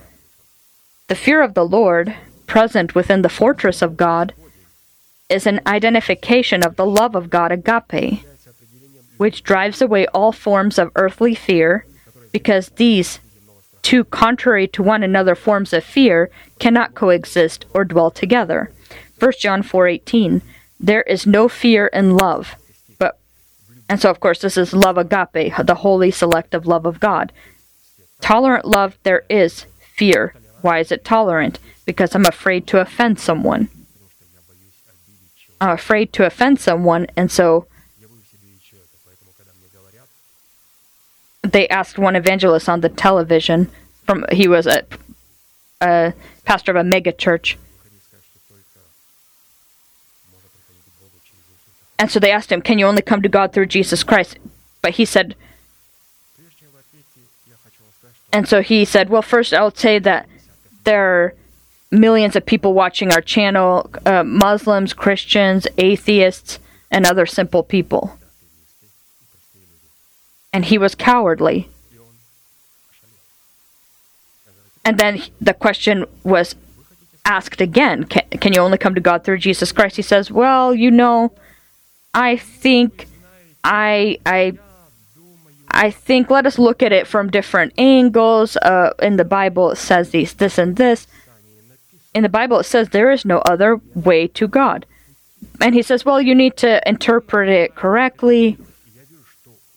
the 1.06 1.14
fear 1.14 1.42
of 1.42 1.54
the 1.54 1.64
Lord, 1.64 2.12
present 2.48 2.96
within 2.96 3.22
the 3.22 3.28
fortress 3.28 3.82
of 3.82 3.96
God, 3.96 4.34
is 5.28 5.46
an 5.46 5.60
identification 5.64 6.64
of 6.64 6.74
the 6.74 6.84
love 6.84 7.14
of 7.14 7.30
God, 7.30 7.52
agape, 7.52 8.24
which 9.16 9.42
drives 9.42 9.80
away 9.80 10.06
all 10.08 10.32
forms 10.32 10.78
of 10.78 10.90
earthly 10.96 11.34
fear, 11.34 11.86
because 12.32 12.70
these 12.70 13.20
two 13.82 14.04
contrary 14.04 14.66
to 14.66 14.82
one 14.82 15.02
another 15.02 15.34
forms 15.34 15.72
of 15.72 15.84
fear 15.84 16.30
cannot 16.58 16.94
coexist 16.94 17.66
or 17.74 17.84
dwell 17.84 18.10
together. 18.10 18.72
1 19.18 19.32
John 19.40 19.62
4:18 19.62 20.42
there 20.80 21.02
is 21.02 21.26
no 21.26 21.48
fear 21.48 21.86
in 21.88 22.16
love. 22.16 22.56
But 22.98 23.18
and 23.88 24.00
so 24.00 24.10
of 24.10 24.20
course 24.20 24.40
this 24.40 24.56
is 24.56 24.72
love 24.72 24.98
agape, 24.98 25.54
the 25.64 25.76
holy 25.76 26.10
selective 26.10 26.66
love 26.66 26.86
of 26.86 27.00
God. 27.00 27.32
Tolerant 28.20 28.64
love 28.64 28.96
there 29.02 29.24
is 29.28 29.66
fear. 29.78 30.34
Why 30.62 30.78
is 30.78 30.90
it 30.90 31.04
tolerant? 31.04 31.58
Because 31.84 32.14
I'm 32.14 32.26
afraid 32.26 32.66
to 32.68 32.80
offend 32.80 33.20
someone. 33.20 33.68
I'm 35.60 35.70
afraid 35.70 36.12
to 36.14 36.26
offend 36.26 36.58
someone 36.58 37.06
and 37.16 37.30
so 37.30 37.66
they 41.44 41.68
asked 41.68 41.98
one 41.98 42.16
evangelist 42.16 42.68
on 42.68 42.80
the 42.80 42.88
television 42.88 43.70
from 44.04 44.24
he 44.32 44.48
was 44.48 44.66
a, 44.66 44.84
a 45.80 46.12
pastor 46.44 46.72
of 46.72 46.76
a 46.76 46.84
mega 46.84 47.12
church 47.12 47.58
And 51.98 52.10
so 52.10 52.18
they 52.18 52.30
asked 52.30 52.50
him, 52.50 52.60
Can 52.60 52.78
you 52.78 52.86
only 52.86 53.02
come 53.02 53.22
to 53.22 53.28
God 53.28 53.52
through 53.52 53.66
Jesus 53.66 54.02
Christ? 54.02 54.38
But 54.82 54.92
he 54.92 55.04
said, 55.04 55.34
And 58.32 58.48
so 58.48 58.62
he 58.62 58.84
said, 58.84 59.10
Well, 59.10 59.22
first 59.22 59.54
I'll 59.54 59.74
say 59.74 59.98
that 60.00 60.28
there 60.84 61.04
are 61.04 61.34
millions 61.90 62.34
of 62.34 62.44
people 62.44 62.74
watching 62.74 63.12
our 63.12 63.20
channel 63.20 63.90
uh, 64.04 64.24
Muslims, 64.24 64.92
Christians, 64.92 65.68
atheists, 65.78 66.58
and 66.90 67.06
other 67.06 67.26
simple 67.26 67.62
people. 67.62 68.18
And 70.54 70.64
he 70.64 70.78
was 70.78 70.94
cowardly. 70.94 71.68
And 74.86 74.98
then 74.98 75.22
the 75.40 75.52
question 75.52 76.06
was 76.22 76.54
asked 77.26 77.60
again 77.60 78.04
can, 78.04 78.22
can 78.40 78.52
you 78.52 78.60
only 78.60 78.78
come 78.78 78.94
to 78.94 79.00
God 79.00 79.24
through 79.24 79.38
Jesus 79.38 79.72
Christ? 79.72 79.96
He 79.96 80.02
says, 80.02 80.30
Well, 80.30 80.74
you 80.74 80.90
know 80.90 81.32
I 82.14 82.36
think 82.36 83.08
I 83.64 84.18
I 84.24 84.56
I 85.68 85.90
think 85.90 86.30
let 86.30 86.46
us 86.46 86.58
look 86.58 86.82
at 86.82 86.92
it 86.92 87.08
from 87.08 87.30
different 87.30 87.72
angles. 87.76 88.56
Uh, 88.56 88.92
in 89.02 89.16
the 89.16 89.24
Bible, 89.24 89.72
it 89.72 89.76
says 89.76 90.10
these, 90.10 90.34
this, 90.34 90.56
and 90.56 90.76
this. 90.76 91.08
In 92.14 92.22
the 92.22 92.28
Bible, 92.28 92.60
it 92.60 92.64
says 92.64 92.90
there 92.90 93.10
is 93.10 93.24
no 93.24 93.38
other 93.38 93.80
way 93.92 94.28
to 94.28 94.46
God. 94.46 94.86
And 95.60 95.74
he 95.74 95.82
says, 95.82 96.04
well, 96.04 96.20
you 96.20 96.32
need 96.32 96.56
to 96.58 96.80
interpret 96.88 97.48
it 97.48 97.74
correctly. 97.74 98.56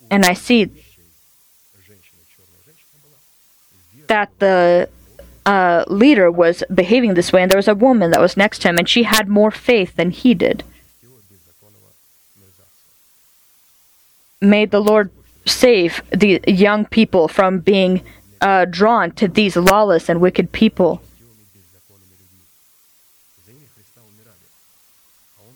And 0.10 0.26
I 0.26 0.34
see 0.34 0.72
that 4.08 4.30
the 4.40 4.90
uh, 5.46 5.84
leader 5.88 6.32
was 6.32 6.64
behaving 6.74 7.14
this 7.14 7.32
way, 7.32 7.42
and 7.42 7.52
there 7.52 7.58
was 7.58 7.68
a 7.68 7.76
woman 7.76 8.12
that 8.12 8.22
was 8.22 8.38
next 8.38 8.60
to 8.60 8.70
him, 8.70 8.78
and 8.78 8.88
she 8.88 9.04
had 9.04 9.28
more 9.28 9.52
faith 9.52 9.96
than 9.96 10.12
he 10.12 10.34
did. 10.34 10.64
May 14.40 14.66
the 14.66 14.82
Lord 14.82 15.10
save 15.46 16.02
the 16.12 16.42
young 16.48 16.86
people 16.86 17.28
from 17.28 17.60
being 17.60 18.04
uh, 18.42 18.66
drawn 18.66 19.12
to 19.12 19.28
these 19.28 19.56
lawless 19.56 20.10
and 20.10 20.22
wicked 20.22 20.52
people. 20.52 21.02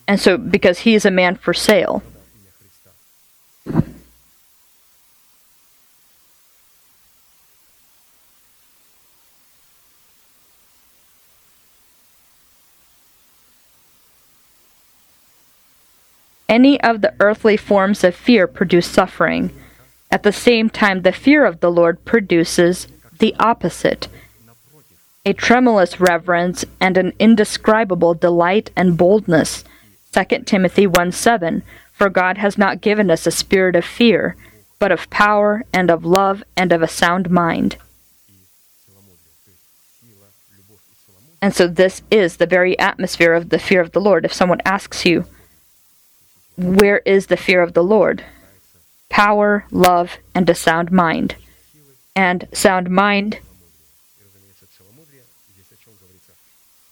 And 0.07 0.19
so, 0.19 0.37
because 0.37 0.79
he 0.79 0.95
is 0.95 1.05
a 1.05 1.11
man 1.11 1.35
for 1.35 1.53
sale. 1.53 2.03
Any 16.51 16.81
of 16.81 16.99
the 16.99 17.13
earthly 17.21 17.55
forms 17.55 18.03
of 18.03 18.13
fear 18.13 18.45
produce 18.45 18.85
suffering. 18.85 19.51
At 20.11 20.23
the 20.23 20.33
same 20.33 20.69
time, 20.69 21.03
the 21.03 21.13
fear 21.13 21.45
of 21.45 21.61
the 21.61 21.71
Lord 21.71 22.03
produces 22.03 22.87
the 23.19 23.33
opposite 23.39 24.09
a 25.23 25.33
tremulous 25.33 25.99
reverence 25.99 26.65
and 26.79 26.97
an 26.97 27.13
indescribable 27.19 28.15
delight 28.15 28.71
and 28.75 28.97
boldness. 28.97 29.63
2 30.11 30.39
Timothy 30.45 30.87
1 30.87 31.11
7 31.11 31.63
For 31.93 32.09
God 32.09 32.39
has 32.39 32.57
not 32.57 32.81
given 32.81 33.09
us 33.09 33.25
a 33.25 33.31
spirit 33.31 33.75
of 33.75 33.85
fear, 33.85 34.35
but 34.79 34.91
of 34.91 35.09
power 35.09 35.63
and 35.71 35.89
of 35.89 36.03
love 36.03 36.43
and 36.57 36.73
of 36.73 36.81
a 36.81 36.87
sound 36.87 37.29
mind. 37.29 37.77
And 41.41 41.55
so, 41.55 41.67
this 41.67 42.01
is 42.11 42.37
the 42.37 42.45
very 42.45 42.77
atmosphere 42.77 43.33
of 43.33 43.49
the 43.49 43.59
fear 43.59 43.79
of 43.79 43.93
the 43.93 44.01
Lord. 44.01 44.25
If 44.25 44.33
someone 44.33 44.61
asks 44.65 45.05
you, 45.05 45.25
where 46.61 46.99
is 46.99 47.27
the 47.27 47.37
fear 47.37 47.61
of 47.61 47.73
the 47.73 47.83
Lord? 47.83 48.23
Power, 49.09 49.65
love, 49.71 50.17
and 50.33 50.49
a 50.49 50.55
sound 50.55 50.91
mind. 50.91 51.35
And 52.15 52.47
sound 52.53 52.89
mind, 52.89 53.39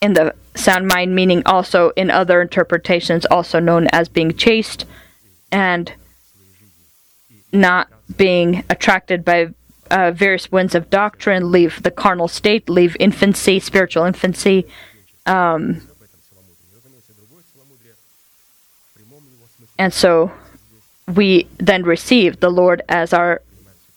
in 0.01 0.13
the 0.13 0.33
sound 0.55 0.87
mind 0.87 1.13
meaning 1.13 1.43
also 1.45 1.91
in 1.95 2.09
other 2.09 2.41
interpretations, 2.41 3.25
also 3.25 3.59
known 3.59 3.87
as 3.91 4.07
being 4.07 4.33
chaste 4.33 4.85
and 5.51 5.91
not 7.51 7.89
being 8.15 8.63
attracted 8.69 9.25
by 9.25 9.49
uh, 9.91 10.11
various 10.11 10.51
winds 10.51 10.75
of 10.75 10.89
doctrine, 10.89 11.51
leave 11.51 11.81
the 11.83 11.91
carnal 11.91 12.27
state, 12.27 12.69
leave 12.69 12.95
infancy, 12.99 13.59
spiritual 13.59 14.05
infancy. 14.05 14.67
Um, 15.25 15.81
And 19.79 19.93
so 19.93 20.31
we 21.15 21.47
then 21.57 21.83
receive 21.83 22.41
the 22.41 22.49
Lord 22.49 22.81
as 22.89 23.13
our 23.13 23.41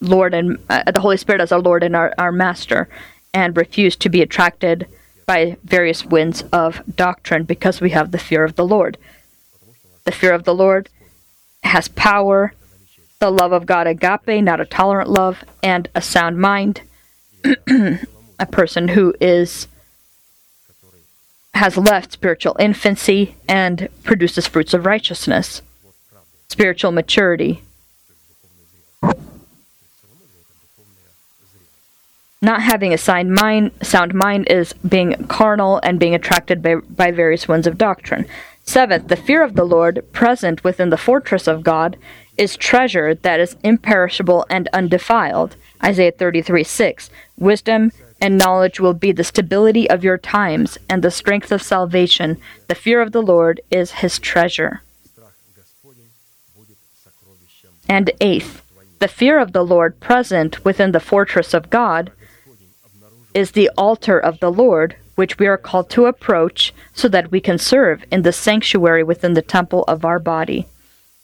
Lord 0.01 0.33
and 0.33 0.59
uh, 0.71 0.91
the 0.91 1.01
Holy 1.01 1.17
Spirit 1.17 1.43
as 1.43 1.53
our 1.53 1.61
Lord 1.61 1.83
and 1.83 1.95
our, 1.95 2.15
our 2.19 2.33
Master, 2.33 2.89
and 3.35 3.57
refuse 3.57 3.97
to 3.97 4.09
be 4.09 4.23
attracted 4.23 4.87
by 5.27 5.57
various 5.65 6.05
winds 6.05 6.43
of 6.53 6.81
doctrine 6.97 7.45
because 7.45 7.81
we 7.81 7.91
have 7.91 8.13
the 8.13 8.19
fear 8.19 8.45
of 8.45 8.55
the 8.55 8.65
Lord. 8.65 8.97
The 10.05 10.13
fear 10.13 10.33
of 10.33 10.45
the 10.45 10.55
Lord 10.55 10.89
has 11.65 11.89
power, 11.89 12.55
the 13.19 13.31
love 13.31 13.53
of 13.53 13.67
God, 13.67 13.87
agape, 13.87 14.43
not 14.43 14.61
a 14.61 14.65
tolerant 14.65 15.11
love, 15.11 15.45
and 15.63 15.89
a 15.95 16.01
sound 16.03 16.39
mind. 16.39 16.83
a 18.39 18.47
person 18.51 18.89
who 18.89 19.15
is 19.21 19.67
has 21.55 21.77
left 21.77 22.13
spiritual 22.13 22.57
infancy 22.59 23.37
and 23.47 23.89
produces 24.05 24.47
fruits 24.47 24.73
of 24.73 24.87
righteousness 24.87 25.61
spiritual 26.53 26.93
maturity. 26.93 27.63
Not 32.43 32.63
having 32.63 32.93
a 32.93 32.99
sound 32.99 33.33
mind, 33.35 33.71
sound 33.83 34.13
mind 34.15 34.49
is 34.49 34.75
being 34.87 35.27
carnal 35.29 35.81
and 35.83 35.99
being 35.99 36.15
attracted 36.15 36.63
by, 36.63 36.75
by 36.75 37.11
various 37.11 37.49
winds 37.49 37.67
of 37.67 37.79
doctrine. 37.79 38.27
Seventh, 38.65 39.09
the 39.09 39.17
fear 39.17 39.43
of 39.43 39.55
the 39.55 39.65
Lord, 39.65 40.05
present 40.13 40.63
within 40.63 40.91
the 40.91 40.97
fortress 40.97 41.47
of 41.47 41.63
God, 41.63 41.97
is 42.37 42.57
treasure 42.57 43.15
that 43.15 43.41
is 43.41 43.57
imperishable 43.65 44.45
and 44.51 44.69
undefiled. 44.73 45.57
Isaiah 45.83 46.13
33 46.13 46.65
6. 46.65 47.11
Wisdom 47.39 47.93
and 48.21 48.37
knowledge 48.37 48.79
will 48.79 48.95
be 48.95 49.13
the 49.13 49.25
stability 49.25 49.89
of 49.89 50.05
your 50.05 50.19
times 50.19 50.79
and 50.89 51.03
the 51.03 51.11
strength 51.11 51.51
of 51.51 51.63
salvation. 51.63 52.39
The 52.69 52.75
fear 52.75 53.01
of 53.01 53.13
the 53.13 53.23
Lord 53.23 53.61
is 53.71 54.03
his 54.03 54.19
treasure. 54.19 54.83
And 57.89 58.11
eighth, 58.21 58.63
the 58.99 59.09
fear 59.09 59.39
of 59.39 59.53
the 59.53 59.65
Lord 59.65 60.01
present 60.01 60.65
within 60.65 60.93
the 60.93 61.01
fortress 61.01 61.55
of 61.55 61.71
God 61.71 62.13
is 63.35 63.53
the 63.53 63.71
altar 63.77 64.19
of 64.19 64.41
the 64.41 64.53
Lord, 64.53 64.97
which 65.15 65.39
we 65.39 65.47
are 65.47 65.57
called 65.57 65.91
to 65.91 66.07
approach 66.07 66.73
so 66.95 67.09
that 67.09 67.31
we 67.31 67.41
can 67.41 67.59
serve 67.59 68.05
in 68.11 68.23
the 68.23 68.33
sanctuary 68.33 69.03
within 69.03 69.35
the 69.35 69.43
temple 69.43 69.85
of 69.89 70.05
our 70.05 70.19
body. 70.19 70.67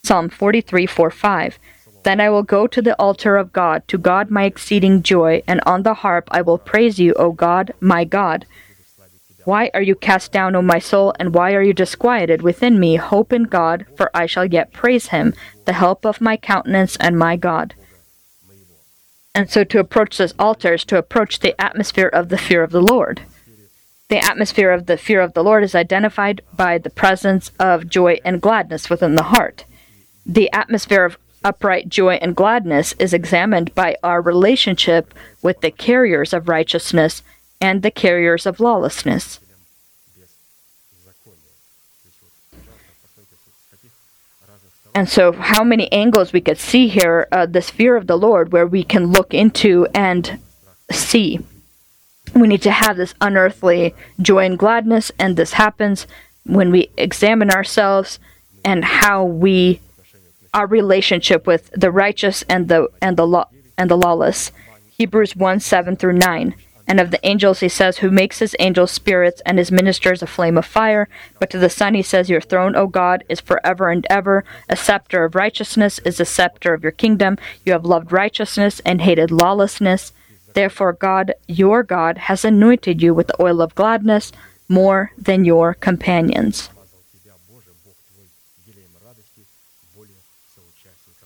Psalm 0.02 0.28
43 0.28 0.86
4 0.86 1.10
5. 1.10 1.58
Then 2.04 2.20
I 2.20 2.30
will 2.30 2.42
go 2.42 2.66
to 2.66 2.80
the 2.80 2.94
altar 2.98 3.36
of 3.36 3.52
God, 3.52 3.86
to 3.88 3.98
God 3.98 4.30
my 4.30 4.44
exceeding 4.44 5.02
joy, 5.02 5.42
and 5.46 5.60
on 5.66 5.82
the 5.82 5.94
harp 5.94 6.28
I 6.30 6.42
will 6.42 6.58
praise 6.58 6.98
you, 6.98 7.12
O 7.14 7.32
God, 7.32 7.74
my 7.80 8.04
God. 8.04 8.46
Why 9.48 9.70
are 9.72 9.80
you 9.80 9.94
cast 9.94 10.30
down, 10.30 10.54
O 10.56 10.60
my 10.60 10.78
soul, 10.78 11.14
and 11.18 11.32
why 11.32 11.54
are 11.54 11.62
you 11.62 11.72
disquieted 11.72 12.42
within 12.42 12.78
me? 12.78 12.96
Hope 12.96 13.32
in 13.32 13.44
God, 13.44 13.86
for 13.96 14.10
I 14.12 14.26
shall 14.26 14.44
yet 14.44 14.74
praise 14.74 15.06
him, 15.06 15.32
the 15.64 15.72
help 15.72 16.04
of 16.04 16.20
my 16.20 16.36
countenance 16.36 16.96
and 16.96 17.18
my 17.18 17.36
God. 17.36 17.72
And 19.34 19.50
so 19.50 19.64
to 19.64 19.78
approach 19.78 20.18
this 20.18 20.34
altar 20.38 20.74
is 20.74 20.84
to 20.84 20.98
approach 20.98 21.40
the 21.40 21.58
atmosphere 21.58 22.08
of 22.08 22.28
the 22.28 22.36
fear 22.36 22.62
of 22.62 22.72
the 22.72 22.82
Lord. 22.82 23.22
The 24.10 24.22
atmosphere 24.22 24.70
of 24.70 24.84
the 24.84 24.98
fear 24.98 25.22
of 25.22 25.32
the 25.32 25.42
Lord 25.42 25.64
is 25.64 25.74
identified 25.74 26.42
by 26.54 26.76
the 26.76 26.90
presence 26.90 27.50
of 27.58 27.88
joy 27.88 28.20
and 28.26 28.42
gladness 28.42 28.90
within 28.90 29.14
the 29.14 29.30
heart. 29.32 29.64
The 30.26 30.52
atmosphere 30.52 31.06
of 31.06 31.16
upright 31.42 31.88
joy 31.88 32.16
and 32.16 32.36
gladness 32.36 32.92
is 32.98 33.14
examined 33.14 33.74
by 33.74 33.96
our 34.02 34.20
relationship 34.20 35.14
with 35.40 35.62
the 35.62 35.70
carriers 35.70 36.34
of 36.34 36.50
righteousness 36.50 37.22
and 37.60 37.82
the 37.82 37.90
carriers 37.90 38.46
of 38.46 38.60
lawlessness. 38.60 39.40
And 44.94 45.08
so, 45.08 45.30
how 45.32 45.62
many 45.62 45.90
angles 45.92 46.32
we 46.32 46.40
could 46.40 46.58
see 46.58 46.88
here, 46.88 47.28
uh, 47.30 47.46
this 47.46 47.70
fear 47.70 47.94
of 47.94 48.08
the 48.08 48.18
Lord, 48.18 48.50
where 48.52 48.66
we 48.66 48.82
can 48.82 49.12
look 49.12 49.32
into 49.32 49.86
and 49.94 50.40
see. 50.90 51.38
We 52.34 52.48
need 52.48 52.62
to 52.62 52.72
have 52.72 52.96
this 52.96 53.14
unearthly 53.20 53.94
joy 54.20 54.46
and 54.46 54.58
gladness, 54.58 55.12
and 55.18 55.36
this 55.36 55.52
happens 55.52 56.06
when 56.44 56.70
we 56.70 56.90
examine 56.96 57.50
ourselves 57.50 58.18
and 58.64 58.84
how 58.84 59.24
we, 59.24 59.80
our 60.52 60.66
relationship 60.66 61.46
with 61.46 61.70
the 61.70 61.90
righteous 61.90 62.42
and 62.48 62.68
the 62.68 62.88
and 63.00 63.16
the 63.16 63.26
law 63.26 63.48
and 63.76 63.90
the 63.90 63.96
lawless. 63.96 64.50
Hebrews 64.98 65.36
one 65.36 65.60
seven 65.60 65.94
through 65.94 66.14
nine. 66.14 66.54
And 66.88 66.98
of 66.98 67.10
the 67.10 67.24
angels 67.24 67.60
he 67.60 67.68
says, 67.68 67.98
Who 67.98 68.10
makes 68.10 68.38
his 68.38 68.56
angels 68.58 68.90
spirits 68.90 69.42
and 69.44 69.58
his 69.58 69.70
ministers 69.70 70.22
a 70.22 70.26
flame 70.26 70.56
of 70.56 70.64
fire. 70.64 71.06
But 71.38 71.50
to 71.50 71.58
the 71.58 71.68
Son 71.68 71.94
he 71.94 72.02
says, 72.02 72.30
Your 72.30 72.40
throne, 72.40 72.74
O 72.74 72.86
God, 72.86 73.24
is 73.28 73.40
forever 73.40 73.90
and 73.90 74.06
ever. 74.08 74.42
A 74.70 74.74
scepter 74.76 75.22
of 75.24 75.34
righteousness 75.34 75.98
is 76.06 76.16
the 76.16 76.24
scepter 76.24 76.72
of 76.72 76.82
your 76.82 76.92
kingdom. 76.92 77.36
You 77.66 77.74
have 77.74 77.84
loved 77.84 78.10
righteousness 78.10 78.80
and 78.86 79.02
hated 79.02 79.30
lawlessness. 79.30 80.14
Therefore, 80.54 80.94
God, 80.94 81.34
your 81.46 81.82
God, 81.82 82.16
has 82.18 82.42
anointed 82.42 83.02
you 83.02 83.12
with 83.12 83.26
the 83.26 83.42
oil 83.42 83.60
of 83.60 83.74
gladness 83.74 84.32
more 84.66 85.12
than 85.18 85.44
your 85.44 85.74
companions. 85.74 86.70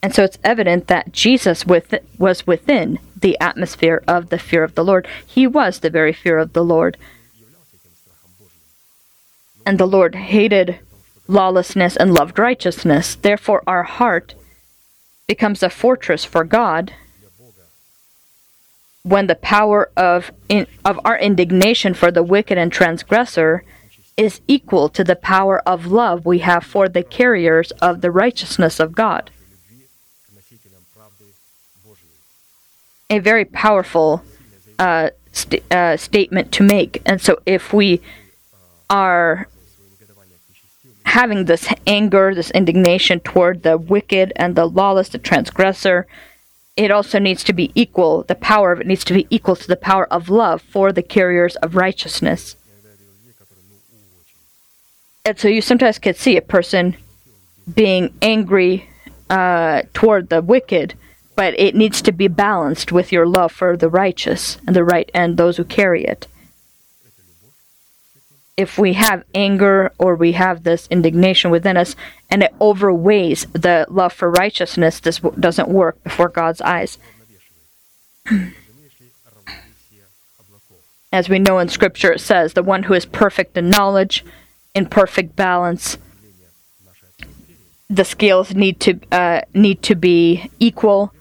And 0.02 0.12
so 0.12 0.24
it's 0.24 0.38
evident 0.42 0.88
that 0.88 1.12
Jesus 1.12 1.64
with, 1.64 1.94
was 2.18 2.44
within 2.44 2.98
the 3.22 3.38
atmosphere 3.40 4.02
of 4.06 4.28
the 4.28 4.38
fear 4.38 4.62
of 4.62 4.74
the 4.74 4.84
Lord. 4.84 5.06
He 5.26 5.46
was 5.46 5.80
the 5.80 5.90
very 5.90 6.12
fear 6.12 6.38
of 6.38 6.52
the 6.52 6.64
Lord. 6.64 6.96
And 9.64 9.78
the 9.78 9.86
Lord 9.86 10.14
hated 10.14 10.78
lawlessness 11.26 11.96
and 11.96 12.12
loved 12.12 12.38
righteousness. 12.38 13.14
Therefore, 13.14 13.62
our 13.66 13.84
heart 13.84 14.34
becomes 15.26 15.62
a 15.62 15.70
fortress 15.70 16.24
for 16.24 16.44
God 16.44 16.92
when 19.02 19.26
the 19.26 19.34
power 19.34 19.90
of, 19.96 20.30
in, 20.48 20.66
of 20.84 21.00
our 21.04 21.18
indignation 21.18 21.94
for 21.94 22.10
the 22.10 22.22
wicked 22.22 22.58
and 22.58 22.70
transgressor 22.70 23.64
is 24.16 24.40
equal 24.46 24.88
to 24.88 25.02
the 25.02 25.16
power 25.16 25.60
of 25.66 25.86
love 25.86 26.24
we 26.26 26.40
have 26.40 26.64
for 26.64 26.88
the 26.88 27.02
carriers 27.02 27.70
of 27.80 28.00
the 28.00 28.10
righteousness 28.10 28.78
of 28.78 28.92
God. 28.92 29.30
A 33.12 33.18
very 33.18 33.44
powerful 33.44 34.22
uh, 34.78 35.10
st- 35.32 35.70
uh, 35.70 35.96
statement 35.96 36.50
to 36.52 36.62
make. 36.62 37.02
And 37.04 37.20
so 37.20 37.38
if 37.44 37.72
we 37.72 38.00
are 38.88 39.46
having 41.04 41.44
this 41.44 41.68
anger, 41.86 42.34
this 42.34 42.50
indignation 42.52 43.20
toward 43.20 43.62
the 43.62 43.76
wicked 43.76 44.32
and 44.36 44.56
the 44.56 44.66
lawless, 44.66 45.10
the 45.10 45.18
transgressor, 45.18 46.06
it 46.74 46.90
also 46.90 47.18
needs 47.18 47.44
to 47.44 47.52
be 47.52 47.70
equal, 47.74 48.22
the 48.22 48.34
power 48.34 48.72
of 48.72 48.80
it 48.80 48.86
needs 48.86 49.04
to 49.04 49.12
be 49.12 49.26
equal 49.28 49.56
to 49.56 49.68
the 49.68 49.76
power 49.76 50.10
of 50.10 50.30
love 50.30 50.62
for 50.62 50.90
the 50.90 51.02
carriers 51.02 51.54
of 51.56 51.76
righteousness. 51.76 52.56
And 55.26 55.38
so 55.38 55.48
you 55.48 55.60
sometimes 55.60 55.98
can 55.98 56.14
see 56.14 56.38
a 56.38 56.42
person 56.42 56.96
being 57.72 58.14
angry 58.22 58.88
uh, 59.28 59.82
toward 59.92 60.30
the 60.30 60.40
wicked, 60.40 60.94
but 61.34 61.58
it 61.58 61.74
needs 61.74 62.02
to 62.02 62.12
be 62.12 62.28
balanced 62.28 62.92
with 62.92 63.12
your 63.12 63.26
love 63.26 63.52
for 63.52 63.76
the 63.76 63.88
righteous 63.88 64.58
and 64.66 64.76
the 64.76 64.84
right 64.84 65.10
and 65.14 65.36
those 65.36 65.56
who 65.56 65.64
carry 65.64 66.04
it. 66.04 66.26
If 68.56 68.78
we 68.78 68.92
have 68.92 69.24
anger 69.34 69.92
or 69.98 70.14
we 70.14 70.32
have 70.32 70.62
this 70.62 70.86
indignation 70.88 71.50
within 71.50 71.76
us 71.76 71.96
and 72.30 72.42
it 72.42 72.54
overweighs 72.60 73.46
the 73.52 73.86
love 73.88 74.12
for 74.12 74.30
righteousness, 74.30 75.00
this 75.00 75.20
w- 75.20 75.40
doesn't 75.40 75.68
work 75.68 76.02
before 76.04 76.28
God's 76.28 76.60
eyes. 76.60 76.98
As 81.12 81.28
we 81.28 81.38
know 81.38 81.58
in 81.58 81.68
Scripture, 81.68 82.12
it 82.12 82.20
says, 82.20 82.52
the 82.52 82.62
one 82.62 82.84
who 82.84 82.94
is 82.94 83.04
perfect 83.04 83.56
in 83.56 83.68
knowledge, 83.68 84.24
in 84.74 84.86
perfect 84.86 85.34
balance, 85.34 85.96
the 87.92 88.04
scales 88.04 88.54
need 88.54 88.80
to 88.80 88.98
uh, 89.12 89.42
need 89.54 89.82
to 89.82 89.94
be 89.94 90.50
equal, 90.58 91.12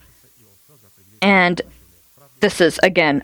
and 1.22 1.62
this 2.40 2.60
is 2.60 2.80
again 2.84 3.24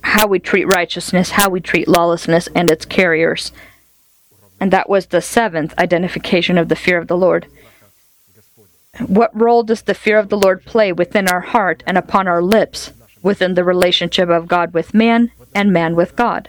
how 0.00 0.26
we 0.26 0.38
treat 0.38 0.64
righteousness, 0.66 1.30
how 1.30 1.48
we 1.48 1.60
treat 1.60 1.88
lawlessness 1.88 2.48
and 2.54 2.70
its 2.70 2.84
carriers, 2.84 3.52
and 4.60 4.70
that 4.70 4.88
was 4.88 5.06
the 5.06 5.20
seventh 5.20 5.76
identification 5.78 6.58
of 6.58 6.68
the 6.68 6.76
fear 6.76 6.98
of 6.98 7.08
the 7.08 7.16
Lord. 7.16 7.46
What 9.06 9.38
role 9.38 9.64
does 9.64 9.82
the 9.82 9.94
fear 9.94 10.18
of 10.18 10.28
the 10.28 10.38
Lord 10.38 10.64
play 10.64 10.92
within 10.92 11.28
our 11.28 11.40
heart 11.40 11.82
and 11.86 11.98
upon 11.98 12.28
our 12.28 12.40
lips, 12.40 12.92
within 13.22 13.54
the 13.54 13.64
relationship 13.64 14.28
of 14.28 14.46
God 14.46 14.72
with 14.72 14.94
man 14.94 15.32
and 15.54 15.72
man 15.72 15.96
with 15.96 16.14
God? 16.14 16.48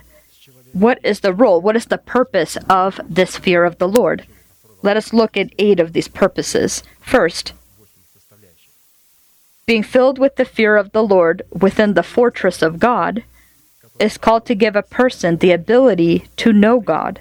What 0.73 0.99
is 1.03 1.21
the 1.21 1.33
role? 1.33 1.61
What 1.61 1.75
is 1.75 1.85
the 1.85 1.97
purpose 1.97 2.57
of 2.69 2.99
this 3.09 3.37
fear 3.37 3.63
of 3.63 3.77
the 3.77 3.87
Lord? 3.87 4.27
Let 4.83 4.97
us 4.97 5.13
look 5.13 5.35
at 5.37 5.53
eight 5.57 5.79
of 5.79 5.93
these 5.93 6.07
purposes. 6.07 6.83
First, 6.99 7.53
being 9.65 9.83
filled 9.83 10.19
with 10.19 10.35
the 10.35 10.45
fear 10.45 10.77
of 10.77 10.91
the 10.91 11.03
Lord 11.03 11.41
within 11.51 11.93
the 11.93 12.03
fortress 12.03 12.61
of 12.61 12.79
God 12.79 13.23
is 13.99 14.17
called 14.17 14.45
to 14.45 14.55
give 14.55 14.75
a 14.75 14.83
person 14.83 15.37
the 15.37 15.51
ability 15.51 16.27
to 16.37 16.53
know 16.53 16.79
God. 16.79 17.19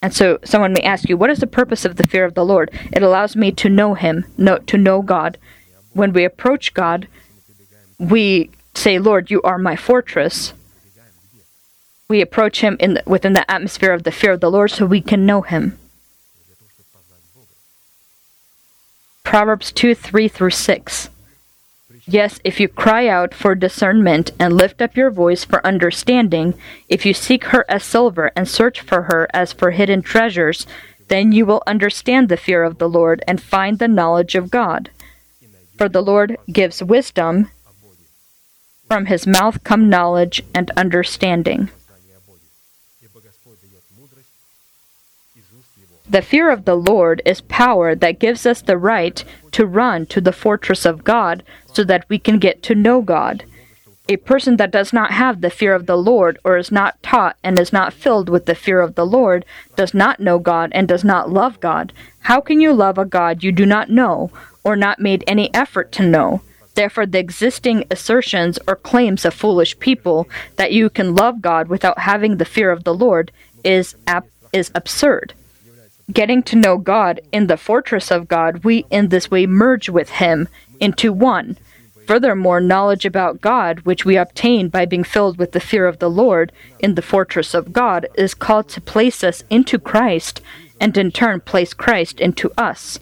And 0.00 0.14
so 0.14 0.38
someone 0.44 0.72
may 0.72 0.82
ask 0.82 1.08
you, 1.08 1.16
what 1.16 1.30
is 1.30 1.38
the 1.38 1.46
purpose 1.46 1.84
of 1.84 1.96
the 1.96 2.06
fear 2.06 2.24
of 2.24 2.34
the 2.34 2.44
Lord? 2.44 2.70
It 2.92 3.02
allows 3.02 3.36
me 3.36 3.52
to 3.52 3.68
know 3.68 3.94
him, 3.94 4.24
to 4.66 4.78
know 4.78 5.02
God. 5.02 5.38
When 5.92 6.12
we 6.12 6.24
approach 6.24 6.74
God, 6.74 7.06
we 7.98 8.50
say, 8.74 8.98
Lord, 8.98 9.30
you 9.30 9.40
are 9.42 9.58
my 9.58 9.76
fortress. 9.76 10.54
We 12.08 12.20
approach 12.20 12.60
him 12.60 12.76
in 12.80 13.00
within 13.06 13.32
the 13.32 13.48
atmosphere 13.50 13.92
of 13.92 14.02
the 14.02 14.12
fear 14.12 14.32
of 14.32 14.40
the 14.40 14.50
Lord 14.50 14.70
so 14.70 14.86
we 14.86 15.00
can 15.00 15.24
know 15.24 15.42
him. 15.42 15.78
Proverbs 19.32 19.72
2 19.72 19.94
3 19.94 20.28
through 20.28 20.50
6. 20.50 21.08
Yes, 22.04 22.38
if 22.44 22.60
you 22.60 22.68
cry 22.68 23.08
out 23.08 23.32
for 23.32 23.54
discernment 23.54 24.30
and 24.38 24.52
lift 24.52 24.82
up 24.82 24.94
your 24.94 25.10
voice 25.10 25.42
for 25.42 25.66
understanding, 25.66 26.52
if 26.90 27.06
you 27.06 27.14
seek 27.14 27.44
her 27.44 27.64
as 27.66 27.82
silver 27.82 28.30
and 28.36 28.46
search 28.46 28.82
for 28.82 29.04
her 29.04 29.26
as 29.32 29.54
for 29.54 29.70
hidden 29.70 30.02
treasures, 30.02 30.66
then 31.08 31.32
you 31.32 31.46
will 31.46 31.62
understand 31.66 32.28
the 32.28 32.36
fear 32.36 32.62
of 32.62 32.76
the 32.76 32.90
Lord 32.90 33.24
and 33.26 33.40
find 33.40 33.78
the 33.78 33.88
knowledge 33.88 34.34
of 34.34 34.50
God. 34.50 34.90
For 35.78 35.88
the 35.88 36.02
Lord 36.02 36.36
gives 36.52 36.82
wisdom, 36.82 37.50
from 38.86 39.06
his 39.06 39.26
mouth 39.26 39.64
come 39.64 39.88
knowledge 39.88 40.42
and 40.54 40.70
understanding. 40.76 41.70
The 46.12 46.20
fear 46.20 46.50
of 46.50 46.66
the 46.66 46.74
Lord 46.74 47.22
is 47.24 47.40
power 47.40 47.94
that 47.94 48.18
gives 48.18 48.44
us 48.44 48.60
the 48.60 48.76
right 48.76 49.24
to 49.52 49.64
run 49.64 50.04
to 50.08 50.20
the 50.20 50.30
fortress 50.30 50.84
of 50.84 51.04
God 51.04 51.42
so 51.72 51.84
that 51.84 52.04
we 52.10 52.18
can 52.18 52.38
get 52.38 52.62
to 52.64 52.74
know 52.74 53.00
God. 53.00 53.44
A 54.10 54.18
person 54.18 54.58
that 54.58 54.70
does 54.70 54.92
not 54.92 55.12
have 55.12 55.40
the 55.40 55.48
fear 55.48 55.74
of 55.74 55.86
the 55.86 55.96
Lord 55.96 56.38
or 56.44 56.58
is 56.58 56.70
not 56.70 57.02
taught 57.02 57.38
and 57.42 57.58
is 57.58 57.72
not 57.72 57.94
filled 57.94 58.28
with 58.28 58.44
the 58.44 58.54
fear 58.54 58.82
of 58.82 58.94
the 58.94 59.06
Lord 59.06 59.46
does 59.74 59.94
not 59.94 60.20
know 60.20 60.38
God 60.38 60.70
and 60.74 60.86
does 60.86 61.02
not 61.02 61.30
love 61.30 61.58
God. 61.60 61.94
How 62.20 62.42
can 62.42 62.60
you 62.60 62.74
love 62.74 62.98
a 62.98 63.06
God 63.06 63.42
you 63.42 63.50
do 63.50 63.64
not 63.64 63.88
know 63.88 64.30
or 64.62 64.76
not 64.76 65.00
made 65.00 65.24
any 65.26 65.48
effort 65.54 65.92
to 65.92 66.06
know? 66.06 66.42
Therefore, 66.74 67.06
the 67.06 67.20
existing 67.20 67.84
assertions 67.90 68.58
or 68.66 68.76
claims 68.76 69.24
of 69.24 69.32
foolish 69.32 69.78
people 69.78 70.28
that 70.56 70.72
you 70.72 70.90
can 70.90 71.14
love 71.14 71.40
God 71.40 71.68
without 71.68 72.00
having 72.00 72.36
the 72.36 72.44
fear 72.44 72.70
of 72.70 72.84
the 72.84 72.94
Lord 72.94 73.32
is, 73.64 73.96
ap- 74.06 74.28
is 74.52 74.70
absurd 74.74 75.32
getting 76.10 76.42
to 76.44 76.56
know 76.56 76.78
God 76.78 77.20
in 77.30 77.46
the 77.46 77.56
fortress 77.56 78.10
of 78.10 78.28
God, 78.28 78.64
we 78.64 78.86
in 78.90 79.08
this 79.08 79.30
way 79.30 79.46
merge 79.46 79.88
with 79.88 80.10
Him 80.10 80.48
into 80.80 81.12
one. 81.12 81.58
Furthermore, 82.06 82.60
knowledge 82.60 83.04
about 83.04 83.40
God, 83.40 83.80
which 83.80 84.04
we 84.04 84.16
obtain 84.16 84.68
by 84.68 84.86
being 84.86 85.04
filled 85.04 85.38
with 85.38 85.52
the 85.52 85.60
fear 85.60 85.86
of 85.86 85.98
the 85.98 86.10
Lord 86.10 86.50
in 86.80 86.94
the 86.94 87.02
fortress 87.02 87.54
of 87.54 87.72
God, 87.72 88.06
is 88.16 88.34
called 88.34 88.68
to 88.70 88.80
place 88.80 89.22
us 89.22 89.44
into 89.48 89.78
Christ, 89.78 90.40
and 90.80 90.96
in 90.96 91.12
turn 91.12 91.40
place 91.40 91.72
Christ 91.72 92.20
into 92.20 92.50
us. 92.58 92.98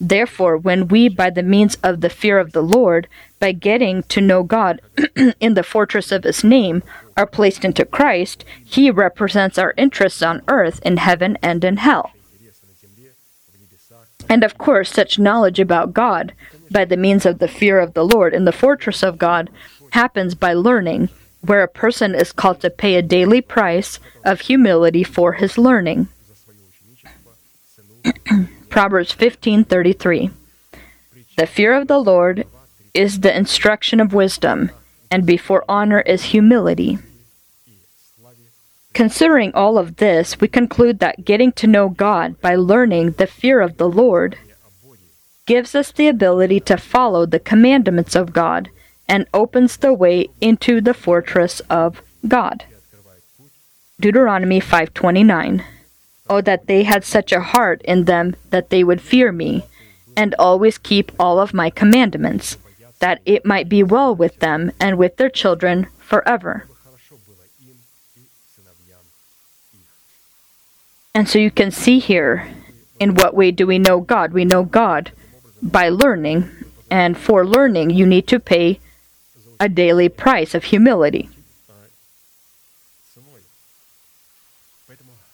Therefore, 0.00 0.56
when 0.56 0.88
we, 0.88 1.08
by 1.08 1.30
the 1.30 1.42
means 1.42 1.76
of 1.82 2.00
the 2.00 2.10
fear 2.10 2.38
of 2.38 2.52
the 2.52 2.62
Lord, 2.62 3.08
by 3.40 3.52
getting 3.52 4.02
to 4.04 4.20
know 4.20 4.42
God 4.42 4.80
in 5.40 5.54
the 5.54 5.62
fortress 5.62 6.12
of 6.12 6.24
His 6.24 6.44
name, 6.44 6.82
are 7.16 7.26
placed 7.26 7.64
into 7.64 7.84
Christ, 7.84 8.44
He 8.64 8.90
represents 8.90 9.58
our 9.58 9.74
interests 9.76 10.22
on 10.22 10.42
earth, 10.48 10.80
in 10.84 10.98
heaven, 10.98 11.36
and 11.42 11.64
in 11.64 11.78
hell. 11.78 12.13
And 14.28 14.42
of 14.42 14.58
course, 14.58 14.90
such 14.90 15.18
knowledge 15.18 15.60
about 15.60 15.92
God, 15.92 16.32
by 16.70 16.84
the 16.84 16.96
means 16.96 17.26
of 17.26 17.38
the 17.38 17.48
fear 17.48 17.78
of 17.78 17.94
the 17.94 18.04
Lord 18.04 18.34
in 18.34 18.44
the 18.44 18.52
fortress 18.52 19.02
of 19.02 19.18
God, 19.18 19.50
happens 19.90 20.34
by 20.34 20.54
learning, 20.54 21.08
where 21.40 21.62
a 21.62 21.68
person 21.68 22.14
is 22.14 22.32
called 22.32 22.60
to 22.60 22.70
pay 22.70 22.94
a 22.96 23.02
daily 23.02 23.40
price 23.40 24.00
of 24.24 24.42
humility 24.42 25.04
for 25.04 25.34
his 25.34 25.58
learning. 25.58 26.08
Proverbs 28.68 29.14
15:33 29.14 30.32
The 31.36 31.46
fear 31.46 31.74
of 31.74 31.86
the 31.86 31.98
Lord 31.98 32.46
is 32.92 33.20
the 33.20 33.36
instruction 33.36 34.00
of 34.00 34.12
wisdom, 34.12 34.70
and 35.10 35.26
before 35.26 35.64
honor 35.68 36.00
is 36.00 36.24
humility. 36.24 36.98
Considering 38.94 39.52
all 39.54 39.76
of 39.76 39.96
this, 39.96 40.40
we 40.40 40.46
conclude 40.46 41.00
that 41.00 41.24
getting 41.24 41.50
to 41.52 41.66
know 41.66 41.88
God 41.88 42.40
by 42.40 42.54
learning 42.54 43.12
the 43.12 43.26
fear 43.26 43.60
of 43.60 43.76
the 43.76 43.88
Lord 43.88 44.38
gives 45.46 45.74
us 45.74 45.90
the 45.90 46.06
ability 46.06 46.60
to 46.60 46.76
follow 46.76 47.26
the 47.26 47.40
commandments 47.40 48.14
of 48.14 48.32
God 48.32 48.70
and 49.08 49.26
opens 49.34 49.76
the 49.76 49.92
way 49.92 50.28
into 50.40 50.80
the 50.80 50.94
fortress 50.94 51.60
of 51.68 52.00
God. 52.26 52.64
Deuteronomy 54.00 54.60
5:29 54.60 55.64
Oh 56.30 56.40
that 56.40 56.66
they 56.68 56.84
had 56.84 57.04
such 57.04 57.32
a 57.32 57.40
heart 57.52 57.82
in 57.82 58.04
them 58.04 58.36
that 58.50 58.70
they 58.70 58.82
would 58.82 59.00
fear 59.00 59.32
me 59.32 59.64
and 60.16 60.34
always 60.38 60.78
keep 60.78 61.12
all 61.18 61.38
of 61.38 61.52
my 61.52 61.68
commandments 61.68 62.56
that 63.00 63.20
it 63.26 63.44
might 63.44 63.68
be 63.68 63.82
well 63.82 64.14
with 64.14 64.38
them 64.38 64.72
and 64.80 64.96
with 64.96 65.16
their 65.16 65.28
children 65.28 65.88
forever. 65.98 66.66
And 71.14 71.28
so 71.28 71.38
you 71.38 71.50
can 71.50 71.70
see 71.70 72.00
here 72.00 72.48
in 72.98 73.14
what 73.14 73.34
way 73.34 73.50
do 73.52 73.66
we 73.66 73.78
know 73.78 74.00
God? 74.00 74.32
We 74.32 74.44
know 74.44 74.64
God 74.64 75.12
by 75.62 75.88
learning, 75.88 76.50
and 76.90 77.16
for 77.16 77.46
learning, 77.46 77.90
you 77.90 78.04
need 78.04 78.26
to 78.28 78.40
pay 78.40 78.80
a 79.60 79.68
daily 79.68 80.08
price 80.08 80.54
of 80.54 80.64
humility. 80.64 81.28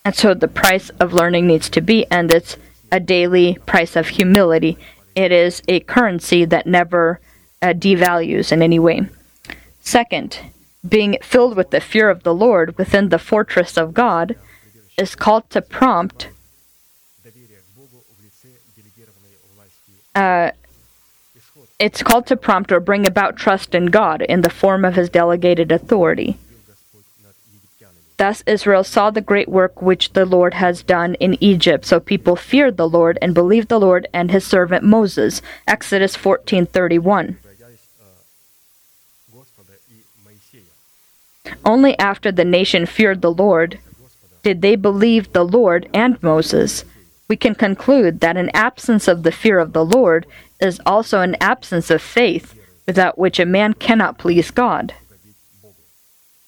And 0.05 0.15
so 0.15 0.35
the 0.35 0.49
price 0.49 0.91
of 1.01 1.13
learning 1.13 1.47
needs 1.47 1.69
to 1.71 1.81
be, 1.81 2.07
and 2.11 2.33
it's 2.33 2.57
a 2.93 3.01
daily 3.01 3.59
price 3.67 3.97
of 3.97 4.09
humility. 4.09 4.79
It 5.15 5.33
is 5.33 5.63
a 5.69 5.81
currency 5.81 6.45
that 6.45 6.67
never 6.67 7.21
uh, 7.61 7.69
devalues 7.69 8.53
in 8.53 8.63
any 8.63 8.79
way. 8.79 9.09
Second, 9.81 10.39
being 10.87 11.17
filled 11.23 11.57
with 11.57 11.71
the 11.71 11.81
fear 11.81 12.09
of 12.09 12.23
the 12.23 12.35
Lord 12.35 12.79
within 12.79 13.09
the 13.09 13.19
fortress 13.19 13.77
of 13.77 13.93
God 13.95 14.37
is 14.97 15.15
called 15.15 15.49
to 15.51 15.63
prompt 15.63 16.29
uh, 20.15 20.51
it's 21.79 22.03
called 22.03 22.27
to 22.27 22.37
prompt 22.37 22.73
or 22.73 22.81
bring 22.81 23.07
about 23.07 23.37
trust 23.37 23.75
in 23.75 23.87
God 23.87 24.23
in 24.23 24.43
the 24.43 24.51
form 24.51 24.85
of 24.85 24.97
his 24.97 25.09
delegated 25.09 25.73
authority. 25.73 26.37
Thus 28.19 28.43
Israel 28.47 28.85
saw 28.85 29.09
the 29.11 29.23
great 29.23 29.49
work 29.49 29.81
which 29.81 30.13
the 30.13 30.27
Lord 30.27 30.55
has 30.55 30.83
done 30.83 31.15
in 31.15 31.43
Egypt, 31.43 31.87
so 31.87 31.99
people 31.99 32.37
feared 32.37 32.77
the 32.77 32.89
Lord 32.89 33.19
and 33.23 33.33
believed 33.33 33.69
the 33.69 33.81
Lord 33.81 34.07
and 34.13 34.31
his 34.31 34.45
servant 34.45 34.85
Moses. 34.85 35.41
Exodus 35.67 36.17
14:31. 36.17 37.39
Only 41.65 41.99
after 41.99 42.31
the 42.31 42.45
nation 42.45 42.85
feared 42.85 43.23
the 43.23 43.33
Lord 43.33 43.79
did 44.43 44.63
they 44.63 44.77
believe 44.77 45.33
the 45.33 45.45
Lord 45.45 45.89
and 45.93 46.23
Moses. 46.23 46.85
We 47.29 47.37
can 47.37 47.55
conclude 47.55 48.21
that 48.21 48.37
an 48.37 48.51
absence 48.55 49.07
of 49.07 49.23
the 49.23 49.33
fear 49.33 49.59
of 49.59 49.73
the 49.73 49.85
Lord 49.85 50.27
is 50.61 50.81
also 50.85 51.21
an 51.21 51.37
absence 51.41 51.91
of 51.91 52.03
faith, 52.03 52.55
without 52.87 53.19
which 53.19 53.39
a 53.39 53.47
man 53.47 53.75
cannot 53.75 54.19
please 54.19 54.51
God. 54.51 54.95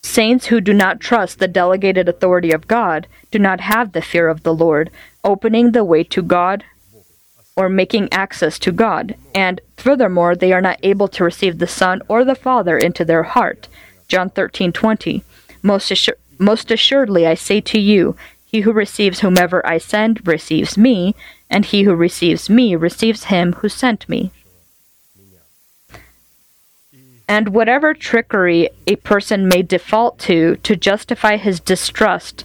Saints 0.02 0.46
who 0.46 0.60
do 0.60 0.74
not 0.74 1.00
trust 1.00 1.38
the 1.38 1.46
delegated 1.46 2.08
authority 2.08 2.50
of 2.50 2.66
God 2.66 3.06
do 3.30 3.38
not 3.38 3.60
have 3.60 3.92
the 3.92 4.02
fear 4.02 4.28
of 4.28 4.42
the 4.42 4.54
Lord, 4.54 4.90
opening 5.22 5.70
the 5.70 5.84
way 5.84 6.02
to 6.04 6.22
God 6.22 6.64
or 7.54 7.68
making 7.68 8.12
access 8.12 8.58
to 8.58 8.72
God, 8.72 9.14
and 9.34 9.60
furthermore, 9.76 10.34
they 10.34 10.52
are 10.52 10.60
not 10.60 10.80
able 10.82 11.08
to 11.08 11.24
receive 11.24 11.58
the 11.58 11.66
Son 11.66 12.00
or 12.08 12.24
the 12.24 12.34
Father 12.34 12.78
into 12.78 13.04
their 13.04 13.22
heart. 13.22 13.68
John 14.08 14.30
13:20. 14.30 15.22
Most, 15.62 15.92
most 16.42 16.70
assuredly 16.70 17.26
I 17.26 17.34
say 17.34 17.60
to 17.62 17.78
you, 17.78 18.16
he 18.44 18.60
who 18.60 18.72
receives 18.72 19.20
whomever 19.20 19.66
I 19.66 19.78
send 19.78 20.26
receives 20.26 20.76
me, 20.76 21.14
and 21.48 21.64
he 21.64 21.84
who 21.84 21.94
receives 21.94 22.50
me 22.50 22.76
receives 22.76 23.24
him 23.24 23.54
who 23.54 23.68
sent 23.68 24.08
me. 24.08 24.30
And 27.26 27.48
whatever 27.48 27.94
trickery 27.94 28.68
a 28.86 28.96
person 28.96 29.48
may 29.48 29.62
default 29.62 30.18
to 30.20 30.56
to 30.56 30.76
justify 30.76 31.38
his 31.38 31.60
distrust 31.60 32.44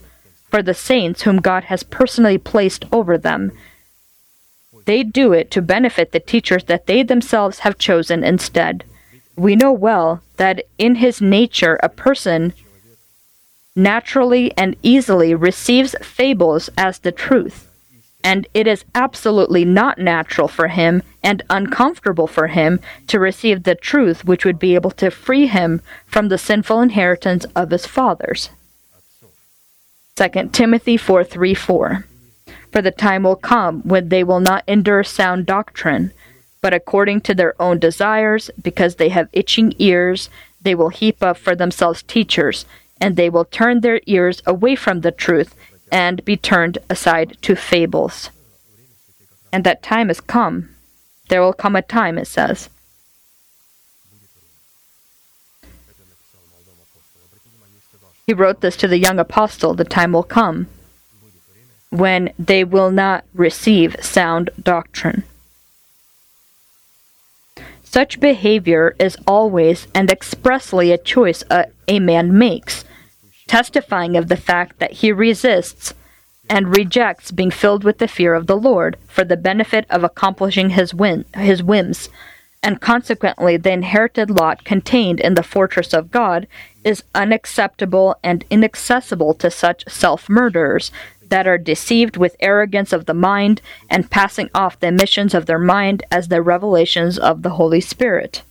for 0.49 0.63
the 0.63 0.73
saints 0.73 1.23
whom 1.23 1.41
God 1.41 1.65
has 1.65 1.83
personally 1.83 2.37
placed 2.37 2.85
over 2.91 3.17
them, 3.17 3.51
they 4.85 5.03
do 5.03 5.33
it 5.33 5.51
to 5.51 5.61
benefit 5.61 6.13
the 6.13 6.21
teachers 6.21 6.63
that 6.65 6.85
they 6.85 7.03
themselves 7.03 7.59
have 7.59 7.77
chosen 7.77 8.23
instead. 8.23 8.85
We 9.35 9.57
know 9.57 9.73
well 9.73 10.21
that 10.37 10.63
in 10.77 10.95
his 10.95 11.19
nature 11.21 11.77
a 11.83 11.89
person 11.89 12.53
naturally 13.78 14.51
and 14.57 14.75
easily 14.84 15.34
receives 15.34 15.95
fables 16.01 16.69
as 16.78 16.99
the 16.99 17.11
truth 17.11 17.67
and 18.28 18.45
it 18.53 18.67
is 18.67 18.84
absolutely 18.93 19.63
not 19.63 19.97
natural 19.97 20.49
for 20.49 20.67
him 20.67 21.01
and 21.23 21.41
uncomfortable 21.49 22.28
for 22.28 22.47
him 22.47 22.78
to 23.07 23.19
receive 23.19 23.63
the 23.63 23.73
truth 23.73 24.25
which 24.25 24.43
would 24.43 24.59
be 24.59 24.75
able 24.75 24.91
to 24.91 25.09
free 25.09 25.47
him 25.47 25.82
from 26.05 26.28
the 26.28 26.38
sinful 26.38 26.82
inheritance 26.82 27.45
of 27.55 27.71
his 27.71 27.86
fathers. 27.86 28.49
2 30.15 30.49
Timothy 30.51 30.97
4 30.97 31.23
3 31.23 31.53
4. 31.53 32.05
For 32.71 32.82
the 32.82 32.91
time 32.91 33.23
will 33.23 33.38
come 33.38 33.82
when 33.84 34.09
they 34.09 34.25
will 34.25 34.41
not 34.41 34.65
endure 34.67 35.05
sound 35.05 35.45
doctrine, 35.45 36.11
but 36.61 36.73
according 36.73 37.21
to 37.21 37.34
their 37.34 37.59
own 37.61 37.80
desires, 37.80 38.51
because 38.61 38.95
they 38.95 39.07
have 39.07 39.30
itching 39.32 39.73
ears, 39.78 40.30
they 40.61 40.75
will 40.75 40.89
heap 40.89 41.23
up 41.23 41.38
for 41.38 41.55
themselves 41.55 42.03
teachers, 42.03 42.65
and 42.99 43.15
they 43.15 43.29
will 43.29 43.45
turn 43.45 43.81
their 43.81 44.01
ears 44.05 44.41
away 44.45 44.75
from 44.75 45.01
the 45.01 45.11
truth 45.11 45.55
and 45.91 46.23
be 46.25 46.35
turned 46.35 46.77
aside 46.89 47.37
to 47.41 47.55
fables. 47.55 48.29
And 49.51 49.63
that 49.63 49.83
time 49.83 50.09
has 50.09 50.19
come. 50.19 50.69
There 51.29 51.41
will 51.41 51.53
come 51.53 51.75
a 51.75 51.81
time, 51.81 52.17
it 52.17 52.27
says. 52.27 52.69
He 58.25 58.33
wrote 58.33 58.59
this 58.59 58.75
to 58.77 58.87
the 58.87 58.97
young 58.97 59.19
apostle 59.19 59.73
the 59.73 59.85
time 59.85 60.11
will 60.11 60.23
come 60.23 60.67
when 61.89 62.33
they 62.37 62.65
will 62.65 62.91
not 62.91 63.23
receive 63.33 63.95
sound 64.03 64.49
doctrine. 64.61 65.23
Such 67.85 68.19
behavior 68.19 68.95
is 68.99 69.17
always 69.25 69.87
and 69.95 70.11
expressly 70.11 70.91
a 70.91 70.97
choice 70.97 71.41
a, 71.49 71.67
a 71.87 72.01
man 72.01 72.37
makes 72.37 72.83
testifying 73.47 74.15
of 74.15 74.27
the 74.27 74.37
fact 74.37 74.79
that 74.79 74.93
he 74.93 75.11
resists 75.11 75.93
and 76.49 76.75
rejects 76.75 77.31
being 77.31 77.51
filled 77.51 77.83
with 77.83 77.97
the 77.97 78.07
fear 78.07 78.33
of 78.33 78.47
the 78.47 78.57
Lord 78.57 78.97
for 79.07 79.23
the 79.23 79.37
benefit 79.37 79.85
of 79.89 80.03
accomplishing 80.03 80.71
his, 80.71 80.93
whim, 80.93 81.25
his 81.35 81.61
whims. 81.63 82.09
And 82.63 82.81
consequently, 82.81 83.57
the 83.57 83.71
inherited 83.71 84.29
lot 84.29 84.63
contained 84.63 85.19
in 85.19 85.35
the 85.35 85.43
fortress 85.43 85.93
of 85.93 86.11
God 86.11 86.47
is 86.83 87.03
unacceptable 87.13 88.17
and 88.23 88.45
inaccessible 88.49 89.33
to 89.35 89.51
such 89.51 89.87
self 89.87 90.27
murderers 90.27 90.91
that 91.29 91.47
are 91.47 91.57
deceived 91.57 92.17
with 92.17 92.37
arrogance 92.39 92.93
of 92.93 93.05
the 93.05 93.13
mind 93.13 93.61
and 93.89 94.09
passing 94.09 94.49
off 94.55 94.79
the 94.79 94.87
emissions 94.87 95.33
of 95.33 95.45
their 95.45 95.59
mind 95.59 96.03
as 96.11 96.29
the 96.29 96.41
revelations 96.41 97.17
of 97.19 97.43
the 97.43 97.51
Holy 97.51 97.81
Spirit. 97.81 98.43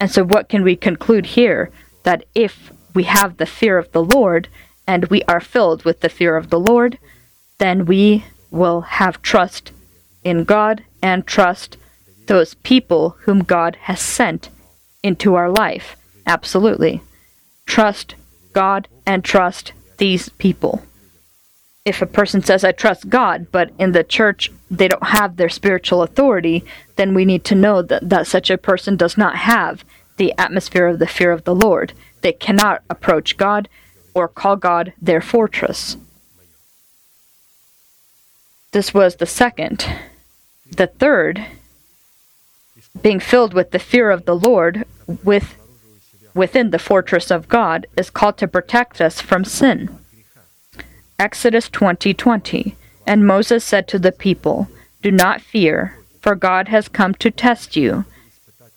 And 0.00 0.10
so, 0.10 0.24
what 0.24 0.48
can 0.48 0.64
we 0.64 0.74
conclude 0.74 1.26
here? 1.26 1.70
That 2.04 2.24
if 2.34 2.72
we 2.94 3.04
have 3.04 3.36
the 3.36 3.46
fear 3.46 3.76
of 3.76 3.92
the 3.92 4.02
Lord 4.02 4.48
and 4.86 5.04
we 5.06 5.22
are 5.24 5.40
filled 5.40 5.84
with 5.84 6.00
the 6.00 6.08
fear 6.08 6.36
of 6.36 6.50
the 6.50 6.58
Lord, 6.58 6.98
then 7.58 7.84
we 7.84 8.24
will 8.50 8.80
have 8.80 9.22
trust 9.22 9.70
in 10.24 10.44
God 10.44 10.82
and 11.02 11.26
trust 11.26 11.76
those 12.26 12.54
people 12.54 13.16
whom 13.20 13.40
God 13.40 13.76
has 13.82 14.00
sent 14.00 14.48
into 15.02 15.34
our 15.34 15.50
life. 15.50 15.96
Absolutely. 16.26 17.02
Trust 17.66 18.14
God 18.52 18.88
and 19.06 19.24
trust 19.24 19.72
these 19.98 20.28
people. 20.30 20.82
If 21.84 22.02
a 22.02 22.06
person 22.06 22.42
says, 22.42 22.62
I 22.62 22.72
trust 22.72 23.08
God, 23.08 23.46
but 23.50 23.70
in 23.78 23.92
the 23.92 24.04
church 24.04 24.50
they 24.70 24.86
don't 24.86 25.06
have 25.06 25.36
their 25.36 25.48
spiritual 25.48 26.02
authority, 26.02 26.64
then 26.96 27.14
we 27.14 27.24
need 27.24 27.44
to 27.44 27.54
know 27.54 27.80
that, 27.82 28.06
that 28.08 28.26
such 28.26 28.50
a 28.50 28.58
person 28.58 28.96
does 28.96 29.16
not 29.16 29.36
have 29.36 29.84
the 30.18 30.34
atmosphere 30.36 30.86
of 30.86 30.98
the 30.98 31.06
fear 31.06 31.32
of 31.32 31.44
the 31.44 31.54
Lord. 31.54 31.94
They 32.20 32.32
cannot 32.32 32.82
approach 32.90 33.38
God 33.38 33.68
or 34.12 34.28
call 34.28 34.56
God 34.56 34.92
their 35.00 35.22
fortress. 35.22 35.96
This 38.72 38.92
was 38.92 39.16
the 39.16 39.26
second. 39.26 39.86
The 40.70 40.86
third, 40.86 41.44
being 43.00 43.20
filled 43.20 43.54
with 43.54 43.70
the 43.70 43.78
fear 43.78 44.10
of 44.10 44.26
the 44.26 44.36
Lord 44.36 44.84
with, 45.24 45.56
within 46.34 46.70
the 46.70 46.78
fortress 46.78 47.30
of 47.30 47.48
God, 47.48 47.86
is 47.96 48.10
called 48.10 48.36
to 48.38 48.46
protect 48.46 49.00
us 49.00 49.20
from 49.20 49.44
sin. 49.44 49.98
Exodus 51.20 51.68
20:20 51.68 52.16
20, 52.16 52.76
And 53.06 53.26
Moses 53.26 53.62
said 53.62 53.86
to 53.88 53.98
the 53.98 54.10
people, 54.10 54.68
Do 55.02 55.12
not 55.12 55.42
fear, 55.42 55.98
for 56.22 56.34
God 56.34 56.68
has 56.68 56.88
come 56.88 57.12
to 57.16 57.30
test 57.30 57.76
you, 57.76 58.06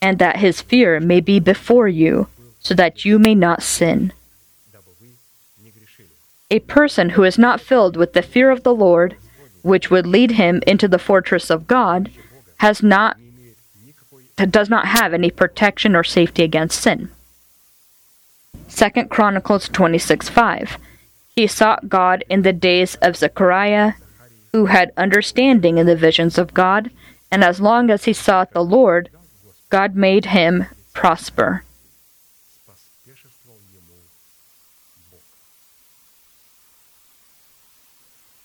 and 0.01 0.19
that 0.19 0.43
his 0.43 0.59
fear 0.59 0.99
may 0.99 1.21
be 1.21 1.39
before 1.39 1.87
you, 1.87 2.27
so 2.59 2.73
that 2.73 3.05
you 3.05 3.17
may 3.17 3.33
not 3.33 3.63
sin. 3.63 4.11
A 6.51 6.59
person 6.59 7.11
who 7.11 7.23
is 7.23 7.37
not 7.37 7.61
filled 7.61 7.95
with 7.95 8.11
the 8.11 8.21
fear 8.21 8.51
of 8.51 8.63
the 8.63 8.75
Lord, 8.75 9.15
which 9.61 9.89
would 9.89 10.05
lead 10.05 10.31
him 10.31 10.61
into 10.67 10.89
the 10.89 10.99
fortress 10.99 11.49
of 11.49 11.65
God, 11.65 12.11
has 12.57 12.83
not 12.83 13.15
does 14.49 14.69
not 14.69 14.87
have 14.87 15.13
any 15.13 15.31
protection 15.31 15.95
or 15.95 16.03
safety 16.03 16.43
against 16.43 16.81
sin. 16.81 17.09
2 18.67 19.05
Chronicles 19.05 19.69
26 19.69 20.27
5. 20.27 20.77
He 21.35 21.47
sought 21.47 21.89
God 21.89 22.23
in 22.29 22.43
the 22.43 22.53
days 22.53 22.95
of 23.01 23.17
Zechariah, 23.17 23.93
who 24.51 24.67
had 24.67 24.91
understanding 24.95 25.77
in 25.77 25.87
the 25.87 25.95
visions 25.95 26.37
of 26.37 26.53
God, 26.53 26.91
and 27.31 27.43
as 27.43 27.59
long 27.59 27.89
as 27.89 28.05
he 28.05 28.13
sought 28.13 28.51
the 28.51 28.63
Lord, 28.63 29.09
God 29.69 29.95
made 29.95 30.25
him 30.25 30.65
prosper. 30.93 31.63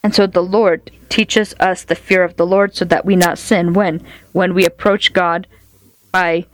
And 0.02 0.14
so 0.14 0.26
the 0.26 0.42
Lord 0.42 0.90
teaches 1.10 1.54
us 1.60 1.84
the 1.84 1.94
fear 1.94 2.22
of 2.24 2.36
the 2.36 2.46
Lord 2.46 2.74
so 2.74 2.86
that 2.86 3.04
we 3.04 3.14
not 3.14 3.38
sin 3.38 3.74
when 3.74 4.02
when 4.32 4.54
we 4.54 4.64
approach 4.64 5.12
God 5.12 5.46
by 6.12 6.46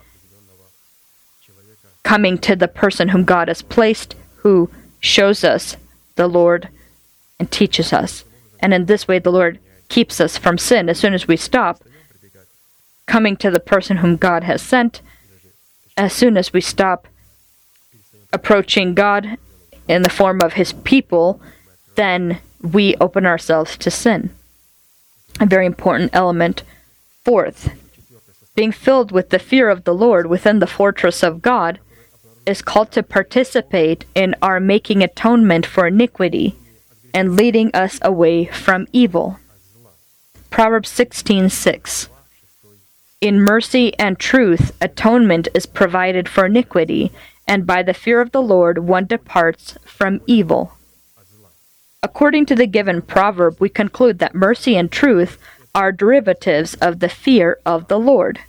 coming 2.03 2.39
to 2.39 2.57
the 2.57 2.67
person 2.67 3.11
whom 3.11 3.23
God 3.23 3.47
has 3.47 3.63
placed 3.63 4.17
who 4.39 4.71
shows 4.99 5.45
us 5.45 5.77
the 6.17 6.29
Lord 6.29 6.69
and 7.39 7.51
teaches 7.51 7.93
us. 7.93 8.25
And 8.61 8.73
in 8.73 8.87
this 8.87 9.09
way 9.09 9.19
the 9.19 9.33
Lord 9.33 9.59
keeps 9.89 10.21
us 10.21 10.37
from 10.37 10.59
sin 10.59 10.89
as 10.89 10.99
soon 10.99 11.15
as 11.15 11.29
we 11.29 11.37
stop 11.37 11.83
coming 13.07 13.37
to 13.37 13.51
the 13.51 13.61
person 13.61 13.99
whom 13.99 14.17
God 14.17 14.45
has 14.45 14.63
sent, 14.63 15.03
as 15.97 16.13
soon 16.13 16.37
as 16.37 16.53
we 16.53 16.61
stop 16.61 17.07
approaching 18.33 18.95
God 18.95 19.37
in 19.87 20.03
the 20.03 20.11
form 20.11 20.41
of 20.41 20.55
His 20.55 20.73
people, 20.73 21.41
then 21.97 22.39
we 22.63 22.97
open 23.01 23.27
ourselves 23.27 23.77
to 23.79 23.91
sin. 23.91 24.35
A 25.41 25.47
very 25.47 25.67
important 25.67 26.11
element 26.15 26.63
Fourth, 27.25 27.71
being 28.55 28.71
filled 28.71 29.11
with 29.11 29.31
the 29.31 29.39
fear 29.39 29.71
of 29.71 29.85
the 29.85 29.95
Lord 29.95 30.27
within 30.27 30.59
the 30.59 30.67
fortress 30.67 31.23
of 31.23 31.41
God 31.41 31.79
is 32.47 32.63
called 32.63 32.93
to 32.93 33.03
participate 33.03 34.05
in 34.15 34.35
our 34.43 34.61
making 34.61 35.03
atonement 35.03 35.67
for 35.67 35.87
iniquity 35.87 36.57
and 37.13 37.37
leading 37.37 37.71
us 37.75 37.99
away 38.03 38.45
from 38.47 38.87
evil. 38.93 39.39
Proverbs 40.51 40.91
16:6 40.91 42.09
In 43.21 43.41
mercy 43.41 43.97
and 43.99 44.19
truth 44.19 44.73
atonement 44.81 45.49
is 45.55 45.67
provided 45.67 46.29
for 46.29 46.47
iniquity, 46.47 47.13
and 47.47 47.67
by 47.67 47.83
the 47.83 47.95
fear 47.95 48.21
of 48.21 48.33
the 48.33 48.43
Lord 48.43 48.79
one 48.79 49.07
departs 49.07 49.77
from 49.85 50.21
evil. 50.27 50.73
According 52.03 52.47
to 52.47 52.55
the 52.55 52.67
given 52.67 53.01
proverb, 53.01 53.57
we 53.59 53.69
conclude 53.69 54.19
that 54.19 54.35
mercy 54.35 54.77
and 54.77 54.93
truth 54.93 55.39
are 55.75 55.91
derivatives 55.91 56.75
of 56.75 57.01
the 57.01 57.09
fear 57.09 57.59
of 57.65 57.89
the 57.89 57.99
Lord. 57.99 58.41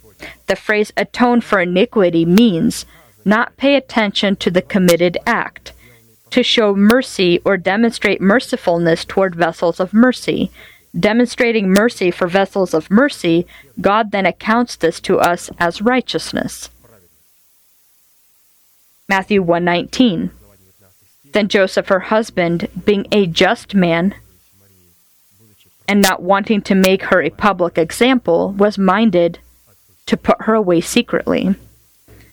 The 0.48 0.56
phrase 0.56 0.92
atone 0.98 1.42
for 1.42 1.60
iniquity 1.60 2.26
means 2.26 2.86
not 3.26 3.58
pay 3.58 3.76
attention 3.76 4.36
to 4.38 4.52
the 4.52 4.62
committed 4.62 5.18
act, 5.26 5.74
to 6.30 6.44
show 6.44 6.76
mercy 6.76 7.40
or 7.46 7.58
demonstrate 7.58 8.22
mercifulness 8.22 9.06
toward 9.06 9.36
vessels 9.36 9.80
of 9.80 9.94
mercy. 9.94 10.52
Demonstrating 10.98 11.70
mercy 11.70 12.12
for 12.12 12.28
vessels 12.28 12.74
of 12.74 12.90
mercy, 12.90 13.46
God 13.82 14.12
then 14.12 14.26
accounts 14.26 14.76
this 14.76 15.00
to 15.02 15.20
us 15.20 15.50
as 15.60 15.82
righteousness. 15.82 16.70
Matthew 19.10 19.42
119. 19.42 20.32
Then 21.34 21.48
Joseph, 21.48 21.88
her 21.90 22.00
husband, 22.00 22.70
being 22.86 23.08
a 23.12 23.28
just 23.28 23.76
man, 23.76 24.16
and 25.88 26.02
not 26.02 26.22
wanting 26.22 26.62
to 26.64 26.76
make 26.76 27.04
her 27.04 27.22
a 27.22 27.30
public 27.30 27.78
example, 27.78 28.52
was 28.52 28.78
minded 28.78 29.40
to 30.06 30.18
put 30.18 30.44
her 30.44 30.54
away 30.54 30.82
secretly. 30.82 31.56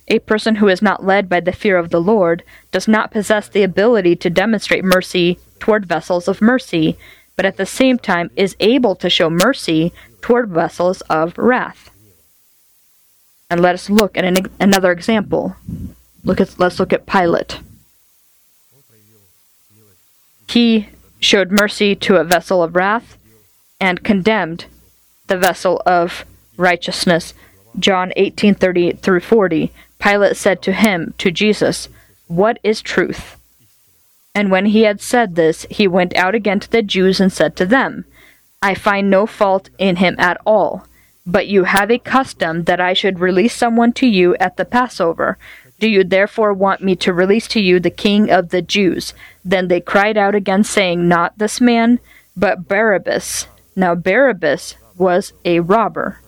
A 0.08 0.18
person 0.20 0.56
who 0.56 0.68
is 0.68 0.82
not 0.82 1.04
led 1.04 1.28
by 1.28 1.40
the 1.40 1.52
fear 1.52 1.76
of 1.76 1.90
the 1.90 2.00
Lord 2.00 2.42
does 2.70 2.88
not 2.88 3.10
possess 3.10 3.48
the 3.48 3.62
ability 3.62 4.16
to 4.16 4.30
demonstrate 4.30 4.84
mercy 4.84 5.38
toward 5.58 5.86
vessels 5.86 6.28
of 6.28 6.42
mercy, 6.42 6.98
but 7.36 7.46
at 7.46 7.56
the 7.56 7.66
same 7.66 7.98
time 7.98 8.30
is 8.36 8.56
able 8.60 8.94
to 8.96 9.08
show 9.08 9.30
mercy 9.30 9.92
toward 10.20 10.50
vessels 10.50 11.00
of 11.02 11.38
wrath. 11.38 11.90
And 13.48 13.60
let 13.60 13.74
us 13.74 13.90
look 13.90 14.16
at 14.16 14.24
an, 14.24 14.36
another 14.58 14.92
example. 14.92 15.56
Look 16.24 16.40
at, 16.40 16.58
let's 16.58 16.80
look 16.80 16.92
at 16.92 17.06
Pilate. 17.06 17.60
He 20.48 20.88
showed 21.20 21.50
mercy 21.50 21.94
to 21.96 22.16
a 22.16 22.24
vessel 22.24 22.62
of 22.62 22.74
wrath 22.74 23.16
and 23.80 24.04
condemned 24.04 24.66
the 25.26 25.38
vessel 25.38 25.80
of 25.86 26.24
righteousness. 26.56 27.34
John 27.78 28.12
18:30 28.16 29.00
through 29.00 29.20
40. 29.20 29.72
Pilate 30.02 30.36
said 30.36 30.62
to 30.62 30.72
him, 30.72 31.14
to 31.18 31.30
Jesus, 31.30 31.88
"What 32.26 32.58
is 32.62 32.82
truth?" 32.82 33.36
And 34.34 34.50
when 34.50 34.66
he 34.66 34.82
had 34.82 35.00
said 35.00 35.34
this, 35.34 35.66
he 35.70 35.86
went 35.86 36.16
out 36.16 36.34
again 36.34 36.60
to 36.60 36.70
the 36.70 36.82
Jews 36.82 37.20
and 37.20 37.32
said 37.32 37.54
to 37.56 37.66
them, 37.66 38.04
I 38.62 38.74
find 38.74 39.10
no 39.10 39.26
fault 39.26 39.70
in 39.76 39.96
him 39.96 40.14
at 40.18 40.40
all. 40.46 40.86
But 41.26 41.48
you 41.48 41.64
have 41.64 41.90
a 41.90 41.98
custom 41.98 42.64
that 42.64 42.80
I 42.80 42.94
should 42.94 43.18
release 43.18 43.54
someone 43.54 43.92
to 43.94 44.06
you 44.06 44.36
at 44.36 44.56
the 44.56 44.64
Passover. 44.64 45.36
Do 45.80 45.88
you 45.88 46.04
therefore 46.04 46.52
want 46.52 46.80
me 46.80 46.94
to 46.96 47.12
release 47.12 47.48
to 47.48 47.60
you 47.60 47.80
the 47.80 47.90
king 47.90 48.30
of 48.30 48.50
the 48.50 48.62
Jews? 48.62 49.14
Then 49.44 49.68
they 49.68 49.80
cried 49.80 50.16
out 50.16 50.34
again, 50.34 50.62
saying, 50.62 51.08
Not 51.08 51.38
this 51.38 51.60
man, 51.60 51.98
but 52.36 52.68
Barabbas. 52.68 53.48
Now 53.74 53.94
Barabbas 53.94 54.76
was 54.96 55.32
a 55.44 55.60
robber. 55.60 56.20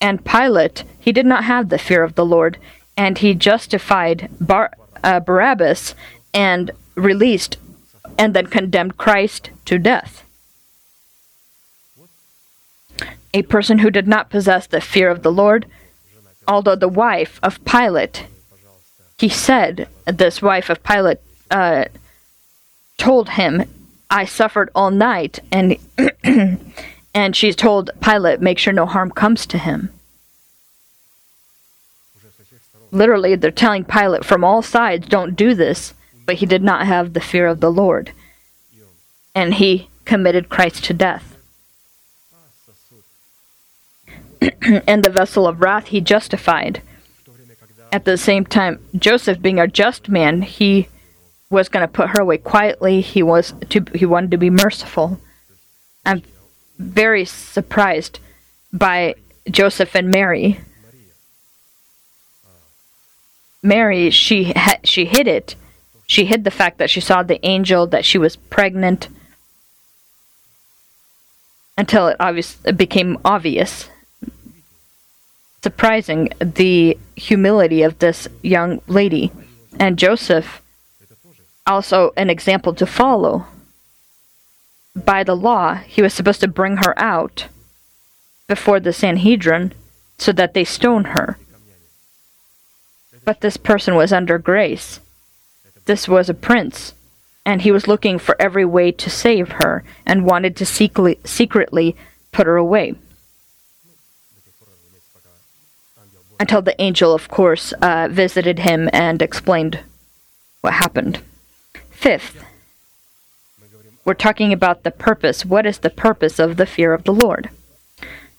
And 0.00 0.24
Pilate, 0.24 0.84
he 0.98 1.12
did 1.12 1.26
not 1.26 1.44
have 1.44 1.68
the 1.68 1.78
fear 1.78 2.02
of 2.02 2.14
the 2.14 2.24
Lord, 2.24 2.58
and 2.96 3.18
he 3.18 3.34
justified 3.34 4.28
Bar- 4.40 4.72
uh, 5.02 5.20
Barabbas 5.20 5.94
and 6.32 6.70
released 6.94 7.56
and 8.16 8.34
then 8.34 8.46
condemned 8.46 8.96
Christ 8.96 9.50
to 9.66 9.78
death. 9.78 10.24
a 13.34 13.42
person 13.42 13.78
who 13.78 13.90
did 13.90 14.08
not 14.08 14.30
possess 14.30 14.66
the 14.66 14.80
fear 14.80 15.10
of 15.10 15.22
the 15.22 15.32
Lord, 15.32 15.66
although 16.46 16.76
the 16.76 16.88
wife 16.88 17.38
of 17.42 17.64
Pilate, 17.64 18.26
he 19.18 19.28
said, 19.28 19.88
this 20.06 20.40
wife 20.40 20.70
of 20.70 20.82
Pilate 20.82 21.18
uh, 21.50 21.84
told 22.96 23.30
him, 23.30 23.64
I 24.10 24.24
suffered 24.24 24.70
all 24.74 24.90
night, 24.90 25.40
and 25.52 25.76
and 27.18 27.34
she 27.34 27.52
told 27.52 27.90
Pilate, 28.00 28.40
make 28.40 28.58
sure 28.58 28.72
no 28.72 28.86
harm 28.86 29.10
comes 29.10 29.44
to 29.46 29.58
him. 29.58 29.90
Literally, 32.92 33.34
they're 33.34 33.50
telling 33.50 33.84
Pilate 33.84 34.24
from 34.24 34.44
all 34.44 34.62
sides, 34.62 35.08
don't 35.08 35.34
do 35.34 35.52
this, 35.52 35.94
but 36.26 36.36
he 36.36 36.46
did 36.46 36.62
not 36.62 36.86
have 36.86 37.14
the 37.14 37.20
fear 37.20 37.48
of 37.48 37.58
the 37.58 37.72
Lord. 37.72 38.12
And 39.34 39.54
he 39.54 39.88
committed 40.04 40.48
Christ 40.48 40.84
to 40.84 40.94
death. 40.94 41.36
and 44.86 45.02
the 45.02 45.10
vessel 45.10 45.48
of 45.48 45.60
wrath 45.60 45.88
he 45.88 46.00
justified. 46.00 46.82
At 47.90 48.04
the 48.04 48.16
same 48.16 48.46
time, 48.46 48.78
Joseph, 48.94 49.42
being 49.42 49.58
a 49.58 49.66
just 49.66 50.08
man, 50.08 50.42
he 50.42 50.86
was 51.50 51.68
going 51.68 51.84
to 51.84 51.92
put 51.92 52.10
her 52.10 52.20
away 52.20 52.38
quietly. 52.38 53.00
He 53.00 53.24
was 53.24 53.54
to 53.70 53.84
he 53.92 54.06
wanted 54.06 54.30
to 54.30 54.38
be 54.38 54.50
merciful. 54.50 55.18
I'm 56.06 56.22
very 56.78 57.24
surprised 57.24 58.20
by 58.72 59.14
Joseph 59.50 59.94
and 59.94 60.10
Mary. 60.10 60.60
Mary, 63.62 64.10
she 64.10 64.52
ha- 64.52 64.78
she 64.84 65.04
hid 65.04 65.26
it. 65.26 65.56
She 66.06 66.24
hid 66.24 66.44
the 66.44 66.50
fact 66.50 66.78
that 66.78 66.88
she 66.90 67.00
saw 67.00 67.22
the 67.22 67.44
angel, 67.44 67.86
that 67.88 68.04
she 68.04 68.16
was 68.16 68.36
pregnant, 68.36 69.08
until 71.76 72.08
it 72.08 72.16
obvious 72.18 72.56
it 72.64 72.76
became 72.76 73.18
obvious 73.24 73.88
surprising 75.62 76.28
the 76.40 76.96
humility 77.16 77.82
of 77.82 77.98
this 77.98 78.28
young 78.42 78.80
lady. 78.86 79.30
And 79.78 79.98
Joseph, 79.98 80.62
also 81.66 82.12
an 82.16 82.30
example 82.30 82.74
to 82.74 82.86
follow. 82.86 83.46
By 85.04 85.24
the 85.24 85.36
law, 85.36 85.74
he 85.74 86.02
was 86.02 86.14
supposed 86.14 86.40
to 86.40 86.48
bring 86.48 86.78
her 86.78 86.98
out 86.98 87.46
before 88.46 88.80
the 88.80 88.92
Sanhedrin 88.92 89.72
so 90.18 90.32
that 90.32 90.54
they 90.54 90.64
stone 90.64 91.04
her. 91.04 91.38
But 93.24 93.40
this 93.40 93.56
person 93.56 93.94
was 93.94 94.12
under 94.12 94.38
grace. 94.38 95.00
This 95.84 96.08
was 96.08 96.28
a 96.28 96.34
prince, 96.34 96.94
and 97.44 97.62
he 97.62 97.70
was 97.70 97.88
looking 97.88 98.18
for 98.18 98.36
every 98.40 98.64
way 98.64 98.90
to 98.92 99.10
save 99.10 99.52
her 99.52 99.84
and 100.06 100.24
wanted 100.24 100.56
to 100.56 100.66
secretly 100.66 101.18
secretly 101.24 101.96
put 102.32 102.46
her 102.46 102.56
away. 102.56 102.94
until 106.40 106.62
the 106.62 106.80
angel, 106.80 107.12
of 107.12 107.28
course, 107.28 107.72
uh, 107.82 108.08
visited 108.10 108.60
him 108.60 108.88
and 108.92 109.20
explained 109.20 109.80
what 110.60 110.74
happened. 110.74 111.20
Fifth, 111.90 112.44
we're 114.08 114.14
talking 114.14 114.54
about 114.54 114.84
the 114.84 114.90
purpose. 114.90 115.44
What 115.44 115.66
is 115.66 115.80
the 115.80 115.90
purpose 115.90 116.38
of 116.38 116.56
the 116.56 116.64
fear 116.64 116.94
of 116.94 117.04
the 117.04 117.12
Lord? 117.12 117.50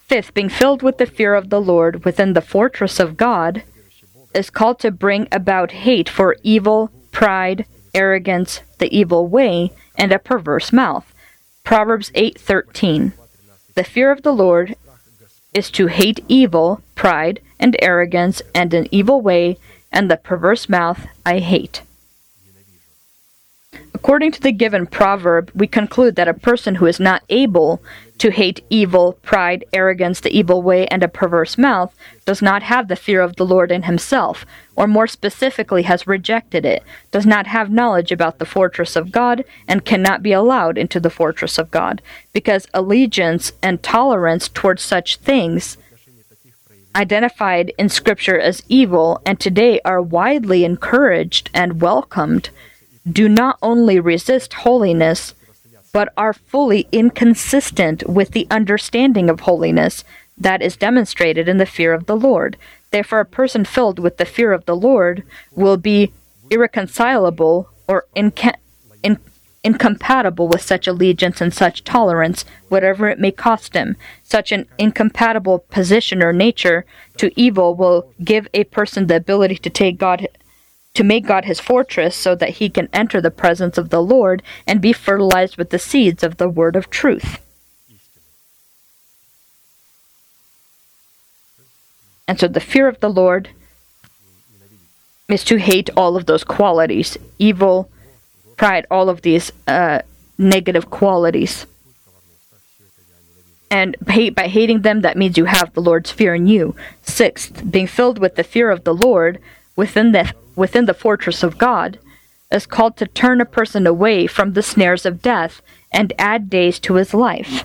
Fifth, 0.00 0.34
being 0.34 0.48
filled 0.48 0.82
with 0.82 0.98
the 0.98 1.06
fear 1.06 1.36
of 1.36 1.48
the 1.48 1.60
Lord 1.60 2.04
within 2.04 2.32
the 2.32 2.40
fortress 2.40 2.98
of 2.98 3.16
God 3.16 3.62
is 4.34 4.50
called 4.50 4.80
to 4.80 4.90
bring 4.90 5.28
about 5.30 5.70
hate 5.70 6.08
for 6.08 6.34
evil, 6.42 6.90
pride, 7.12 7.66
arrogance, 7.94 8.62
the 8.78 8.92
evil 8.92 9.28
way, 9.28 9.70
and 9.96 10.10
a 10.10 10.18
perverse 10.18 10.72
mouth. 10.72 11.14
Proverbs 11.62 12.10
8:13. 12.16 13.12
The 13.76 13.84
fear 13.84 14.10
of 14.10 14.22
the 14.22 14.32
Lord 14.32 14.74
is 15.54 15.70
to 15.70 15.86
hate 15.86 16.24
evil, 16.26 16.82
pride, 16.96 17.38
and 17.60 17.76
arrogance, 17.80 18.42
and 18.56 18.74
an 18.74 18.88
evil 18.90 19.20
way, 19.20 19.56
and 19.92 20.10
the 20.10 20.16
perverse 20.16 20.68
mouth 20.68 21.06
I 21.24 21.38
hate. 21.38 21.82
According 23.94 24.32
to 24.32 24.40
the 24.40 24.50
given 24.50 24.86
proverb, 24.86 25.52
we 25.54 25.66
conclude 25.66 26.16
that 26.16 26.26
a 26.26 26.34
person 26.34 26.76
who 26.76 26.86
is 26.86 26.98
not 26.98 27.22
able 27.28 27.80
to 28.18 28.30
hate 28.30 28.64
evil, 28.68 29.12
pride, 29.22 29.64
arrogance, 29.72 30.20
the 30.20 30.36
evil 30.36 30.62
way, 30.62 30.86
and 30.88 31.04
a 31.04 31.08
perverse 31.08 31.56
mouth 31.56 31.94
does 32.24 32.42
not 32.42 32.62
have 32.64 32.88
the 32.88 32.96
fear 32.96 33.20
of 33.20 33.36
the 33.36 33.46
Lord 33.46 33.70
in 33.70 33.84
himself, 33.84 34.44
or 34.74 34.86
more 34.86 35.06
specifically 35.06 35.82
has 35.82 36.06
rejected 36.06 36.64
it, 36.64 36.82
does 37.12 37.26
not 37.26 37.46
have 37.46 37.70
knowledge 37.70 38.10
about 38.10 38.38
the 38.38 38.46
fortress 38.46 38.96
of 38.96 39.12
God, 39.12 39.44
and 39.68 39.84
cannot 39.84 40.22
be 40.22 40.32
allowed 40.32 40.76
into 40.76 40.98
the 40.98 41.10
fortress 41.10 41.58
of 41.58 41.70
God, 41.70 42.02
because 42.32 42.66
allegiance 42.74 43.52
and 43.62 43.82
tolerance 43.82 44.48
towards 44.48 44.82
such 44.82 45.18
things 45.18 45.76
identified 46.96 47.72
in 47.78 47.88
Scripture 47.88 48.40
as 48.40 48.62
evil 48.68 49.20
and 49.24 49.38
today 49.38 49.80
are 49.84 50.02
widely 50.02 50.64
encouraged 50.64 51.48
and 51.54 51.80
welcomed 51.80 52.50
do 53.10 53.28
not 53.28 53.58
only 53.62 53.98
resist 53.98 54.52
holiness, 54.54 55.34
but 55.92 56.12
are 56.16 56.32
fully 56.32 56.86
inconsistent 56.92 58.08
with 58.08 58.30
the 58.30 58.46
understanding 58.50 59.28
of 59.28 59.40
holiness 59.40 60.04
that 60.38 60.62
is 60.62 60.76
demonstrated 60.76 61.48
in 61.48 61.58
the 61.58 61.66
fear 61.66 61.92
of 61.92 62.06
the 62.06 62.16
Lord. 62.16 62.56
Therefore, 62.90 63.20
a 63.20 63.26
person 63.26 63.64
filled 63.64 63.98
with 63.98 64.16
the 64.16 64.24
fear 64.24 64.52
of 64.52 64.64
the 64.64 64.76
Lord 64.76 65.22
will 65.52 65.76
be 65.76 66.12
irreconcilable 66.50 67.68
or 67.86 68.06
inca- 68.14 68.56
in- 69.02 69.18
incompatible 69.62 70.48
with 70.48 70.62
such 70.62 70.86
allegiance 70.86 71.40
and 71.40 71.52
such 71.52 71.84
tolerance, 71.84 72.44
whatever 72.68 73.08
it 73.08 73.18
may 73.18 73.30
cost 73.30 73.74
him. 73.74 73.96
Such 74.24 74.52
an 74.52 74.66
incompatible 74.78 75.60
position 75.70 76.22
or 76.22 76.32
nature 76.32 76.84
to 77.18 77.32
evil 77.40 77.74
will 77.74 78.10
give 78.24 78.48
a 78.54 78.64
person 78.64 79.06
the 79.06 79.16
ability 79.16 79.56
to 79.56 79.70
take 79.70 79.98
God 79.98 80.26
to 81.00 81.04
make 81.04 81.24
God 81.24 81.46
his 81.46 81.58
fortress 81.58 82.14
so 82.14 82.34
that 82.34 82.60
he 82.60 82.68
can 82.68 82.86
enter 82.92 83.22
the 83.22 83.30
presence 83.30 83.78
of 83.78 83.88
the 83.88 84.02
Lord 84.02 84.42
and 84.66 84.82
be 84.82 84.92
fertilized 84.92 85.56
with 85.56 85.70
the 85.70 85.78
seeds 85.78 86.22
of 86.22 86.36
the 86.36 86.46
word 86.46 86.76
of 86.76 86.90
truth. 86.90 87.38
And 92.28 92.38
so 92.38 92.48
the 92.48 92.60
fear 92.60 92.86
of 92.86 93.00
the 93.00 93.08
Lord 93.08 93.48
is 95.30 95.42
to 95.44 95.56
hate 95.56 95.88
all 95.96 96.18
of 96.18 96.26
those 96.26 96.44
qualities 96.44 97.16
evil, 97.38 97.88
pride, 98.58 98.84
all 98.90 99.08
of 99.08 99.22
these 99.22 99.50
uh, 99.66 100.02
negative 100.36 100.90
qualities. 100.90 101.64
And 103.70 103.96
hate, 104.06 104.34
by 104.34 104.48
hating 104.48 104.82
them, 104.82 105.00
that 105.00 105.16
means 105.16 105.38
you 105.38 105.46
have 105.46 105.72
the 105.72 105.80
Lord's 105.80 106.10
fear 106.10 106.34
in 106.34 106.46
you. 106.46 106.76
Sixth, 107.00 107.70
being 107.70 107.86
filled 107.86 108.18
with 108.18 108.34
the 108.34 108.44
fear 108.44 108.70
of 108.70 108.84
the 108.84 108.92
Lord 108.92 109.40
within 109.76 110.12
the 110.12 110.34
within 110.60 110.84
the 110.84 111.02
fortress 111.06 111.42
of 111.42 111.56
God 111.56 111.98
is 112.52 112.66
called 112.66 112.94
to 112.98 113.06
turn 113.06 113.40
a 113.40 113.46
person 113.46 113.86
away 113.86 114.26
from 114.26 114.52
the 114.52 114.62
snares 114.62 115.06
of 115.06 115.22
death 115.22 115.62
and 115.90 116.12
add 116.18 116.50
days 116.50 116.78
to 116.80 116.94
his 116.94 117.14
life. 117.14 117.64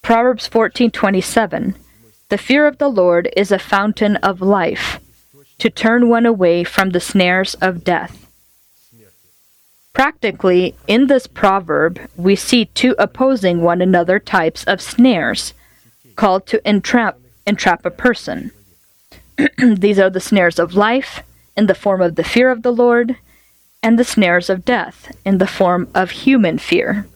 Proverbs 0.00 0.46
14:27 0.48 1.74
The 2.28 2.38
fear 2.38 2.68
of 2.68 2.78
the 2.78 2.88
Lord 2.88 3.28
is 3.36 3.50
a 3.50 3.58
fountain 3.58 4.14
of 4.18 4.40
life 4.40 5.00
to 5.58 5.68
turn 5.68 6.08
one 6.08 6.24
away 6.24 6.62
from 6.62 6.90
the 6.90 7.00
snares 7.00 7.54
of 7.54 7.82
death. 7.82 8.14
Practically, 9.92 10.76
in 10.86 11.08
this 11.08 11.26
proverb, 11.26 11.98
we 12.16 12.36
see 12.36 12.66
two 12.66 12.94
opposing 12.96 13.60
one 13.60 13.80
another 13.82 14.20
types 14.20 14.62
of 14.64 14.80
snares 14.80 15.52
called 16.14 16.46
to 16.46 16.60
entrap 16.68 17.18
entrap 17.44 17.84
a 17.84 17.90
person. 18.06 18.52
These 19.58 19.98
are 19.98 20.10
the 20.10 20.28
snares 20.30 20.60
of 20.60 20.74
life 20.74 21.24
in 21.56 21.66
the 21.66 21.74
form 21.74 22.02
of 22.02 22.14
the 22.16 22.24
fear 22.24 22.50
of 22.50 22.62
the 22.62 22.72
Lord, 22.72 23.16
and 23.82 23.98
the 23.98 24.04
snares 24.04 24.50
of 24.50 24.64
death 24.64 25.16
in 25.24 25.38
the 25.38 25.46
form 25.46 25.88
of 25.94 26.10
human 26.10 26.58
fear. 26.58 27.06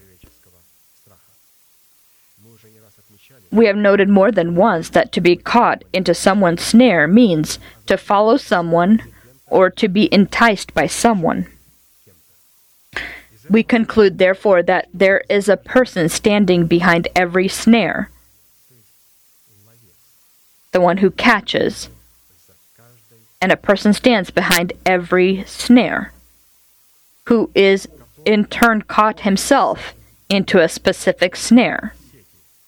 We 3.51 3.67
have 3.67 3.77
noted 3.77 4.09
more 4.09 4.31
than 4.31 4.55
once 4.55 4.89
that 4.91 5.11
to 5.13 5.21
be 5.21 5.35
caught 5.35 5.83
into 5.93 6.15
someone's 6.15 6.63
snare 6.63 7.09
means 7.09 7.59
to 7.87 7.97
follow 7.97 8.37
someone 8.37 9.03
or 9.49 9.69
to 9.71 9.89
be 9.89 10.13
enticed 10.15 10.73
by 10.73 10.87
someone. 10.87 11.47
We 13.49 13.65
conclude, 13.65 14.19
therefore, 14.19 14.63
that 14.63 14.89
there 14.95 15.25
is 15.29 15.49
a 15.49 15.57
person 15.57 16.09
standing 16.09 16.67
behind 16.67 17.09
every 17.17 17.49
snare, 17.49 18.11
the 20.71 20.81
one 20.81 20.99
who 20.99 21.11
catches, 21.11 21.89
and 23.41 23.51
a 23.51 23.57
person 23.57 23.93
stands 23.93 24.31
behind 24.31 24.73
every 24.85 25.45
snare, 25.45 26.13
who 27.27 27.51
is 27.55 27.89
in 28.25 28.45
turn 28.45 28.83
caught 28.83 29.21
himself 29.21 29.95
into 30.29 30.61
a 30.61 30.69
specific 30.69 31.35
snare, 31.35 31.95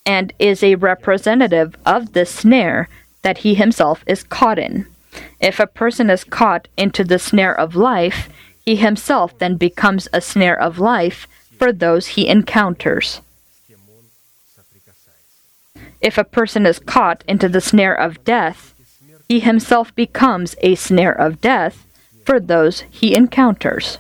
and 0.07 0.33
is 0.39 0.63
a 0.63 0.77
representative 0.77 1.77
of 1.85 2.13
the 2.13 2.25
snare 2.25 2.89
that 3.23 3.39
he 3.39 3.55
himself 3.55 4.03
is 4.07 4.23
caught 4.23 4.59
in. 4.59 4.87
If 5.41 5.61
a 5.61 5.67
person 5.67 6.11
is 6.11 6.25
caught 6.25 6.69
into 6.77 7.05
the 7.05 7.19
snare 7.19 7.55
of 7.59 7.77
life, 7.77 8.29
he 8.65 8.77
himself 8.77 9.39
then 9.39 9.57
becomes 9.57 10.09
a 10.13 10.21
snare 10.21 10.59
of 10.59 10.79
life 10.79 11.27
for 11.59 11.73
those 11.73 12.09
he 12.09 12.27
encounters. 12.29 13.21
If 16.01 16.19
a 16.19 16.25
person 16.25 16.67
is 16.67 16.81
caught 16.81 17.23
into 17.29 17.49
the 17.49 17.61
snare 17.61 17.95
of 17.95 18.25
death, 18.25 18.72
he 19.29 19.41
himself 19.41 19.95
becomes 19.95 20.55
a 20.61 20.75
snare 20.75 21.13
of 21.13 21.41
death 21.41 21.87
for 22.25 22.39
those 22.39 22.81
he 22.91 23.15
encounters. 23.15 23.99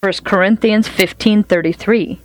1 0.00 0.12
Corinthians 0.24 0.88
15:33 0.88 2.18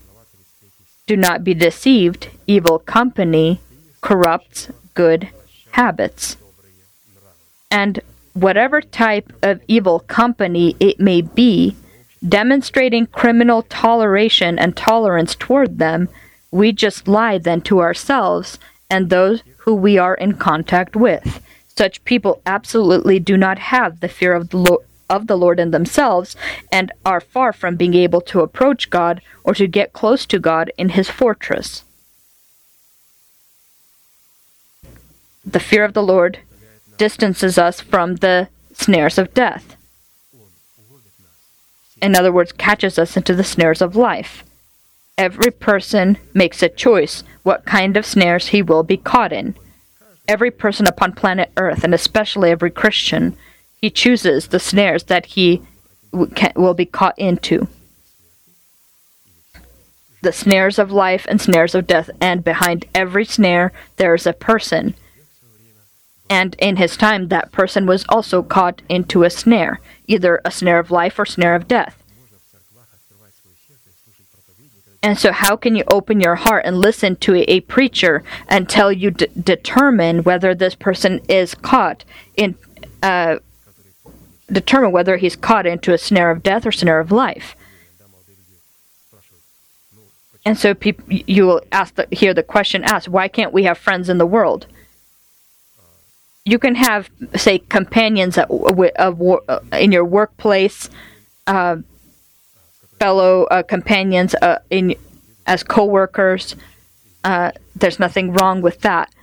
Do 1.05 1.15
not 1.15 1.43
be 1.43 1.53
deceived, 1.53 2.29
evil 2.47 2.79
company 2.79 3.61
corrupts 4.01 4.69
good 4.93 5.29
habits. 5.71 6.37
And 7.69 7.99
whatever 8.33 8.81
type 8.81 9.31
of 9.43 9.61
evil 9.67 9.99
company 9.99 10.75
it 10.79 10.99
may 10.99 11.21
be, 11.21 11.75
demonstrating 12.27 13.05
criminal 13.07 13.61
toleration 13.63 14.57
and 14.57 14.75
tolerance 14.75 15.35
toward 15.35 15.77
them, 15.77 16.09
we 16.51 16.71
just 16.71 17.07
lie 17.07 17.37
then 17.37 17.61
to 17.61 17.79
ourselves 17.79 18.57
and 18.89 19.09
those 19.09 19.43
who 19.59 19.75
we 19.75 19.97
are 19.97 20.15
in 20.15 20.33
contact 20.33 20.95
with. 20.95 21.41
Such 21.67 22.03
people 22.05 22.41
absolutely 22.45 23.19
do 23.19 23.37
not 23.37 23.59
have 23.59 23.99
the 23.99 24.07
fear 24.07 24.33
of 24.33 24.49
the 24.49 24.57
Lord. 24.57 24.83
Of 25.09 25.27
the 25.27 25.37
Lord 25.37 25.57
in 25.57 25.71
themselves, 25.71 26.35
and 26.69 26.91
are 27.05 27.21
far 27.21 27.53
from 27.53 27.77
being 27.77 27.93
able 27.93 28.19
to 28.19 28.41
approach 28.41 28.89
God 28.89 29.21
or 29.45 29.53
to 29.53 29.65
get 29.65 29.93
close 29.93 30.25
to 30.25 30.37
God 30.37 30.69
in 30.77 30.89
His 30.89 31.09
fortress. 31.09 31.85
The 35.45 35.61
fear 35.61 35.85
of 35.85 35.93
the 35.93 36.03
Lord 36.03 36.39
distances 36.97 37.57
us 37.57 37.79
from 37.79 38.15
the 38.15 38.49
snares 38.73 39.17
of 39.17 39.33
death. 39.33 39.77
In 42.01 42.13
other 42.13 42.33
words, 42.33 42.51
catches 42.51 42.99
us 42.99 43.15
into 43.15 43.33
the 43.33 43.45
snares 43.45 43.81
of 43.81 43.95
life. 43.95 44.43
Every 45.17 45.51
person 45.51 46.17
makes 46.33 46.61
a 46.61 46.69
choice 46.69 47.23
what 47.43 47.65
kind 47.65 47.97
of 47.97 48.05
snares 48.05 48.47
he 48.47 48.61
will 48.61 48.83
be 48.83 48.97
caught 48.97 49.33
in. 49.33 49.55
Every 50.27 50.51
person 50.51 50.87
upon 50.87 51.13
planet 51.13 51.51
Earth, 51.57 51.83
and 51.83 51.93
especially 51.93 52.51
every 52.51 52.71
Christian, 52.71 53.35
he 53.81 53.89
chooses 53.89 54.47
the 54.47 54.59
snares 54.59 55.05
that 55.05 55.27
he 55.27 55.61
will 56.11 56.73
be 56.73 56.85
caught 56.85 57.17
into. 57.17 57.67
The 60.21 60.33
snares 60.33 60.77
of 60.77 60.91
life 60.91 61.25
and 61.29 61.39
snares 61.39 61.73
of 61.73 61.87
death, 61.87 62.09
and 62.19 62.43
behind 62.43 62.85
every 62.93 63.25
snare 63.25 63.71
there 63.95 64.13
is 64.13 64.27
a 64.27 64.33
person 64.33 64.95
and 66.29 66.55
in 66.59 66.75
his 66.75 66.97
time, 66.97 67.29
that 67.29 67.51
person 67.51 67.85
was 67.85 68.05
also 68.09 68.43
caught 68.43 68.81
into 68.89 69.23
a 69.23 69.29
snare, 69.29 69.79
either 70.07 70.41
a 70.43 70.51
snare 70.51 70.79
of 70.79 70.91
life 70.91 71.17
or 71.17 71.25
snare 71.25 71.55
of 71.55 71.67
death. 71.67 72.01
And 75.07 75.17
so, 75.17 75.31
how 75.31 75.55
can 75.55 75.73
you 75.77 75.85
open 75.89 76.19
your 76.19 76.35
heart 76.35 76.65
and 76.65 76.81
listen 76.81 77.15
to 77.15 77.33
a, 77.49 77.61
preacher 77.61 78.25
until 78.49 78.91
you 78.91 79.09
d- 79.09 79.27
determine 79.41 80.23
whether 80.23 80.53
this 80.53 80.75
person 80.75 81.21
is 81.29 81.55
caught 81.55 82.03
in, 82.35 82.55
uh, 83.01 83.37
determine 84.51 84.91
whether 84.91 85.15
he's 85.15 85.37
caught 85.37 85.65
into 85.65 85.93
a 85.93 85.97
snare 85.97 86.29
of 86.29 86.43
death 86.43 86.65
or 86.65 86.73
snare 86.73 86.99
of 86.99 87.09
life? 87.09 87.55
And 90.45 90.57
so, 90.57 90.73
people, 90.73 91.05
you 91.07 91.47
will 91.47 91.61
ask 91.71 91.95
the, 91.95 92.05
hear 92.11 92.33
the 92.33 92.43
question 92.43 92.83
asked: 92.83 93.07
Why 93.07 93.29
can't 93.29 93.53
we 93.53 93.63
have 93.63 93.77
friends 93.77 94.09
in 94.09 94.17
the 94.17 94.25
world? 94.25 94.67
you 96.43 96.59
can 96.59 96.75
have, 96.75 97.09
say, 97.37 97.59
companions 97.59 98.37
at, 98.37 98.51
of, 98.51 99.21
uh, 99.21 99.59
in 99.71 99.93
your 99.93 100.03
workplace, 100.03 100.89
uh, 101.45 101.77
fellow 102.99 103.43
uh, 103.45 103.63
companions 103.63 104.35
uh, 104.35 104.59
in 104.69 104.95
as 105.45 105.63
coworkers. 105.63 106.55
Uh, 107.23 107.51
there's 107.75 107.99
nothing 107.99 108.33
wrong 108.33 108.61
with 108.61 108.81
that, 108.81 109.13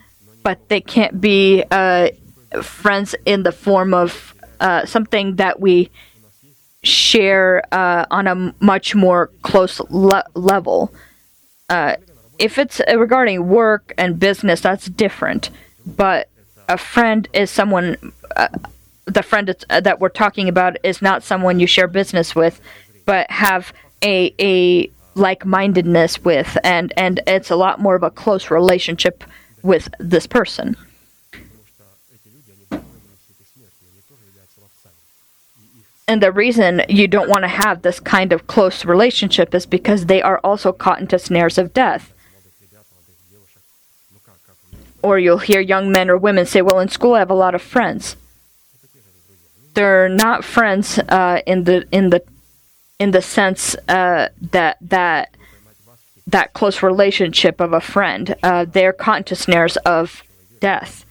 but 0.43 0.69
they 0.69 0.81
can't 0.81 1.19
be 1.21 1.63
uh, 1.71 2.09
friends 2.61 3.15
in 3.25 3.43
the 3.43 3.51
form 3.51 3.93
of 3.93 4.33
something 4.85 5.35
that 5.35 5.59
we 5.59 5.89
share 6.83 7.61
on 7.71 8.27
a 8.27 8.53
much 8.59 8.95
more 8.95 9.27
close 9.41 9.79
le- 9.89 10.25
level. 10.33 10.93
if 11.69 12.57
it's 12.57 12.81
regarding 12.95 13.47
work 13.47 13.93
and 13.97 14.19
business, 14.19 14.61
that's 14.61 14.87
different, 14.87 15.49
but 15.85 16.29
a 16.67 16.77
friend 16.77 17.27
is 17.33 17.51
someone 17.51 17.97
uh, 18.35 18.47
the 19.05 19.21
friend 19.21 19.55
uh, 19.69 19.79
that 19.81 19.99
we're 19.99 20.09
talking 20.09 20.49
about 20.49 20.77
is 20.83 21.01
not 21.01 21.23
someone 21.23 21.59
you 21.59 21.67
share 21.67 21.87
business 21.87 22.35
with 22.35 22.59
but 23.05 23.29
have 23.29 23.73
a 24.03 24.33
a 24.39 24.89
like-mindedness 25.15 26.23
with 26.23 26.57
and 26.63 26.93
and 26.97 27.21
it's 27.25 27.49
a 27.49 27.55
lot 27.55 27.79
more 27.79 27.95
of 27.95 28.03
a 28.03 28.11
close 28.11 28.51
relationship 28.51 29.23
with 29.63 29.87
this 29.99 30.27
person 30.27 30.75
And 36.07 36.21
the 36.21 36.31
reason 36.31 36.83
you 36.87 37.07
don't 37.07 37.29
want 37.29 37.43
to 37.43 37.47
have 37.47 37.81
this 37.81 37.99
kind 37.99 38.31
of 38.31 38.45
close 38.45 38.85
relationship 38.85 39.55
is 39.55 39.65
because 39.65 40.05
they 40.05 40.21
are 40.21 40.39
also 40.43 40.71
caught 40.71 40.99
into 40.99 41.17
snares 41.17 41.57
of 41.57 41.73
death. 41.73 42.13
Or 45.01 45.17
you'll 45.17 45.39
hear 45.39 45.59
young 45.59 45.91
men 45.91 46.09
or 46.09 46.17
women 46.17 46.45
say, 46.45 46.61
Well, 46.61 46.79
in 46.79 46.89
school 46.89 47.15
I 47.15 47.19
have 47.19 47.31
a 47.31 47.35
lot 47.35 47.55
of 47.55 47.61
friends. 47.61 48.17
They're 49.73 50.09
not 50.09 50.43
friends 50.43 50.99
uh, 50.99 51.41
in 51.45 51.65
the 51.65 51.87
in 51.91 52.09
the 52.11 52.23
in 52.99 53.11
the 53.11 53.21
sense 53.21 53.75
uh, 53.87 54.29
that 54.51 54.77
that 54.81 55.35
that 56.27 56.53
close 56.53 56.81
relationship 56.81 57.59
of 57.59 57.73
a 57.73 57.81
friend. 57.81 58.35
Uh, 58.41 58.65
into 58.65 59.35
snares 59.35 59.77
of 59.77 60.23
death. 60.59 61.05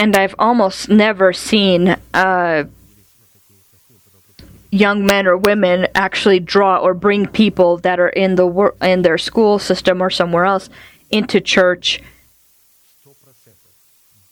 and 0.00 0.16
I've 0.16 0.34
almost 0.38 0.88
never 0.88 1.34
seen 1.34 1.94
uh, 2.14 2.64
young 4.70 5.04
men 5.04 5.26
or 5.26 5.36
women 5.36 5.88
actually 5.94 6.40
draw 6.40 6.78
or 6.78 6.94
bring 6.94 7.26
people 7.26 7.76
that 7.78 8.00
are 8.00 8.08
in 8.08 8.36
the 8.36 8.46
wor- 8.46 8.74
in 8.80 9.02
their 9.02 9.18
school 9.18 9.58
system 9.58 10.00
or 10.00 10.08
somewhere 10.08 10.46
else 10.46 10.70
into 11.10 11.38
church 11.38 12.00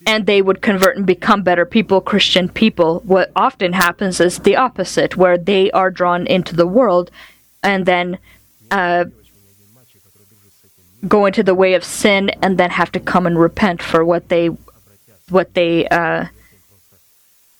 and 0.05 0.25
they 0.25 0.41
would 0.41 0.61
convert 0.61 0.97
and 0.97 1.05
become 1.05 1.43
better 1.43 1.65
people, 1.65 2.01
Christian 2.01 2.49
people. 2.49 3.01
What 3.05 3.31
often 3.35 3.73
happens 3.73 4.19
is 4.19 4.39
the 4.39 4.55
opposite, 4.55 5.17
where 5.17 5.37
they 5.37 5.69
are 5.71 5.91
drawn 5.91 6.25
into 6.25 6.55
the 6.55 6.67
world 6.67 7.11
and 7.61 7.85
then 7.85 8.17
uh, 8.71 9.05
go 11.07 11.25
into 11.25 11.43
the 11.43 11.55
way 11.55 11.73
of 11.73 11.83
sin 11.83 12.29
and 12.41 12.57
then 12.57 12.71
have 12.71 12.91
to 12.93 12.99
come 12.99 13.25
and 13.25 13.39
repent 13.39 13.81
for 13.81 14.03
what 14.05 14.29
they 14.29 14.49
what 15.29 15.53
they 15.53 15.87
uh, 15.89 16.25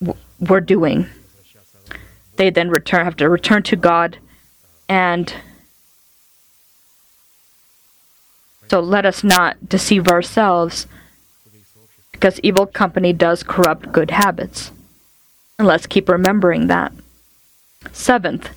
w- 0.01 0.19
were 0.39 0.61
doing. 0.61 1.05
They 2.37 2.49
then 2.49 2.69
return 2.69 3.05
have 3.05 3.17
to 3.17 3.29
return 3.29 3.63
to 3.63 3.75
God, 3.75 4.17
and 4.87 5.33
so 8.69 8.79
let 8.79 9.05
us 9.05 9.23
not 9.23 9.67
deceive 9.67 10.07
ourselves, 10.07 10.87
because 12.19 12.39
evil 12.43 12.65
company 12.65 13.13
does 13.13 13.43
corrupt 13.43 13.93
good 13.93 14.11
habits, 14.11 14.71
and 15.57 15.65
let's 15.65 15.87
keep 15.87 16.09
remembering 16.09 16.67
that. 16.67 16.91
Seventh, 17.93 18.49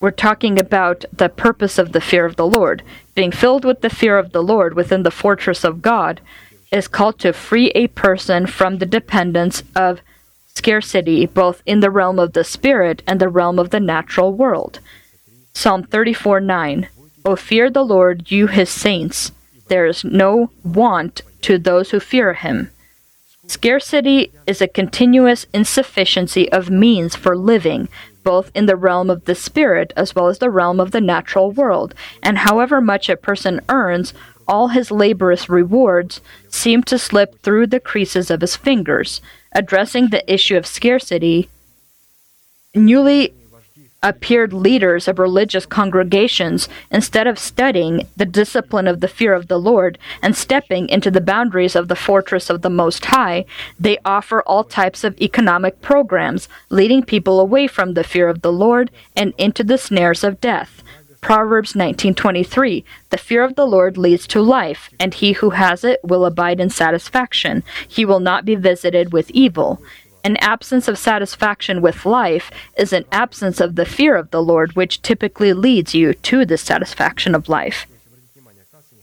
we're 0.00 0.10
talking 0.10 0.58
about 0.58 1.04
the 1.12 1.28
purpose 1.28 1.78
of 1.78 1.92
the 1.92 2.00
fear 2.00 2.24
of 2.24 2.34
the 2.34 2.48
Lord, 2.48 2.82
being 3.14 3.30
filled 3.30 3.64
with 3.64 3.80
the 3.80 3.88
fear 3.88 4.18
of 4.18 4.32
the 4.32 4.42
Lord 4.42 4.74
within 4.74 5.04
the 5.04 5.12
fortress 5.12 5.62
of 5.62 5.82
God 5.82 6.20
is 6.72 6.88
called 6.88 7.20
to 7.20 7.32
free 7.32 7.70
a 7.76 7.86
person 7.86 8.48
from 8.48 8.78
the 8.78 8.86
dependence 8.86 9.62
of 9.76 10.00
scarcity, 10.54 11.26
both 11.26 11.62
in 11.64 11.78
the 11.78 11.90
realm 11.90 12.18
of 12.18 12.32
the 12.32 12.42
spirit 12.42 13.04
and 13.06 13.20
the 13.20 13.28
realm 13.28 13.56
of 13.56 13.70
the 13.70 13.78
natural 13.78 14.32
world. 14.32 14.80
Psalm 15.52 15.84
34 15.84 16.40
9. 16.40 16.88
O 17.24 17.36
fear 17.36 17.70
the 17.70 17.84
Lord, 17.84 18.32
you 18.32 18.48
his 18.48 18.68
saints. 18.68 19.30
There 19.68 19.86
is 19.86 20.02
no 20.02 20.50
want 20.64 21.22
to 21.42 21.58
those 21.58 21.90
who 21.90 22.00
fear 22.00 22.34
him. 22.34 22.70
Scarcity 23.46 24.32
is 24.46 24.60
a 24.60 24.68
continuous 24.68 25.46
insufficiency 25.52 26.50
of 26.52 26.70
means 26.70 27.16
for 27.16 27.36
living, 27.36 27.88
both 28.22 28.50
in 28.54 28.66
the 28.66 28.76
realm 28.76 29.10
of 29.10 29.24
the 29.24 29.34
spirit 29.34 29.92
as 29.96 30.14
well 30.14 30.28
as 30.28 30.38
the 30.38 30.50
realm 30.50 30.78
of 30.78 30.90
the 30.90 31.00
natural 31.00 31.50
world, 31.50 31.94
and 32.22 32.38
however 32.38 32.80
much 32.80 33.08
a 33.08 33.16
person 33.16 33.60
earns 33.68 34.14
all 34.46 34.68
his 34.68 34.90
laborious 34.90 35.48
rewards 35.48 36.20
seem 36.48 36.82
to 36.82 36.98
slip 36.98 37.40
through 37.42 37.66
the 37.66 37.80
creases 37.80 38.30
of 38.30 38.40
his 38.40 38.56
fingers. 38.56 39.20
Addressing 39.52 40.08
the 40.08 40.32
issue 40.32 40.56
of 40.56 40.66
scarcity, 40.66 41.48
newly 42.74 43.32
appeared 44.02 44.52
leaders 44.52 45.08
of 45.08 45.18
religious 45.18 45.66
congregations, 45.66 46.68
instead 46.90 47.26
of 47.26 47.38
studying 47.38 48.06
the 48.16 48.24
discipline 48.24 48.88
of 48.88 49.00
the 49.00 49.08
fear 49.08 49.34
of 49.34 49.48
the 49.48 49.58
Lord 49.58 49.98
and 50.22 50.34
stepping 50.34 50.88
into 50.88 51.10
the 51.10 51.20
boundaries 51.20 51.76
of 51.76 51.88
the 51.88 51.96
fortress 51.96 52.48
of 52.48 52.62
the 52.62 52.70
Most 52.70 53.04
High, 53.06 53.44
they 53.78 53.98
offer 54.04 54.42
all 54.42 54.64
types 54.64 55.04
of 55.04 55.20
economic 55.20 55.82
programs, 55.82 56.48
leading 56.70 57.02
people 57.02 57.40
away 57.40 57.66
from 57.66 57.94
the 57.94 58.04
fear 58.04 58.28
of 58.28 58.42
the 58.42 58.52
Lord 58.52 58.90
and 59.14 59.34
into 59.36 59.62
the 59.62 59.78
snares 59.78 60.24
of 60.24 60.40
death. 60.40 60.82
Proverbs 61.20 61.74
19:23 61.74 62.82
The 63.10 63.18
fear 63.18 63.44
of 63.44 63.54
the 63.54 63.66
Lord 63.66 63.98
leads 63.98 64.26
to 64.28 64.40
life 64.40 64.88
and 64.98 65.12
he 65.12 65.32
who 65.32 65.50
has 65.50 65.84
it 65.84 66.00
will 66.02 66.24
abide 66.24 66.60
in 66.60 66.70
satisfaction 66.70 67.62
he 67.86 68.06
will 68.06 68.20
not 68.20 68.46
be 68.46 68.54
visited 68.54 69.12
with 69.12 69.30
evil 69.32 69.82
an 70.24 70.36
absence 70.38 70.88
of 70.88 70.98
satisfaction 70.98 71.80
with 71.80 72.04
life 72.06 72.50
is 72.76 72.92
an 72.92 73.04
absence 73.10 73.60
of 73.60 73.76
the 73.76 73.86
fear 73.86 74.16
of 74.16 74.30
the 74.30 74.42
Lord 74.42 74.74
which 74.74 75.02
typically 75.02 75.52
leads 75.52 75.94
you 75.94 76.12
to 76.12 76.44
the 76.44 76.58
satisfaction 76.58 77.34
of 77.34 77.48
life 77.48 77.86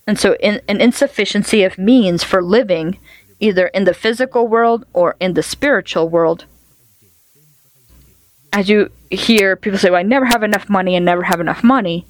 and 0.06 0.20
so 0.20 0.36
in, 0.40 0.62
an 0.68 0.80
insufficiency 0.80 1.64
of 1.64 1.78
means 1.78 2.24
for 2.24 2.42
living 2.42 2.98
either 3.40 3.68
in 3.68 3.84
the 3.84 3.94
physical 3.94 4.48
world 4.48 4.86
or 4.94 5.16
in 5.20 5.34
the 5.34 5.44
spiritual 5.44 6.10
world 6.10 6.46
as 8.54 8.70
you 8.70 8.90
hear 9.12 9.56
people 9.56 9.78
say, 9.78 9.90
well, 9.90 10.00
I 10.00 10.04
never 10.04 10.26
have 10.26 10.44
enough 10.44 10.70
money 10.70 10.96
and 10.96 11.06
never 11.06 11.24
have 11.24 11.40
enough 11.40 11.64
money, 11.64 12.06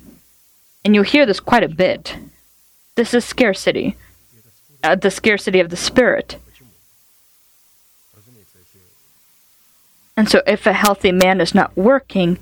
and 0.84 0.96
you 0.96 1.02
hear 1.02 1.26
this 1.26 1.40
quite 1.40 1.64
a 1.64 1.70
bit. 1.70 2.16
This 2.96 3.14
is 3.14 3.26
scarcity, 3.26 3.96
uh, 4.84 4.96
the 4.96 5.12
scarcity 5.12 5.60
of 5.60 5.70
the 5.70 5.78
spirit. 5.78 6.38
And 10.18 10.27
so, 10.27 10.41
if 10.48 10.65
a 10.65 10.73
healthy 10.73 11.11
man 11.11 11.39
is 11.39 11.53
not 11.53 11.77
working, 11.77 12.39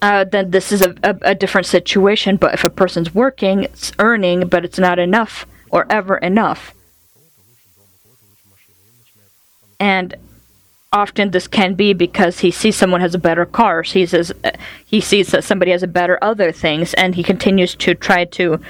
uh, 0.00 0.24
then 0.24 0.52
this 0.52 0.70
is 0.72 0.80
a, 0.80 0.94
a, 1.02 1.18
a, 1.22 1.34
different 1.34 1.66
situation. 1.66 2.36
But 2.36 2.54
if 2.54 2.62
a 2.62 2.70
person's 2.70 3.12
working, 3.12 3.64
it's 3.64 3.92
earning, 3.98 4.46
but 4.46 4.64
it's 4.64 4.78
not 4.78 5.00
enough 5.00 5.44
or 5.70 5.86
ever 5.90 6.16
enough, 6.18 6.72
and 9.80 10.14
often 10.92 11.30
this 11.30 11.46
can 11.48 11.74
be 11.74 11.92
because 11.92 12.40
he 12.40 12.50
sees 12.50 12.76
someone 12.76 13.00
has 13.00 13.14
a 13.14 13.18
better 13.18 13.44
car. 13.44 13.82
He 13.82 14.06
says 14.06 14.32
uh, 14.44 14.52
he 14.84 15.00
sees 15.00 15.28
that 15.28 15.44
somebody 15.44 15.70
has 15.72 15.82
a 15.82 15.88
better 15.88 16.18
other 16.22 16.52
things 16.52 16.94
and 16.94 17.14
he 17.14 17.22
continues 17.22 17.74
to 17.76 17.94
try 17.94 18.24
to 18.24 18.60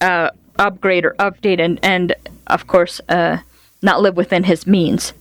uh, 0.00 0.30
upgrade 0.58 1.04
or 1.04 1.14
update. 1.18 1.60
And, 1.60 1.78
and 1.82 2.14
of 2.46 2.66
course 2.66 3.00
uh, 3.08 3.38
not 3.84 4.02
live 4.02 4.16
within 4.16 4.44
his 4.44 4.66
means 4.66 5.12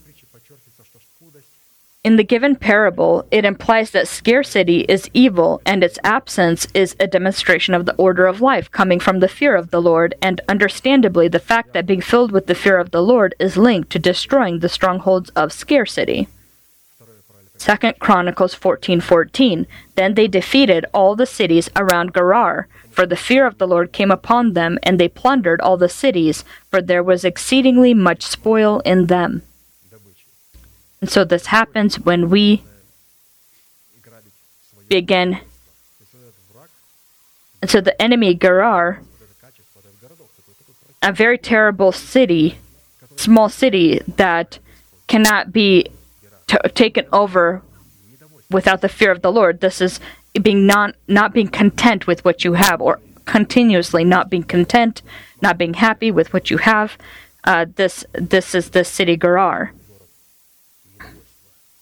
in 2.03 2.17
the 2.17 2.23
given 2.23 2.57
parable, 2.57 3.25
it 3.31 3.45
implies 3.45 3.91
that 3.91 4.09
scarcity 4.09 4.81
is 4.81 5.09
evil 5.13 5.61
and 5.65 5.83
its 5.83 5.97
absence 6.03 6.67
is 6.73 6.97
a 6.99 7.07
demonstration 7.07 7.73
of 7.73 7.85
the 7.85 7.95
order 7.95 8.25
of 8.25 8.41
life 8.41 8.69
coming 8.69 8.99
from 8.99 9.19
the 9.19 9.29
fear 9.29 9.55
of 9.55 9.71
the 9.71 9.81
Lord, 9.81 10.13
and 10.21 10.41
understandably, 10.49 11.29
the 11.29 11.39
fact 11.39 11.71
that 11.71 11.85
being 11.85 12.01
filled 12.01 12.33
with 12.33 12.47
the 12.47 12.55
fear 12.55 12.77
of 12.77 12.91
the 12.91 13.01
Lord 13.01 13.35
is 13.39 13.55
linked 13.55 13.89
to 13.91 13.99
destroying 13.99 14.59
the 14.59 14.67
strongholds 14.67 15.29
of 15.29 15.53
scarcity. 15.53 16.27
2 17.63 17.93
Chronicles 17.99 18.53
14:14 18.55 19.65
Then 19.95 20.13
they 20.15 20.27
defeated 20.27 20.85
all 20.93 21.15
the 21.15 21.25
cities 21.25 21.69
around 21.75 22.13
Gerar 22.13 22.67
for 22.91 23.05
the 23.05 23.15
fear 23.15 23.47
of 23.47 23.57
the 23.57 23.67
Lord 23.67 23.91
came 23.91 24.11
upon 24.11 24.53
them 24.53 24.77
and 24.83 24.99
they 24.99 25.07
plundered 25.07 25.61
all 25.61 25.77
the 25.77 25.89
cities 25.89 26.43
for 26.69 26.81
there 26.81 27.03
was 27.03 27.23
exceedingly 27.23 27.93
much 27.93 28.23
spoil 28.23 28.81
in 28.81 29.07
them 29.07 29.41
and 31.03 31.09
so 31.09 31.25
this 31.25 31.47
happens 31.47 31.99
when 31.99 32.29
we 32.29 32.63
begin. 34.87 35.39
And 37.61 37.69
so 37.69 37.81
the 37.81 37.99
enemy, 38.01 38.35
Gerar, 38.35 39.01
a 41.01 41.11
very 41.11 41.37
terrible 41.37 41.91
city, 41.91 42.57
small 43.15 43.49
city 43.49 44.01
that 44.15 44.59
cannot 45.07 45.51
be 45.51 45.87
taken 46.73 47.05
over 47.11 47.61
without 48.49 48.81
the 48.81 48.89
fear 48.89 49.11
of 49.11 49.21
the 49.21 49.31
Lord. 49.31 49.61
This 49.61 49.81
is 49.81 49.99
being 50.41 50.65
not 50.65 50.95
not 51.07 51.33
being 51.33 51.47
content 51.47 52.07
with 52.07 52.23
what 52.25 52.43
you 52.43 52.53
have, 52.53 52.81
or 52.81 52.99
continuously 53.25 54.03
not 54.03 54.29
being 54.29 54.43
content, 54.43 55.01
not 55.41 55.57
being 55.57 55.75
happy 55.75 56.11
with 56.11 56.33
what 56.33 56.49
you 56.49 56.57
have. 56.57 56.97
Uh, 57.43 57.65
this 57.75 58.05
this 58.13 58.55
is 58.55 58.69
the 58.69 58.83
city 58.83 59.17
Gerar. 59.17 59.73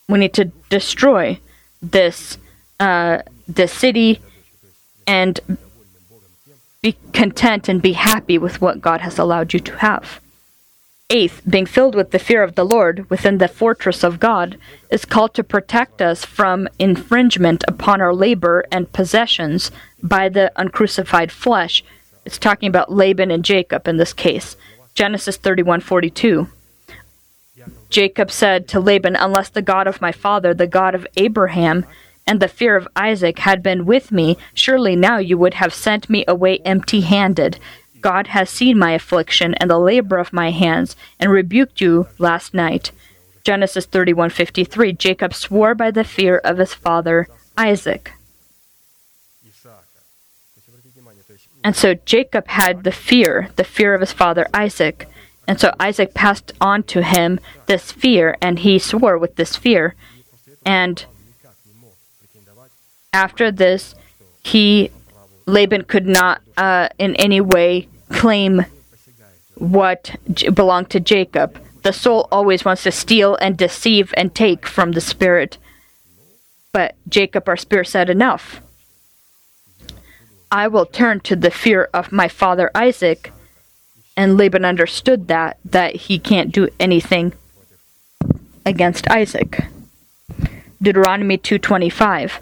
We 0.09 0.19
need 0.19 0.33
to 0.33 0.45
destroy 0.69 1.39
this 1.81 2.37
uh, 2.79 3.19
this 3.47 3.71
city 3.71 4.21
and 5.07 5.39
be 6.81 6.97
content 7.13 7.69
and 7.69 7.81
be 7.81 7.93
happy 7.93 8.37
with 8.37 8.59
what 8.59 8.81
God 8.81 9.01
has 9.01 9.19
allowed 9.19 9.53
you 9.53 9.59
to 9.59 9.77
have. 9.77 10.19
Eighth, 11.13 11.41
being 11.47 11.65
filled 11.65 11.93
with 11.93 12.11
the 12.11 12.19
fear 12.19 12.41
of 12.41 12.55
the 12.55 12.63
Lord 12.63 13.09
within 13.09 13.37
the 13.37 13.49
fortress 13.49 14.01
of 14.01 14.17
God 14.17 14.57
is 14.89 15.03
called 15.03 15.33
to 15.33 15.43
protect 15.43 16.01
us 16.01 16.23
from 16.23 16.69
infringement 16.79 17.65
upon 17.67 17.99
our 17.99 18.15
labor 18.15 18.63
and 18.71 18.93
possessions 18.93 19.71
by 20.01 20.29
the 20.29 20.53
uncrucified 20.55 21.29
flesh, 21.29 21.83
It's 22.23 22.37
talking 22.37 22.69
about 22.69 22.93
Laban 22.93 23.29
and 23.29 23.43
Jacob 23.43 23.89
in 23.89 23.97
this 23.97 24.13
case. 24.13 24.55
Genesis 24.93 25.37
31:42. 25.37 26.47
Jacob 27.89 28.31
said 28.31 28.69
to 28.69 28.79
Laban, 28.79 29.17
Unless 29.17 29.49
the 29.49 29.61
God 29.61 29.87
of 29.87 30.01
my 30.01 30.13
father, 30.13 30.53
the 30.53 30.65
God 30.65 30.95
of 30.95 31.05
Abraham, 31.17 31.85
and 32.25 32.39
the 32.39 32.47
fear 32.47 32.77
of 32.77 32.87
Isaac 32.95 33.39
had 33.39 33.61
been 33.61 33.85
with 33.85 34.11
me, 34.11 34.37
surely 34.53 34.95
now 34.95 35.17
you 35.17 35.37
would 35.37 35.55
have 35.55 35.73
sent 35.73 36.09
me 36.09 36.23
away 36.25 36.59
empty 36.63 37.01
handed. 37.01 37.59
God 38.01 38.27
has 38.27 38.49
seen 38.49 38.77
my 38.77 38.91
affliction 38.91 39.53
and 39.55 39.69
the 39.69 39.79
labor 39.79 40.17
of 40.17 40.33
my 40.33 40.51
hands, 40.51 40.95
and 41.19 41.31
rebuked 41.31 41.81
you 41.81 42.07
last 42.17 42.53
night. 42.53 42.91
Genesis 43.43 43.85
31:53 43.85 44.93
Jacob 44.97 45.33
swore 45.33 45.73
by 45.75 45.91
the 45.91 46.03
fear 46.03 46.37
of 46.37 46.57
his 46.57 46.73
father 46.73 47.27
Isaac. 47.57 48.13
And 51.63 51.75
so 51.75 51.93
Jacob 51.93 52.47
had 52.47 52.83
the 52.83 52.91
fear, 52.91 53.49
the 53.55 53.63
fear 53.63 53.93
of 53.93 54.01
his 54.01 54.11
father 54.11 54.47
Isaac. 54.53 55.07
And 55.47 55.59
so 55.59 55.73
Isaac 55.79 56.13
passed 56.13 56.53
on 56.59 56.83
to 56.83 57.03
him 57.03 57.39
this 57.67 57.91
fear, 57.91 58.37
and 58.41 58.59
he 58.59 58.79
swore 58.79 59.17
with 59.17 59.35
this 59.35 59.55
fear. 59.55 59.95
And 60.65 61.05
after 63.13 63.51
this, 63.51 63.95
he 64.43 64.91
Laban 65.51 65.83
could 65.83 66.07
not 66.07 66.41
uh, 66.55 66.87
in 66.97 67.15
any 67.17 67.41
way 67.41 67.87
claim 68.09 68.65
what 69.55 70.15
j- 70.33 70.49
belonged 70.49 70.89
to 70.91 70.99
Jacob. 70.99 71.61
The 71.83 71.91
soul 71.91 72.27
always 72.31 72.63
wants 72.63 72.83
to 72.83 72.91
steal 72.91 73.35
and 73.35 73.57
deceive 73.57 74.13
and 74.15 74.33
take 74.33 74.65
from 74.65 74.93
the 74.93 75.01
spirit. 75.01 75.57
But 76.71 76.95
Jacob, 77.09 77.49
our 77.49 77.57
spirit, 77.57 77.87
said, 77.87 78.09
Enough. 78.09 78.61
I 80.49 80.67
will 80.67 80.85
turn 80.85 81.19
to 81.21 81.35
the 81.35 81.51
fear 81.51 81.89
of 81.93 82.11
my 82.11 82.27
father 82.27 82.71
Isaac. 82.73 83.33
And 84.15 84.37
Laban 84.37 84.63
understood 84.63 85.27
that, 85.27 85.57
that 85.65 85.95
he 85.95 86.17
can't 86.17 86.51
do 86.51 86.69
anything 86.79 87.33
against 88.65 89.09
Isaac. 89.09 89.65
Deuteronomy 90.81 91.37
2:25 91.37 92.39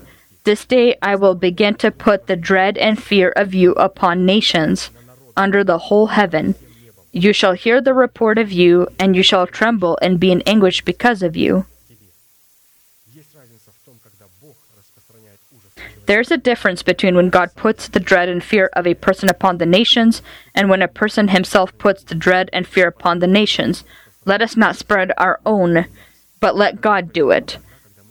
This 0.50 0.66
day 0.66 0.98
I 1.00 1.14
will 1.14 1.36
begin 1.36 1.76
to 1.76 1.92
put 1.92 2.26
the 2.26 2.36
dread 2.36 2.76
and 2.76 2.98
fear 3.00 3.30
of 3.36 3.54
you 3.54 3.74
upon 3.74 4.26
nations 4.26 4.90
under 5.38 5.64
the 5.64 5.78
whole 5.78 6.08
heaven 6.08 6.56
you 7.12 7.34
shall 7.34 7.54
hear 7.54 7.80
the 7.80 7.94
report 7.94 8.40
of 8.40 8.52
you 8.52 8.88
and 8.98 9.16
you 9.16 9.22
shall 9.22 9.46
tremble 9.46 10.00
and 10.02 10.20
be 10.20 10.32
in 10.32 10.42
anguish 10.48 10.84
because 10.84 11.22
of 11.22 11.38
you 11.38 11.68
There's 16.08 16.32
a 16.32 16.38
difference 16.38 16.82
between 16.82 17.16
when 17.16 17.30
God 17.30 17.54
puts 17.56 17.88
the 17.88 18.00
dread 18.00 18.28
and 18.28 18.44
fear 18.44 18.72
of 18.74 18.88
a 18.88 18.96
person 18.96 19.30
upon 19.30 19.60
the 19.60 19.68
nations 19.68 20.24
and 20.56 20.68
when 20.68 20.82
a 20.82 20.88
person 20.88 21.28
himself 21.28 21.78
puts 21.78 22.02
the 22.02 22.16
dread 22.16 22.50
and 22.52 22.66
fear 22.66 22.88
upon 22.88 23.20
the 23.20 23.28
nations. 23.28 23.84
Let 24.26 24.42
us 24.42 24.58
not 24.58 24.76
spread 24.76 25.12
our 25.20 25.40
own, 25.46 25.86
but 26.40 26.56
let 26.56 26.82
God 26.82 27.14
do 27.14 27.30
it. 27.30 27.60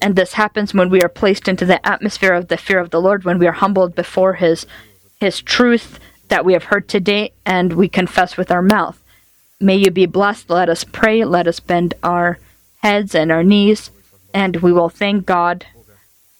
And 0.00 0.14
this 0.14 0.34
happens 0.34 0.72
when 0.72 0.90
we 0.90 1.02
are 1.02 1.08
placed 1.08 1.48
into 1.48 1.64
the 1.64 1.84
atmosphere 1.86 2.32
of 2.32 2.48
the 2.48 2.56
fear 2.56 2.78
of 2.78 2.90
the 2.90 3.00
Lord, 3.00 3.24
when 3.24 3.38
we 3.38 3.46
are 3.46 3.52
humbled 3.52 3.94
before 3.94 4.34
His 4.34 4.66
His 5.20 5.42
truth 5.42 5.98
that 6.28 6.44
we 6.44 6.52
have 6.52 6.64
heard 6.64 6.88
today, 6.88 7.32
and 7.44 7.72
we 7.72 7.88
confess 7.88 8.36
with 8.36 8.50
our 8.50 8.62
mouth. 8.62 9.02
May 9.60 9.76
you 9.76 9.90
be 9.90 10.06
blessed. 10.06 10.50
Let 10.50 10.68
us 10.68 10.84
pray. 10.84 11.24
Let 11.24 11.48
us 11.48 11.58
bend 11.58 11.94
our 12.02 12.38
heads 12.82 13.14
and 13.14 13.32
our 13.32 13.42
knees, 13.42 13.90
and 14.32 14.56
we 14.56 14.72
will 14.72 14.88
thank 14.88 15.26
God 15.26 15.66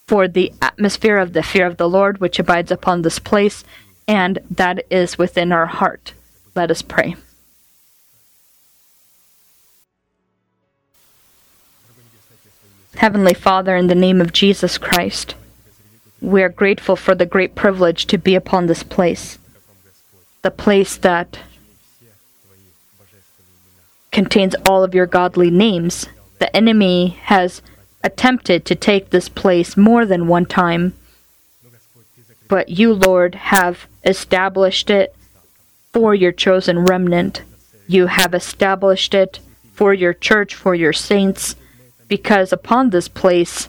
for 0.06 0.28
the 0.28 0.52
atmosphere 0.62 1.18
of 1.18 1.32
the 1.32 1.42
fear 1.42 1.66
of 1.66 1.76
the 1.76 1.88
Lord 1.88 2.18
which 2.20 2.38
abides 2.38 2.70
upon 2.70 3.02
this 3.02 3.18
place, 3.18 3.64
and 4.06 4.38
that 4.50 4.84
is 4.90 5.18
within 5.18 5.52
our 5.52 5.66
heart. 5.66 6.12
Let 6.54 6.70
us 6.70 6.80
pray. 6.82 7.16
Heavenly 12.98 13.32
Father, 13.32 13.76
in 13.76 13.86
the 13.86 13.94
name 13.94 14.20
of 14.20 14.32
Jesus 14.32 14.76
Christ, 14.76 15.36
we 16.20 16.42
are 16.42 16.48
grateful 16.48 16.96
for 16.96 17.14
the 17.14 17.24
great 17.24 17.54
privilege 17.54 18.06
to 18.06 18.18
be 18.18 18.34
upon 18.34 18.66
this 18.66 18.82
place, 18.82 19.38
the 20.42 20.50
place 20.50 20.96
that 20.96 21.38
contains 24.10 24.56
all 24.68 24.82
of 24.82 24.96
your 24.96 25.06
godly 25.06 25.48
names. 25.48 26.08
The 26.40 26.54
enemy 26.56 27.10
has 27.22 27.62
attempted 28.02 28.64
to 28.64 28.74
take 28.74 29.10
this 29.10 29.28
place 29.28 29.76
more 29.76 30.04
than 30.04 30.26
one 30.26 30.46
time, 30.46 30.94
but 32.48 32.68
you, 32.68 32.92
Lord, 32.92 33.36
have 33.36 33.86
established 34.04 34.90
it 34.90 35.14
for 35.92 36.16
your 36.16 36.32
chosen 36.32 36.80
remnant. 36.80 37.42
You 37.86 38.06
have 38.06 38.34
established 38.34 39.14
it 39.14 39.38
for 39.72 39.94
your 39.94 40.14
church, 40.14 40.56
for 40.56 40.74
your 40.74 40.92
saints, 40.92 41.54
because 42.08 42.52
upon 42.52 42.90
this 42.90 43.08
place 43.08 43.68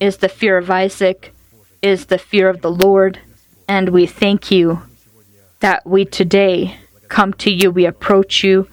is 0.00 0.18
the 0.18 0.28
fear 0.28 0.58
of 0.58 0.70
Isaac, 0.70 1.34
is 1.80 2.06
the 2.06 2.18
fear 2.18 2.48
of 2.48 2.60
the 2.60 2.70
Lord, 2.70 3.20
and 3.68 3.90
we 3.90 4.06
thank 4.06 4.50
you 4.50 4.82
that 5.60 5.86
we 5.86 6.04
today 6.04 6.78
come 7.08 7.32
to 7.34 7.50
you, 7.50 7.70
we 7.70 7.86
approach 7.86 8.44
you, 8.44 8.68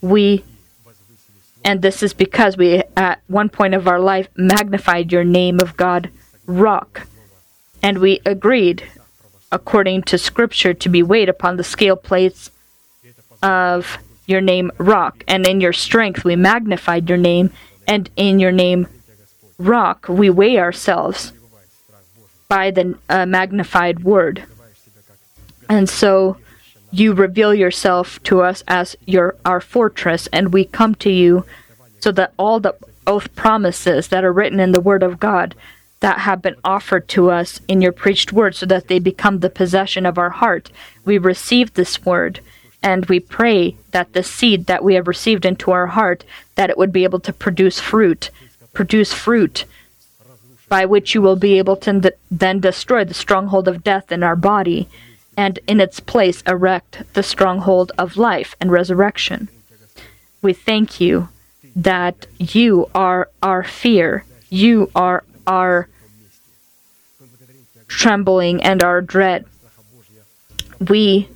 we 0.00 0.44
and 1.64 1.80
this 1.80 2.02
is 2.02 2.12
because 2.12 2.56
we, 2.56 2.82
at 2.96 3.20
one 3.28 3.48
point 3.48 3.74
of 3.74 3.86
our 3.86 4.00
life, 4.00 4.28
magnified 4.36 5.12
your 5.12 5.24
name 5.24 5.60
of 5.60 5.76
God, 5.76 6.10
Rock. 6.46 7.06
And 7.82 7.98
we 7.98 8.20
agreed, 8.26 8.84
according 9.52 10.02
to 10.04 10.18
Scripture, 10.18 10.74
to 10.74 10.88
be 10.88 11.02
weighed 11.02 11.28
upon 11.28 11.56
the 11.56 11.64
scale 11.64 11.96
plates 11.96 12.50
of 13.42 13.98
your 14.32 14.40
name, 14.40 14.72
Rock. 14.78 15.22
And 15.28 15.46
in 15.46 15.60
your 15.60 15.72
strength, 15.72 16.24
we 16.24 16.34
magnified 16.34 17.08
your 17.08 17.18
name. 17.18 17.52
And 17.86 18.10
in 18.16 18.40
your 18.40 18.50
name, 18.50 18.88
Rock, 19.58 20.06
we 20.08 20.28
weigh 20.30 20.58
ourselves 20.58 21.32
by 22.48 22.72
the 22.72 22.98
uh, 23.08 23.26
magnified 23.26 24.02
word. 24.02 24.44
And 25.68 25.88
so 25.88 26.36
you 26.90 27.14
reveal 27.14 27.54
yourself 27.54 28.22
to 28.24 28.42
us 28.42 28.62
as 28.68 28.94
your 29.06 29.34
our 29.44 29.60
fortress 29.60 30.28
and 30.32 30.52
we 30.52 30.64
come 30.64 30.94
to 30.96 31.10
you 31.10 31.44
so 32.00 32.12
that 32.12 32.34
all 32.38 32.60
the 32.60 32.76
oath 33.06 33.34
promises 33.34 34.08
that 34.08 34.24
are 34.24 34.32
written 34.32 34.60
in 34.60 34.72
the 34.72 34.80
word 34.80 35.02
of 35.02 35.18
God 35.18 35.54
that 36.00 36.18
have 36.18 36.42
been 36.42 36.56
offered 36.62 37.08
to 37.08 37.30
us 37.30 37.60
in 37.66 37.80
your 37.80 37.92
preached 37.92 38.32
word 38.32 38.54
so 38.54 38.66
that 38.66 38.88
they 38.88 38.98
become 38.98 39.38
the 39.38 39.48
possession 39.48 40.04
of 40.04 40.18
our 40.18 40.30
heart 40.30 40.70
we 41.04 41.16
receive 41.16 41.72
this 41.72 42.04
word 42.04 42.40
and 42.82 43.06
we 43.06 43.20
pray 43.20 43.76
that 43.92 44.12
the 44.12 44.22
seed 44.22 44.66
that 44.66 44.82
we 44.82 44.94
have 44.94 45.06
received 45.06 45.44
into 45.44 45.70
our 45.70 45.88
heart 45.88 46.24
that 46.56 46.70
it 46.70 46.78
would 46.78 46.92
be 46.92 47.04
able 47.04 47.20
to 47.20 47.32
produce 47.32 47.78
fruit 47.78 48.30
produce 48.72 49.12
fruit 49.12 49.64
by 50.68 50.86
which 50.86 51.14
you 51.14 51.20
will 51.20 51.36
be 51.36 51.58
able 51.58 51.76
to 51.76 52.14
then 52.30 52.58
destroy 52.58 53.04
the 53.04 53.12
stronghold 53.12 53.68
of 53.68 53.84
death 53.84 54.10
in 54.10 54.22
our 54.22 54.36
body 54.36 54.88
and 55.36 55.58
in 55.66 55.80
its 55.80 56.00
place 56.00 56.42
erect 56.46 57.02
the 57.12 57.22
stronghold 57.22 57.92
of 57.98 58.16
life 58.16 58.56
and 58.58 58.72
resurrection. 58.72 59.48
We 60.40 60.54
thank 60.54 61.00
you 61.00 61.28
that 61.76 62.26
you 62.38 62.88
are 62.94 63.28
our 63.42 63.62
fear, 63.62 64.24
you 64.48 64.90
are 64.94 65.24
our 65.46 65.88
trembling 67.86 68.62
and 68.62 68.82
our 68.82 69.02
dread. 69.02 69.44
We 70.80 71.28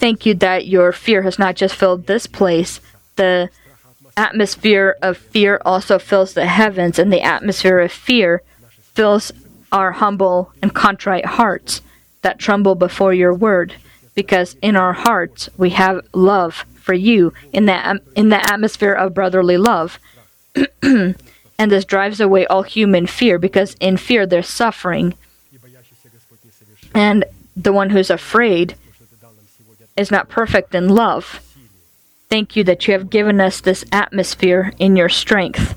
thank 0.00 0.24
you 0.26 0.34
that 0.34 0.66
your 0.66 0.90
fear 0.92 1.22
has 1.22 1.38
not 1.38 1.54
just 1.54 1.76
filled 1.76 2.06
this 2.06 2.26
place, 2.26 2.80
the 3.16 3.50
atmosphere 4.16 4.96
of 5.02 5.16
fear 5.16 5.60
also 5.64 5.98
fills 5.98 6.32
the 6.32 6.46
heavens, 6.46 6.98
and 6.98 7.12
the 7.12 7.20
atmosphere 7.20 7.78
of 7.78 7.92
fear 7.92 8.42
fills 8.94 9.30
our 9.70 9.92
humble 9.92 10.52
and 10.62 10.74
contrite 10.74 11.26
hearts 11.26 11.82
that 12.22 12.38
tremble 12.38 12.74
before 12.74 13.14
your 13.14 13.32
word, 13.32 13.74
because 14.14 14.56
in 14.62 14.74
our 14.74 14.94
hearts 14.94 15.48
we 15.56 15.70
have 15.70 16.04
love 16.12 16.64
for 16.74 16.94
you 16.94 17.32
in 17.52 17.66
the, 17.66 18.00
in 18.16 18.30
the 18.30 18.52
atmosphere 18.52 18.94
of 18.94 19.14
brotherly 19.14 19.56
love. 19.56 19.98
and 20.82 21.14
this 21.58 21.84
drives 21.84 22.20
away 22.20 22.46
all 22.46 22.62
human 22.62 23.06
fear, 23.06 23.38
because 23.38 23.76
in 23.80 23.96
fear 23.96 24.26
there's 24.26 24.48
suffering. 24.48 25.14
And 26.94 27.24
the 27.54 27.72
one 27.72 27.90
who's 27.90 28.10
afraid 28.10 28.74
is 30.00 30.10
not 30.10 30.28
perfect 30.28 30.74
in 30.74 30.88
love. 30.88 31.40
Thank 32.28 32.56
you 32.56 32.64
that 32.64 32.86
you 32.86 32.92
have 32.92 33.10
given 33.10 33.40
us 33.40 33.60
this 33.60 33.84
atmosphere 33.92 34.72
in 34.78 34.96
your 34.96 35.08
strength. 35.08 35.76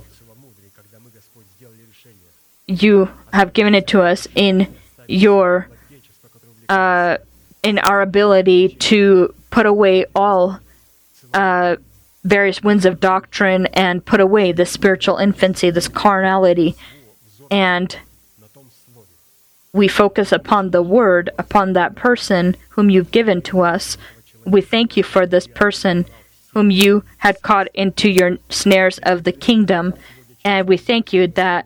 You 2.68 3.10
have 3.34 3.54
given 3.54 3.76
it 3.76 3.88
to 3.88 4.02
us 4.02 4.28
in 4.36 4.74
your 5.08 5.68
uh, 6.70 7.18
in 7.62 7.80
our 7.80 8.02
ability 8.02 8.70
to 8.70 9.34
put 9.50 9.66
away 9.66 10.06
all 10.16 10.60
uh, 11.34 11.76
various 12.24 12.64
winds 12.64 12.86
of 12.86 13.00
doctrine 13.00 13.66
and 13.68 14.06
put 14.06 14.22
away 14.22 14.52
this 14.52 14.72
spiritual 14.72 15.18
infancy, 15.18 15.70
this 15.70 15.88
carnality, 15.88 16.76
and 17.52 17.98
we 19.74 19.88
focus 19.88 20.32
upon 20.32 20.70
the 20.70 20.84
word, 20.84 21.32
upon 21.38 21.74
that 21.74 21.96
person 21.96 22.56
whom 22.70 22.90
you've 22.90 23.12
given 23.12 23.42
to 23.42 23.62
us. 23.62 23.98
We 24.46 24.62
thank 24.62 24.98
you 24.98 25.04
for 25.04 25.26
this 25.26 25.48
person 25.48 26.06
whom 26.54 26.70
you 26.70 27.04
had 27.18 27.42
caught 27.42 27.68
into 27.74 28.10
your 28.10 28.38
snares 28.50 29.00
of 29.00 29.24
the 29.24 29.32
kingdom. 29.32 29.94
And 30.46 30.68
we 30.68 30.78
thank 30.78 31.14
you 31.14 31.28
that 31.28 31.66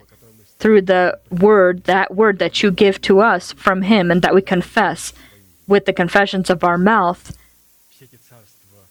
through 0.59 0.83
the 0.83 1.19
word, 1.29 1.83
that 1.83 2.15
word 2.15 2.39
that 2.39 2.63
you 2.63 2.71
give 2.71 3.01
to 3.01 3.19
us 3.19 3.51
from 3.53 3.83
him 3.83 4.09
and 4.09 4.21
that 4.21 4.33
we 4.33 4.41
confess 4.41 5.13
with 5.67 5.85
the 5.85 5.93
confessions 5.93 6.49
of 6.49 6.63
our 6.63 6.77
mouth, 6.77 7.37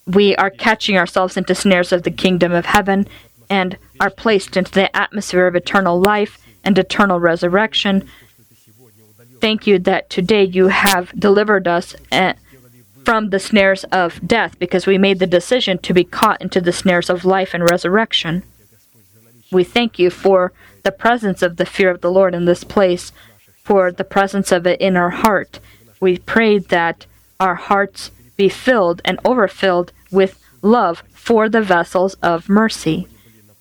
we 0.05 0.35
are 0.37 0.49
catching 0.49 0.97
ourselves 0.97 1.35
into 1.35 1.53
snares 1.53 1.91
of 1.91 2.03
the 2.03 2.11
kingdom 2.11 2.53
of 2.53 2.67
heaven 2.67 3.07
and 3.49 3.77
are 3.99 4.09
placed 4.09 4.55
into 4.55 4.71
the 4.71 4.95
atmosphere 4.95 5.47
of 5.47 5.55
eternal 5.55 5.99
life 5.99 6.37
and 6.63 6.77
eternal 6.77 7.19
resurrection. 7.19 8.07
Thank 9.41 9.67
you 9.67 9.79
that 9.79 10.09
today 10.09 10.43
you 10.43 10.67
have 10.67 11.11
delivered 11.19 11.67
us 11.67 11.95
eh, 12.11 12.33
from 13.07 13.29
the 13.29 13.39
snares 13.39 13.85
of 13.85 14.19
death 14.27 14.59
because 14.59 14.85
we 14.85 14.97
made 14.97 15.17
the 15.17 15.25
decision 15.25 15.77
to 15.77 15.93
be 15.93 16.03
caught 16.03 16.41
into 16.41 16.59
the 16.59 16.73
snares 16.73 17.09
of 17.09 17.23
life 17.23 17.53
and 17.53 17.63
resurrection. 17.63 18.43
We 19.49 19.63
thank 19.63 19.97
you 19.97 20.09
for 20.09 20.51
the 20.83 20.91
presence 20.91 21.41
of 21.41 21.55
the 21.55 21.65
fear 21.65 21.89
of 21.89 22.01
the 22.01 22.11
Lord 22.11 22.35
in 22.35 22.43
this 22.43 22.65
place, 22.65 23.13
for 23.63 23.93
the 23.93 24.03
presence 24.03 24.51
of 24.51 24.67
it 24.67 24.81
in 24.81 24.97
our 24.97 25.11
heart. 25.11 25.61
We 26.01 26.17
pray 26.17 26.59
that 26.59 27.05
our 27.39 27.55
hearts 27.55 28.11
be 28.35 28.49
filled 28.49 29.01
and 29.05 29.21
overfilled 29.23 29.93
with 30.11 30.37
love 30.61 31.01
for 31.13 31.47
the 31.47 31.61
vessels 31.61 32.15
of 32.15 32.49
mercy, 32.49 33.07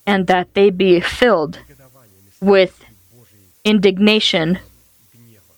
and 0.05 0.27
that 0.27 0.55
they 0.55 0.70
be 0.70 0.98
filled 0.98 1.60
with 2.40 2.85
indignation 3.64 4.59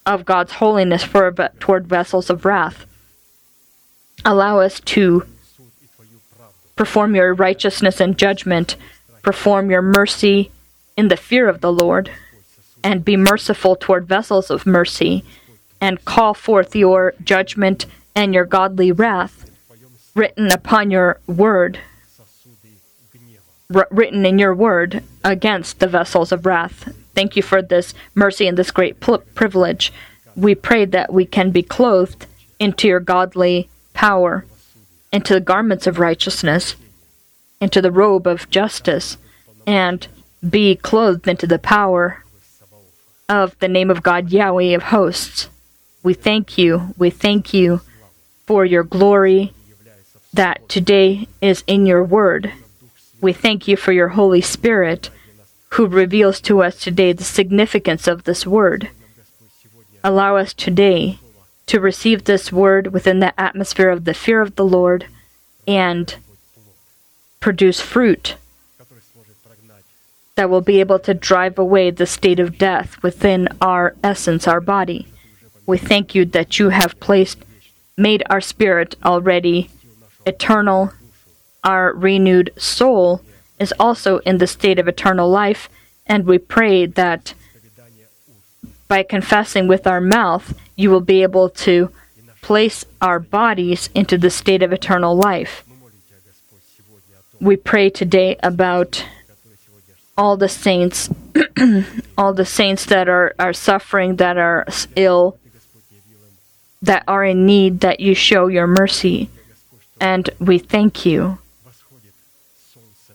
of 0.05 0.27
God's 0.27 0.53
holiness 0.61 1.05
for 1.05 1.33
toward 1.59 1.87
vessels 1.87 2.29
of 2.29 2.45
wrath. 2.45 2.85
Allow 4.29 4.61
us 4.61 4.81
to 4.81 5.25
perform 6.77 7.15
your 7.15 7.33
righteousness 7.33 7.99
and 7.99 8.19
judgment, 8.19 8.77
perform 9.23 9.71
your 9.71 9.81
mercy 9.81 10.51
in 10.99 11.09
the 11.09 11.17
fear 11.17 11.49
of 11.49 11.63
the 11.63 11.73
Lord, 11.73 12.11
and 12.85 13.07
be 13.07 13.17
merciful 13.17 13.75
toward 13.75 14.07
vessels 14.07 14.51
of 14.51 14.67
mercy, 14.67 15.25
and 15.81 16.05
call 16.05 16.35
forth 16.35 16.77
your 16.77 17.15
judgment 17.25 17.87
and 18.15 18.35
your 18.35 18.45
godly 18.45 18.93
wrath 18.93 19.51
written 20.15 20.53
upon 20.53 20.91
your 20.91 21.21
word, 21.27 21.79
written 23.91 24.27
in 24.27 24.39
your 24.39 24.55
word 24.55 25.03
against 25.25 25.79
the 25.79 25.87
vessels 25.87 26.33
of 26.33 26.45
wrath. 26.45 26.95
Thank 27.15 27.35
you 27.35 27.43
for 27.43 27.63
this 27.63 27.95
mercy 28.15 28.47
and 28.47 28.59
this 28.59 28.73
great 28.73 29.01
pl- 29.01 29.25
privilege. 29.35 29.91
We 30.37 30.55
pray 30.55 30.85
that 30.85 31.15
we 31.15 31.25
can 31.25 31.51
be 31.51 31.63
clothed 31.63 32.27
into 32.59 32.89
your 32.89 33.01
godly 33.01 33.71
power, 33.99 34.45
into 35.13 35.35
the 35.35 35.41
garments 35.41 35.85
of 35.85 35.99
righteousness, 35.99 36.77
into 37.61 37.83
the 37.83 37.91
robe 37.91 38.29
of 38.29 38.49
justice, 38.49 39.17
and 39.67 40.07
be 40.49 40.77
clothed 40.77 41.27
into 41.27 41.49
the 41.49 41.59
power 41.59 42.23
of 43.29 43.59
the 43.59 43.67
name 43.67 43.91
of 43.91 44.05
God, 44.05 44.31
Yahweh 44.31 44.73
of 44.77 44.85
hosts. 44.85 45.49
We 46.05 46.15
thank 46.15 46.57
you. 46.57 46.95
We 46.97 47.11
thank 47.11 47.53
you 47.53 47.81
for 48.47 48.65
your 48.65 48.85
glory 48.85 49.53
that 50.33 50.69
today 50.69 51.27
is 51.43 51.65
in 51.67 51.85
your 51.85 52.05
word. 52.05 52.53
We 53.21 53.33
thank 53.33 53.67
you 53.67 53.77
for 53.77 53.91
your 53.91 54.11
Holy 54.11 54.41
Spirit 54.41 55.11
who 55.71 55.89
reveals 55.89 56.41
to 56.43 56.63
us 56.63 56.79
today 56.79 57.13
the 57.13 57.25
significance 57.25 58.07
of 58.07 58.23
this 58.23 58.47
word. 58.47 58.91
Allow 60.05 60.37
us 60.37 60.55
today 60.55 61.19
to 61.69 61.81
receive 61.81 62.25
this 62.25 62.51
word 62.51 62.89
within 62.89 63.21
the 63.21 63.39
atmosphere 63.39 63.91
of 63.91 64.05
the 64.05 64.15
fear 64.15 64.41
of 64.41 64.57
the 64.57 64.65
Lord 64.65 65.07
and 65.67 66.17
produce 67.41 67.81
fruit 67.81 68.37
that 70.35 70.49
will 70.49 70.61
be 70.61 70.81
able 70.81 70.99
to 71.01 71.13
drive 71.15 71.59
away 71.59 71.91
the 71.91 72.07
state 72.07 72.41
of 72.41 72.59
death 72.59 73.03
within 73.03 73.49
our 73.61 73.95
essence, 74.03 74.49
our 74.49 74.61
body. 74.61 75.07
We 75.67 75.79
thank 75.79 76.15
you 76.15 76.25
that 76.27 76.59
you 76.59 76.71
have 76.71 76.99
placed, 77.01 77.39
made 77.97 78.23
our 78.31 78.41
spirit 78.41 78.97
already 79.05 79.69
eternal, 80.25 80.93
our 81.65 81.93
renewed 81.93 82.51
soul 82.57 83.23
is 83.59 83.75
also 83.79 84.19
in 84.19 84.39
the 84.39 84.47
state 84.47 84.79
of 84.79 84.89
eternal 84.89 85.29
life, 85.29 85.69
and 86.07 86.25
we 86.25 86.39
pray 86.39 86.87
that 86.87 87.35
by 88.87 89.03
confessing 89.03 89.69
with 89.69 89.87
our 89.87 90.01
mouth, 90.01 90.55
you 90.79 90.91
will 90.91 91.01
be 91.01 91.23
able 91.23 91.51
to 91.51 91.91
place 92.41 92.85
our 93.03 93.19
bodies 93.19 93.91
into 93.95 94.17
the 94.17 94.31
state 94.31 94.63
of 94.63 94.73
eternal 94.73 95.15
life. 95.15 95.65
We 97.41 97.57
pray 97.57 97.91
today 97.91 98.37
about 98.43 99.05
all 100.17 100.37
the 100.37 100.49
saints, 100.49 101.11
all 102.19 102.33
the 102.33 102.47
saints 102.47 102.87
that 102.87 103.09
are, 103.09 103.35
are 103.39 103.53
suffering, 103.53 104.17
that 104.17 104.39
are 104.39 104.67
ill, 104.95 105.37
that 106.81 107.03
are 107.09 107.25
in 107.25 107.45
need, 107.45 107.81
that 107.81 107.99
you 107.99 108.15
show 108.15 108.47
your 108.47 108.69
mercy. 108.69 109.29
And 110.01 110.31
we 110.39 110.59
thank 110.59 111.05
you 111.05 111.39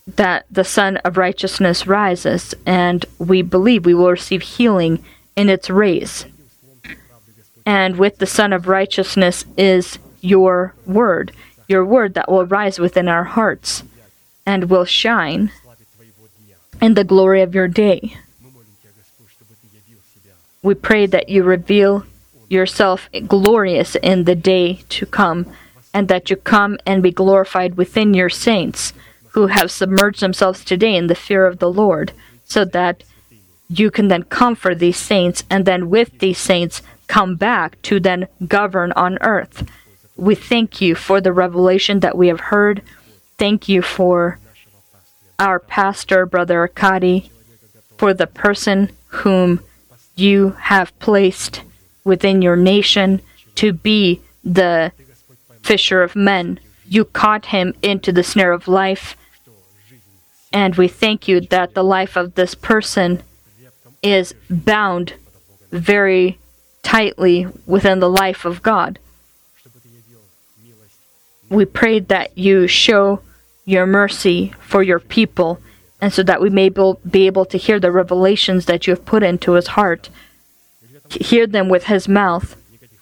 that 0.06 0.46
the 0.52 0.66
Sun 0.66 0.98
of 0.98 1.18
Righteousness 1.18 1.88
rises, 1.88 2.54
and 2.66 3.06
we 3.20 3.42
believe 3.42 3.86
we 3.86 3.94
will 3.94 4.12
receive 4.12 4.42
healing 4.42 5.04
in 5.38 5.50
its 5.50 5.70
rays. 5.70 6.26
And 7.66 7.98
with 7.98 8.18
the 8.18 8.26
Sun 8.26 8.54
of 8.54 8.68
Righteousness 8.68 9.46
is 9.58 10.00
your 10.22 10.74
word, 10.86 11.32
your 11.68 11.86
word 11.86 12.14
that 12.14 12.30
will 12.30 12.46
rise 12.46 12.80
within 12.80 13.08
our 13.08 13.24
hearts 13.24 13.84
and 14.46 14.70
will 14.70 14.86
shine 14.86 15.52
in 16.82 16.96
the 16.96 17.04
glory 17.04 17.42
of 17.42 17.56
your 17.56 17.68
day. 17.68 18.18
We 20.62 20.76
pray 20.76 21.06
that 21.08 21.30
you 21.30 21.44
reveal 21.44 22.06
yourself 22.50 23.10
glorious 23.28 23.96
in 23.96 24.24
the 24.26 24.36
day 24.36 24.84
to 24.90 25.06
come, 25.06 25.52
and 25.94 26.08
that 26.08 26.30
you 26.30 26.36
come 26.36 26.78
and 26.86 27.04
be 27.04 27.12
glorified 27.12 27.76
within 27.76 28.14
your 28.14 28.30
saints 28.30 28.94
who 29.30 29.48
have 29.48 29.72
submerged 29.72 30.22
themselves 30.22 30.64
today 30.64 30.96
in 30.96 31.08
the 31.08 31.16
fear 31.16 31.46
of 31.46 31.60
the 31.60 31.72
Lord, 31.72 32.12
so 32.46 32.64
that 32.66 33.04
you 33.70 33.90
can 33.90 34.08
then 34.08 34.24
comfort 34.24 34.80
these 34.80 34.98
saints 34.98 35.44
and 35.50 35.66
then 35.66 35.90
with 35.90 36.20
these 36.20 36.38
saints 36.38 36.82
come 37.08 37.36
back 37.36 37.82
to 37.84 38.00
then 38.00 38.28
govern 38.48 38.92
on 38.94 39.18
earth. 39.22 39.70
We 40.16 40.36
thank 40.36 40.82
you 40.82 40.96
for 40.96 41.22
the 41.22 41.34
revelation 41.34 42.00
that 42.02 42.18
we 42.18 42.28
have 42.28 42.40
heard. 42.40 42.82
Thank 43.38 43.68
you 43.68 43.82
for 43.82 44.40
our 45.40 45.60
pastor, 45.60 46.26
Brother 46.26 46.68
Akadi, 46.68 47.30
for 47.98 48.14
the 48.14 48.28
person 48.28 48.92
whom 49.08 49.62
you 50.16 50.52
have 50.60 50.98
placed 51.00 51.62
within 52.04 52.42
your 52.42 52.56
nation 52.56 53.22
to 53.56 53.74
be 53.74 54.22
the 54.44 54.92
fisher 55.62 56.04
of 56.04 56.16
men. 56.16 56.60
You 56.86 57.06
caught 57.06 57.48
him 57.48 57.74
into 57.82 58.12
the 58.12 58.24
snare 58.24 58.52
of 58.52 58.68
life 58.68 59.16
and 60.54 60.76
we 60.76 60.88
thank 60.88 61.28
you 61.28 61.42
that 61.42 61.74
the 61.74 61.84
life 61.84 62.16
of 62.16 62.36
this 62.36 62.54
person 62.54 63.24
is 64.04 64.36
bound 64.50 65.14
very 65.72 66.38
tightly 66.84 67.48
within 67.66 68.00
the 68.00 68.10
life 68.10 68.46
of 68.46 68.62
God. 68.62 69.00
We 71.50 71.66
pray 71.66 72.00
that 72.00 72.38
you 72.38 72.68
show 72.68 73.22
your 73.66 73.86
mercy 73.86 74.54
for 74.60 74.84
your 74.84 75.00
people, 75.00 75.60
and 76.02 76.12
so 76.12 76.22
that 76.24 76.42
we 76.42 76.50
may 76.50 76.70
be 76.70 77.26
able 77.26 77.46
to 77.46 77.58
hear 77.58 77.80
the 77.80 77.92
revelations 77.92 78.66
that 78.66 78.86
you 78.86 78.92
have 78.92 79.06
put 79.06 79.24
into 79.24 79.54
his 79.54 79.68
heart, 79.68 80.10
hear 81.10 81.48
them 81.48 81.70
with 81.70 81.86
his 81.86 82.08
mouth, 82.08 82.56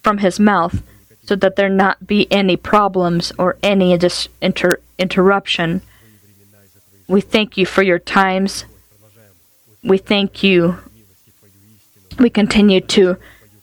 from 0.03 0.20
his 0.20 0.40
mouth, 0.40 0.84
so 1.24 1.36
that 1.36 1.56
there 1.56 1.70
not 1.70 2.08
be 2.08 2.32
any 2.32 2.56
problems 2.56 3.32
or 3.38 3.58
any 3.64 3.98
inter- 4.41 4.80
interruption 4.98 5.82
we 7.12 7.20
thank 7.20 7.58
you 7.58 7.66
for 7.66 7.84
your 7.84 7.99
times. 7.99 8.64
We 9.84 9.98
thank 9.98 10.44
you. 10.44 10.78
We 12.18 12.30
continue 12.30 12.80
to 12.80 13.18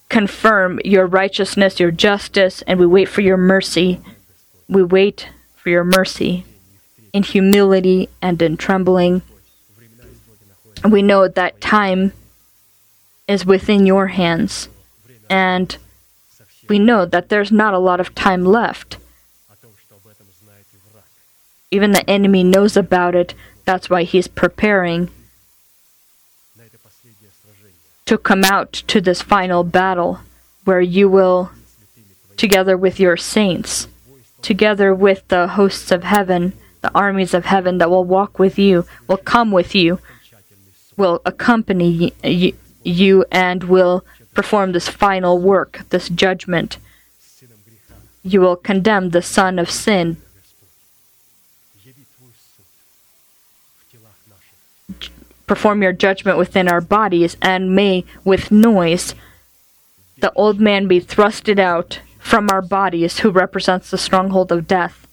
confirm 0.08 0.80
your 0.84 1.06
righteousness, 1.06 1.80
your 1.80 1.90
justice, 1.90 2.62
and 2.62 2.78
we 2.78 2.86
wait 2.86 3.08
for 3.08 3.20
your 3.20 3.36
mercy. 3.36 4.00
We 4.68 4.82
wait 4.82 5.28
for 5.56 5.70
your 5.70 5.84
mercy 5.84 6.44
in 7.12 7.22
humility 7.22 8.08
and 8.20 8.40
in 8.40 8.56
trembling. 8.56 9.22
We 10.88 11.02
know 11.02 11.28
that 11.28 11.60
time 11.60 12.12
is 13.26 13.44
within 13.44 13.84
your 13.84 14.08
hands, 14.08 14.68
and 15.28 15.76
we 16.68 16.78
know 16.78 17.04
that 17.04 17.28
there's 17.28 17.52
not 17.52 17.74
a 17.74 17.78
lot 17.78 18.00
of 18.00 18.14
time 18.14 18.44
left. 18.44 18.96
Even 21.70 21.92
the 21.92 22.08
enemy 22.08 22.44
knows 22.44 22.76
about 22.76 23.14
it. 23.14 23.34
That's 23.64 23.90
why 23.90 24.04
he's 24.04 24.28
preparing 24.28 25.10
to 28.08 28.16
come 28.16 28.42
out 28.42 28.72
to 28.72 29.02
this 29.02 29.20
final 29.20 29.62
battle 29.62 30.20
where 30.64 30.80
you 30.80 31.06
will, 31.10 31.50
together 32.38 32.74
with 32.74 32.98
your 32.98 33.18
saints, 33.18 33.86
together 34.40 34.94
with 34.94 35.28
the 35.28 35.46
hosts 35.48 35.92
of 35.92 36.04
heaven, 36.04 36.54
the 36.80 36.90
armies 36.94 37.34
of 37.34 37.44
heaven 37.44 37.76
that 37.76 37.90
will 37.90 38.04
walk 38.04 38.38
with 38.38 38.58
you, 38.58 38.86
will 39.06 39.18
come 39.18 39.50
with 39.50 39.74
you, 39.74 39.98
will 40.96 41.20
accompany 41.26 42.14
you, 42.82 43.26
and 43.30 43.64
will 43.64 44.06
perform 44.32 44.72
this 44.72 44.88
final 44.88 45.38
work, 45.38 45.82
this 45.90 46.08
judgment. 46.08 46.78
You 48.22 48.40
will 48.40 48.56
condemn 48.56 49.10
the 49.10 49.20
son 49.20 49.58
of 49.58 49.70
sin 49.70 50.16
perform 55.48 55.82
your 55.82 55.92
judgment 55.92 56.38
within 56.38 56.68
our 56.68 56.80
bodies, 56.80 57.36
and 57.42 57.74
may, 57.74 58.04
with 58.24 58.52
noise, 58.52 59.14
the 60.18 60.32
old 60.34 60.60
man 60.60 60.86
be 60.86 61.00
thrusted 61.00 61.58
out 61.58 62.00
from 62.18 62.48
our 62.50 62.62
bodies, 62.62 63.20
who 63.20 63.30
represents 63.30 63.90
the 63.90 63.98
stronghold 63.98 64.52
of 64.52 64.68
death. 64.68 65.06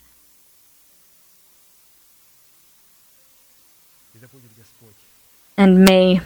And 5.58 5.86
may 5.86 6.20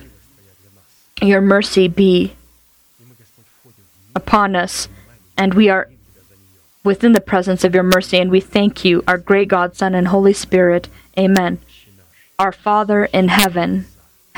your 1.22 1.41
mercy 1.41 1.88
be 1.88 2.34
upon 4.15 4.56
us, 4.56 4.88
and 5.38 5.53
we 5.53 5.69
are 5.69 5.88
within 6.84 7.11
the 7.11 7.22
presence 7.22 7.64
of 7.64 7.76
your 7.76 7.84
mercy, 7.84 8.18
and 8.18 8.31
we 8.31 8.40
thank 8.40 8.84
you, 8.84 9.03
our 9.07 9.18
great 9.18 9.49
God, 9.49 9.76
Son, 9.76 9.94
and 9.94 10.07
Holy 10.07 10.34
Spirit. 10.34 10.88
Amen. 11.18 11.60
Our 12.40 12.52
Father 12.52 13.06
in 13.06 13.27
heaven 13.27 13.86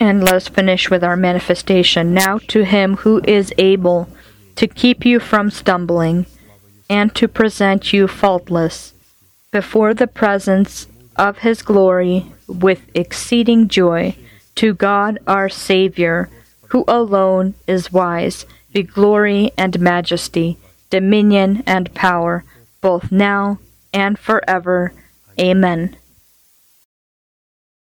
And 0.00 0.22
let 0.22 0.34
us 0.34 0.48
finish 0.48 0.90
with 0.90 1.02
our 1.02 1.16
manifestation. 1.16 2.14
Now 2.14 2.38
to 2.48 2.64
him 2.64 2.96
who 2.98 3.20
is 3.24 3.52
able 3.58 4.08
to 4.56 4.66
keep 4.66 5.04
you 5.04 5.20
from 5.20 5.50
stumbling 5.50 6.26
and 6.88 7.14
to 7.14 7.28
present 7.28 7.92
you 7.92 8.08
faultless 8.08 8.94
before 9.50 9.94
the 9.94 10.06
presence 10.06 10.86
of 11.16 11.38
his 11.38 11.62
glory 11.62 12.26
with 12.46 12.82
exceeding 12.94 13.68
joy, 13.68 14.14
to 14.54 14.74
God 14.74 15.18
our 15.26 15.48
Savior, 15.48 16.28
who 16.68 16.84
alone 16.88 17.54
is 17.66 17.92
wise, 17.92 18.46
be 18.72 18.82
glory 18.82 19.52
and 19.56 19.80
majesty, 19.80 20.58
dominion 20.90 21.62
and 21.66 21.92
power, 21.94 22.44
both 22.80 23.10
now 23.10 23.58
and 23.92 24.18
forever. 24.18 24.92
Amen. 25.40 25.96